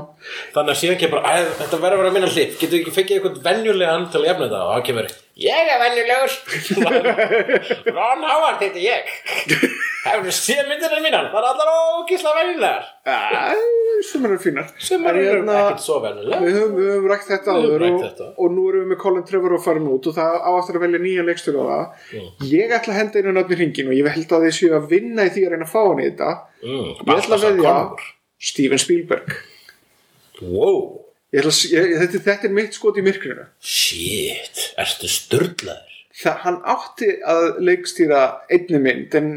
[0.55, 2.53] þannig að síðan ekki bara, "Æ, þetta verður að vera minna hlip.
[2.59, 4.61] Getur ekki fengið eitthvað venjulegan til að jafna þetta?
[4.63, 5.07] Og það kemur,
[5.39, 6.33] ég er venjulegur.
[7.95, 9.07] Ron Howard heiti ég.
[10.05, 11.69] Hefur séð myndina mínan það er allar
[11.99, 12.87] ógísla venjulegar.
[13.05, 13.13] Æ,
[14.07, 14.71] sem eru fínar.
[14.81, 16.41] Sem eru hérna, ekkert svo venjulegar.
[16.41, 19.63] Við höfum, höfum rækt þetta áður og, og nú erum við með Colin Trevor og
[19.65, 21.85] farin út og það á eftir að velja nýja leikstjóri á það.
[22.49, 24.89] Ég ætla að henda einu nöfn í hringin og ég held að þið séu að
[24.95, 26.31] vinna í því að reyna að fá hann í þetta.
[26.65, 27.75] Mm, Ég ætla að veðja
[28.51, 29.37] Steven Spielberg.
[30.41, 31.00] Wow,
[31.39, 33.45] ætla, ég, þetta, þetta er mitt skot í myrkrinu.
[33.63, 38.21] Shit, ertu sturdlaður Það hann átti að leikstýra
[38.51, 39.31] einni mynd en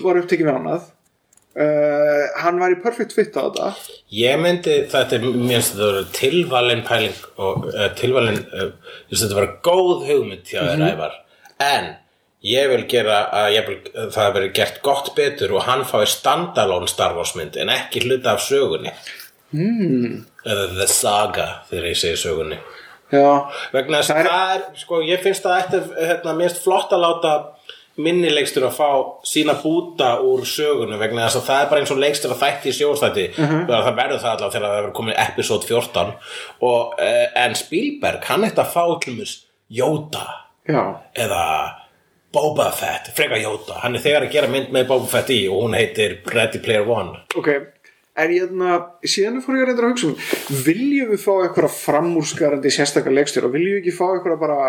[0.00, 0.88] var upptekinn við annað.
[1.50, 3.72] Uh, Hann var í perfect fit á þetta.
[4.14, 8.70] Ég myndi, þetta er vera tilvalin pæling og uh, tilvalin, uh,
[9.10, 11.18] þetta vera góð hugmynd hjá þér ævar.
[11.66, 11.90] En
[12.46, 13.78] ég vil gera að vil,
[14.14, 18.38] það veri gert gott betur og hann fái standalone Star Wars mynd en ekki hluta
[18.38, 18.94] af sögunni.
[19.50, 20.22] Hmm.
[20.46, 22.58] Eða The Saga þegar ég segi sögunni.
[23.10, 27.02] Já, vegna þess að það er, sko, ég finnst það eftir, hérna, finnst flott að
[27.02, 27.32] láta
[28.00, 28.90] minnilegstur að fá
[29.26, 32.70] sína búta úr sögunu vegna þess að það er bara eins og legstur að þætti
[32.70, 33.66] í sjóðstætti Mhm.
[33.68, 36.12] það verður það allavega þegar það verður komið episode 14
[36.62, 39.34] og, uh, en Spielberg hann ætti að fá til mér
[39.70, 40.24] Jóta
[40.68, 40.96] já.
[41.14, 41.74] eða
[42.32, 45.64] Boba Fett, freka Jóta hann er þegar að gera mynd með Boba Fett í og
[45.66, 47.18] hún heitir Ready Player One.
[47.36, 47.48] Ok,
[48.18, 48.76] en ég þarna,
[49.06, 53.52] síðan fór ég að reynda að hugsa um viljum við fá eitthvað framúrskarandi sérstakar leikstjóra,
[53.52, 54.60] viljum við ekki fá eitthvað bara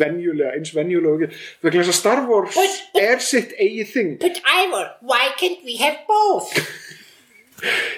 [0.00, 1.34] venjulega, eins venjulega og
[1.64, 2.58] vegna þess að Star Wars
[2.98, 4.12] er sitt eigið þing.
[4.22, 6.54] But Ivor, why can't we have both?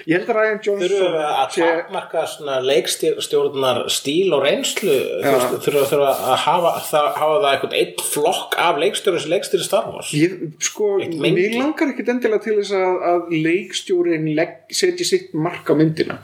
[0.09, 4.97] Ég held að Ryan Þurfum Johnson við að takmarka svona leikstjórnar stíl og reynslu?
[5.23, 9.87] Þurfum þurfum að hafa það, hafa það einhvern einn flokk af leikstjóri sem leikstjóri Star
[9.91, 10.11] Wars?
[10.17, 15.33] Ég, sko, Eitt mér langar ekkit endilega til þess að, að leikstjórin legg, setji sitt
[15.37, 16.19] mark á myndina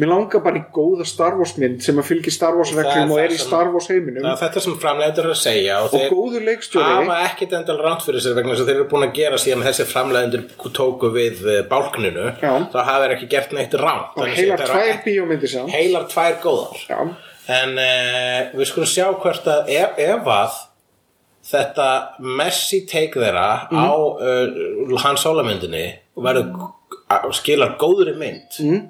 [0.00, 3.10] mér langar bara í góða Star Wars mynd sem að fylgi Star Wars Það reglum
[3.12, 5.78] og það er í sem- Star Wars heiminum Það er þetta sem framleiður að segja
[5.84, 8.88] og, og góður leikstjóri hafa ekkit endal ránt fyrir sér vegna þess að þeir eru
[8.94, 12.52] búin að gera síðan þessi framleiðendur tóku við eh, bálkninu Já.
[12.72, 16.82] þá hafa þeir ekki gert neitt ránt og heilar tvær bíómyndir samt heilar tvær góðar
[16.88, 17.00] Já.
[17.60, 20.60] en uh, við skulum sjá hvert að ef, ef að
[21.52, 21.86] þetta
[22.38, 23.82] messy take þeirra Mhm.
[23.82, 25.86] á uh, hans sólamyndinni
[26.16, 26.70] verður
[27.34, 28.82] skilar góðri mynd Mhm.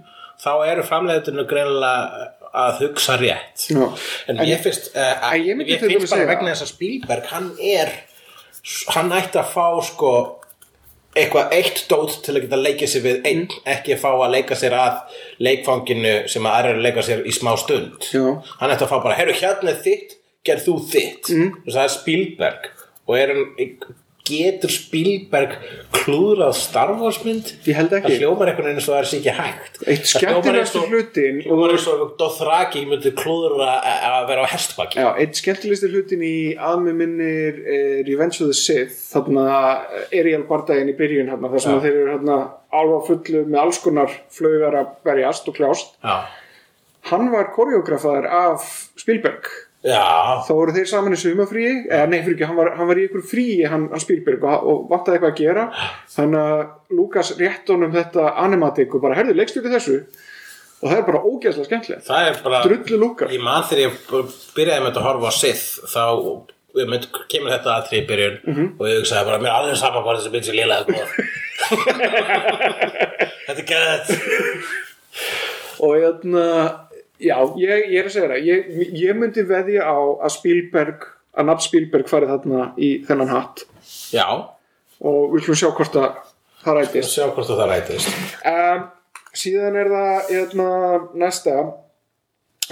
[0.42, 3.84] Þá eru framleiðinu greinilega að hugsa rétt Já.
[4.28, 7.50] en, ég finnst uh, en ég ég, ég finnst bara vegna þess að Spielberg hann
[7.56, 7.92] er
[8.94, 10.12] hann ætti að fá sko
[11.16, 13.64] eitthvað eitt dót til að geta leikið sér við einn, Mm.
[13.74, 17.52] ekki að fá að leika sér að leikfanginu sem að aðrir leika sér í smá
[17.60, 18.22] stund Já.
[18.60, 21.50] hann ætti að fá bara, herru hérna er þitt gerð þú þitt mm.
[21.68, 22.70] það er Spielberg
[23.06, 23.44] og er hann
[24.28, 25.56] getur Spielberg
[25.96, 27.52] klúðrað Star Wars mynd?
[27.66, 28.12] Ég held ekki.
[28.14, 29.80] það hljómar einhvern veginn eins og það er sér ekki hægt.
[29.86, 34.98] Eitt Það eins og- hlutinn hljómar eins og Dothraki myndi klúðra að vera á hestbaki.
[35.02, 38.94] Já, einn skemmtilegsti hlutin í aðmið minnir eh, Revenge of the Sith.
[39.12, 39.46] Þarna
[40.12, 41.78] Ariel bardaginn í byrjun hérna, þar sem Já.
[41.78, 42.38] að þeir eru hérna
[42.72, 45.92] alva fullu með alls konar flaugar að berjast og kljást.
[46.02, 46.16] Já,
[47.10, 48.66] hann var koreografaður af
[48.96, 49.50] Spielberg
[49.82, 50.02] já,
[50.46, 53.06] þá voru þeir saman í sumafríi eða nei, fyrir ekki, hann var, hann var í
[53.08, 55.64] ykkur fríi hann, hann Spielberg og, og vantaði eitthvað að gera.
[56.16, 59.98] Þannig að Lukas rétt honum þetta animatik og bara, herðu, leikstjóri þessu.
[60.82, 62.08] Og það er bara ógeðslega skemmtilegt.
[62.10, 63.92] Er drullu Lukas Ég man þegar ég
[64.56, 66.02] byrjaði með þetta að horfa á Sith þá
[66.72, 68.66] ég mynd, kemur þetta aðri í byrjun Mhm.
[68.80, 71.10] og ég hugsaði bara, mér er alveg saman hvað þessi mynd sem lélega góð.
[73.46, 74.08] Þetta er gæðið
[75.82, 76.44] og hérna,
[77.24, 78.48] já, ég, ég er að segja það.
[78.48, 83.64] Ég, ég myndi veðja á að Spielberg að nafn Spielberg farið þarna í þennan hatt.
[84.12, 84.26] Já,
[85.02, 86.10] og við skulum sjá hvort að
[86.62, 87.14] það rætist.
[87.14, 88.18] sjá hvort það rætist.
[88.48, 88.82] Um,
[89.44, 90.68] síðan er það hérna,
[91.24, 91.56] næsta.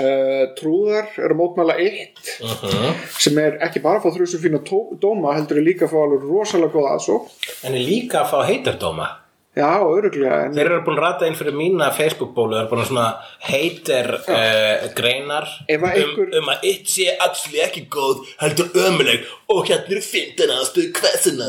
[0.00, 4.60] Uh, trúðar er að mótmæla eitt uh sem er ekki bara að fá þrjusum fína
[5.02, 7.26] dóma heldur er líka að fá alveg rosalega góða aðsók
[7.66, 9.08] En er líka að fá heitardóma
[9.56, 12.82] já, öruglega en Þeir eru búin að rata inn fyrir mína Facebook-bólu þeir eru búin
[12.84, 13.06] að svona
[13.48, 18.70] heitir uh, greinar Ef að um, einhver- um að eitt sé actually ekki góð heldur
[18.86, 21.48] ömuleg og hérna er fintan aðstöðu hversina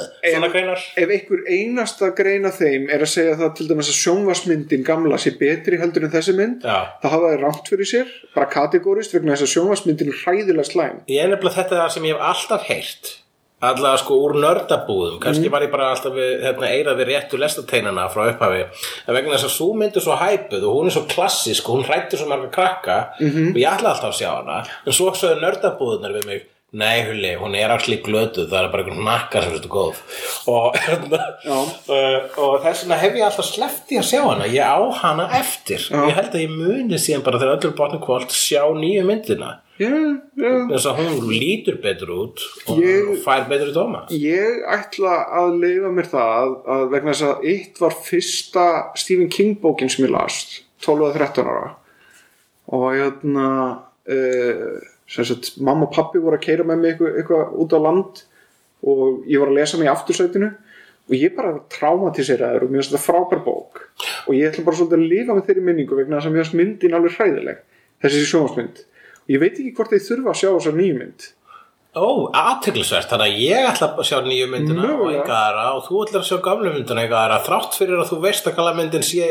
[0.49, 0.81] greinar.
[0.97, 5.19] ef einhver einasta grein af þeim er að segja það til dæmis að sjónvarsmyndin gamla
[5.21, 6.79] sé betri heldur en þessi mynd Já.
[7.03, 10.97] þá hafa það rámt fyrir sér, bara kategórist vegna þess að sjónvarsmyndin er hræðilega slæm.
[11.11, 13.13] Ég er nefnilega þetta það sem ég hef alltaf heyrt
[13.61, 15.19] allavega sko úr nördabúðum.
[15.21, 18.63] Kannski var ég bara alltaf við, hérna, eira við réttu lestateinana frá upphafi.
[19.05, 21.77] En vegna þess að svo mynd er svo hæpuð og hún er svo klassisk og
[21.79, 24.63] hún hrættur svo marga krakka og ég ætla alltaf að sjá hana.
[24.85, 28.83] En svo sögðu nördabúðunar við mig Nei, Hulli, hún er allir glötuð, það er bara
[28.85, 29.97] einhvern nakka sem er þetta góð.
[30.47, 31.17] Og, hérna,
[31.51, 35.25] uh, og þess vegna hef ég alltaf sleppt í að sjá hana, ég á hana
[35.35, 35.83] eftir.
[35.91, 39.49] Ég held að ég muni síðan bara þegar öllur botni kvöld sjá nýju myndina.
[39.51, 44.03] já, já þess að hún lítur betur út og Ég- fær betur dóma.
[44.13, 49.55] Ég ætla að leifa mér það að, vegna þess að eitt var fyrsta Stephen King
[49.61, 51.75] bókin sem ég las 12 eða 13 ára.
[52.71, 53.47] Og hérna
[54.07, 54.79] uh,
[55.11, 58.21] sem sagt, mamma og pappi voru að keira með mig eitthvað, eitthvað út á land
[58.81, 60.51] og ég var að lesa mig í aftursætinu.
[61.11, 63.81] Og ég bara traumatiseraður og mér finnst þetta frábær bók.
[64.29, 66.57] Og ég ætla bara svolítið að lifa með þeirri minningu vegna þess að mér finnst
[66.61, 67.59] myndin alveg hræðileg
[68.01, 68.85] þessi sjónvarsmynd og
[69.31, 71.29] ég veit ekki hvort þeir þurfa að sjá þessa nýju mynd.
[71.91, 76.21] Ó, aðteglisvert, þannig að ég ætla að sjá nýju myndina og aðra og þú ætlar
[76.21, 79.25] að sjá gamlu myndina enga aðra þrátt fyrir að þú veist að gamla myndin sé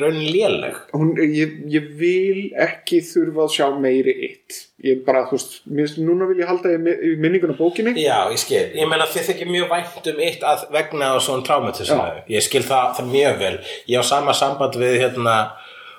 [0.00, 0.78] raunin léleg.
[0.96, 4.56] Hún, ég, ég vil ekki þurfa að sjá meiri eitt
[4.86, 7.92] ég bara, þú veist, mér, finnst- núna vil ég halda í, mi- í minninguna bókinni.
[8.00, 11.44] Já, ég skil, ég meina þið þykir mjög vænt um eitt að vegna og svona
[11.50, 12.06] traumatismu.
[12.32, 13.54] Ég skil það, það mjög vel.
[13.92, 15.36] Ég á sama samband við hérna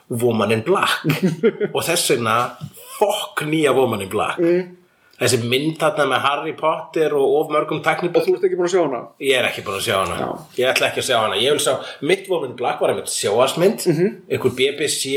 [0.09, 1.05] Woman in Black.
[1.75, 2.39] Og þess vegna
[2.97, 4.63] fokk nýja Woman in Black mm.
[5.21, 8.69] þessi mynd þarna með Harry Potter og of mörgum og teknibók þú ert ekki búin
[8.69, 10.29] að sjá hana Ég er ekki búin að sjá hana Já.
[10.61, 11.75] Ég ætla ekki að sjá hana Ég vil sjá
[12.11, 13.99] Mitt Woman in Black var einmitt sjóasmynd mm.
[13.99, 14.17] -hmm.
[14.31, 15.13] einhver BBC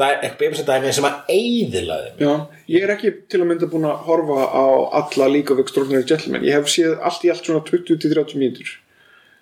[0.00, 2.32] einhver BBC dæmi sem að eyðilaði Já,
[2.74, 4.66] ég er ekki til að mynda búin að horfa á
[5.02, 8.78] alla League of Extraordinary Gentlemen ég hef séð allt í allt svona 20-30 mínútur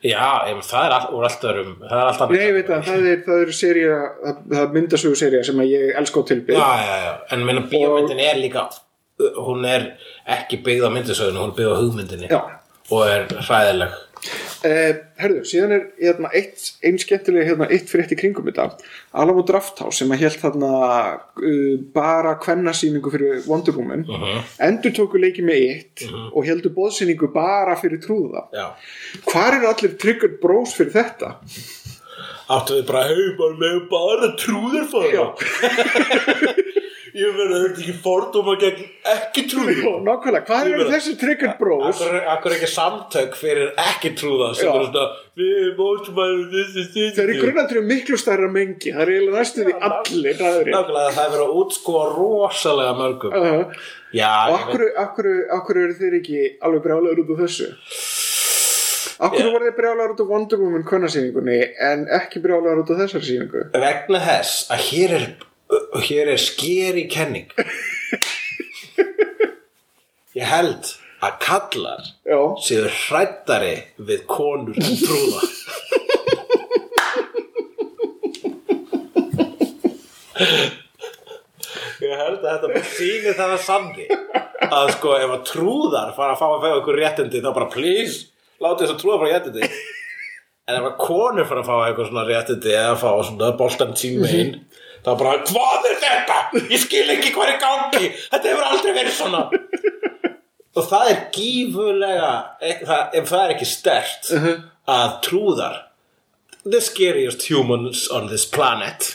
[0.00, 2.70] Já, em, það er all, úr allt öðrum Það er allt annað Nei, ég veit
[2.72, 6.56] að það er, það er seria, það, það myndasögu seria sem ég elska á tilbyr.
[6.56, 8.62] Já, já, já, en meina bíómyndin er líka
[9.36, 9.84] hún er
[10.38, 12.40] ekki byggð á myndasögunu hún er byggð á hugmyndinni Já.
[12.90, 13.98] og er hræðileg
[14.68, 18.66] Eh, herðu, síðan er hérna, eitt, einn skemmtilega hérna, eitt frétt í kringum þetta.
[19.16, 20.72] Alamo Drafthouse sem að hélt þarna
[21.40, 24.04] uh, bara kvennasýningu fyrir Wonder Woman
[24.60, 28.44] endur tóku leiki með eitt og heldur bóðsýningu bara fyrir trúða.
[28.52, 28.66] Já,
[29.30, 31.38] Hvar eru allir triggered bros fyrir þetta?
[32.50, 35.24] áttu við bara hei, bara með bara trúður fara Já.
[37.20, 41.56] Ég verði að þetta ekki fordóma gegn ekki trúður Já, nákvæmlega, hvað eru þessi triggered
[41.58, 42.00] bros?
[42.34, 44.52] Akkur, ekki samtök fyrir ekki trúða?
[44.56, 45.06] Sem eru svona
[45.40, 48.94] við mótumælum þessi þessi Það er grunnatrið miklu stærra mengi.
[48.94, 53.36] Það er eiginlega næstu því allir aðrir Nákvæmlega það er verið að útskóa rosalega mörgum.
[53.36, 57.68] Uh, Já, Og akkur, eru þeir ekki alveg brjálaður út af þessu?
[59.20, 59.52] Akkur yeah.
[59.52, 61.60] var þeir brjálaður út af Wonder Woman kvennasýningunni
[61.90, 63.66] en ekki brjálaður út af þessari sýningu?
[63.84, 65.26] vegna þess að hér er
[66.06, 67.50] hér er skeri kenning.
[70.34, 75.40] Ég held að kallar Já, séu hrættari við konur en trúða
[82.00, 84.06] ég held að þetta sýnir það að sanni
[84.70, 88.30] að sko ef að trúðar fara að fá að fæða okkur réttindi þá bara please
[88.62, 89.68] láta þess að trúða frá réttindi.
[90.70, 94.60] En ef að konur fara að fá eitthvað svona réttindi eða fá svona boltan sín
[95.00, 96.38] megin þá bara hvað er þetta?
[96.70, 98.10] Ég skil ekki hvað er gangi.
[98.30, 99.50] Þetta hefur aldrei verið svona.
[100.76, 104.30] Og það er gífurlega ef það, ef það er ekki stert
[104.86, 105.86] að trúðar
[106.64, 109.14] the scariest humans on this planet.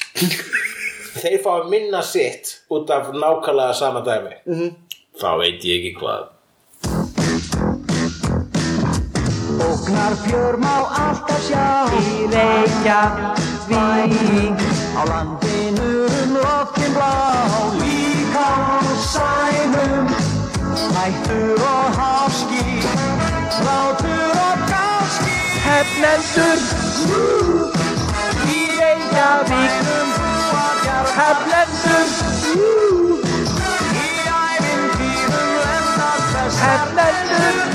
[1.15, 4.35] Þeir fá að minna sitt út af nákvæmlega sama dæmi.
[4.45, 4.75] -hmm.
[5.21, 6.23] þá veit ég ekki hvað.
[9.65, 11.87] Ógnar fjör má alltaf sjá.
[11.95, 13.55] Í Reykjavík
[14.95, 17.15] Á landinu um loftin blá
[17.79, 18.81] Líka á
[19.11, 20.07] sænum
[20.95, 22.65] Hættur og háski
[23.65, 25.37] Látur og gáski.
[25.67, 26.59] Hefnendur
[28.55, 29.73] Í Reykjavík
[31.19, 32.09] Hefnendur
[33.99, 34.09] Í
[36.31, 37.74] þess Hefnendur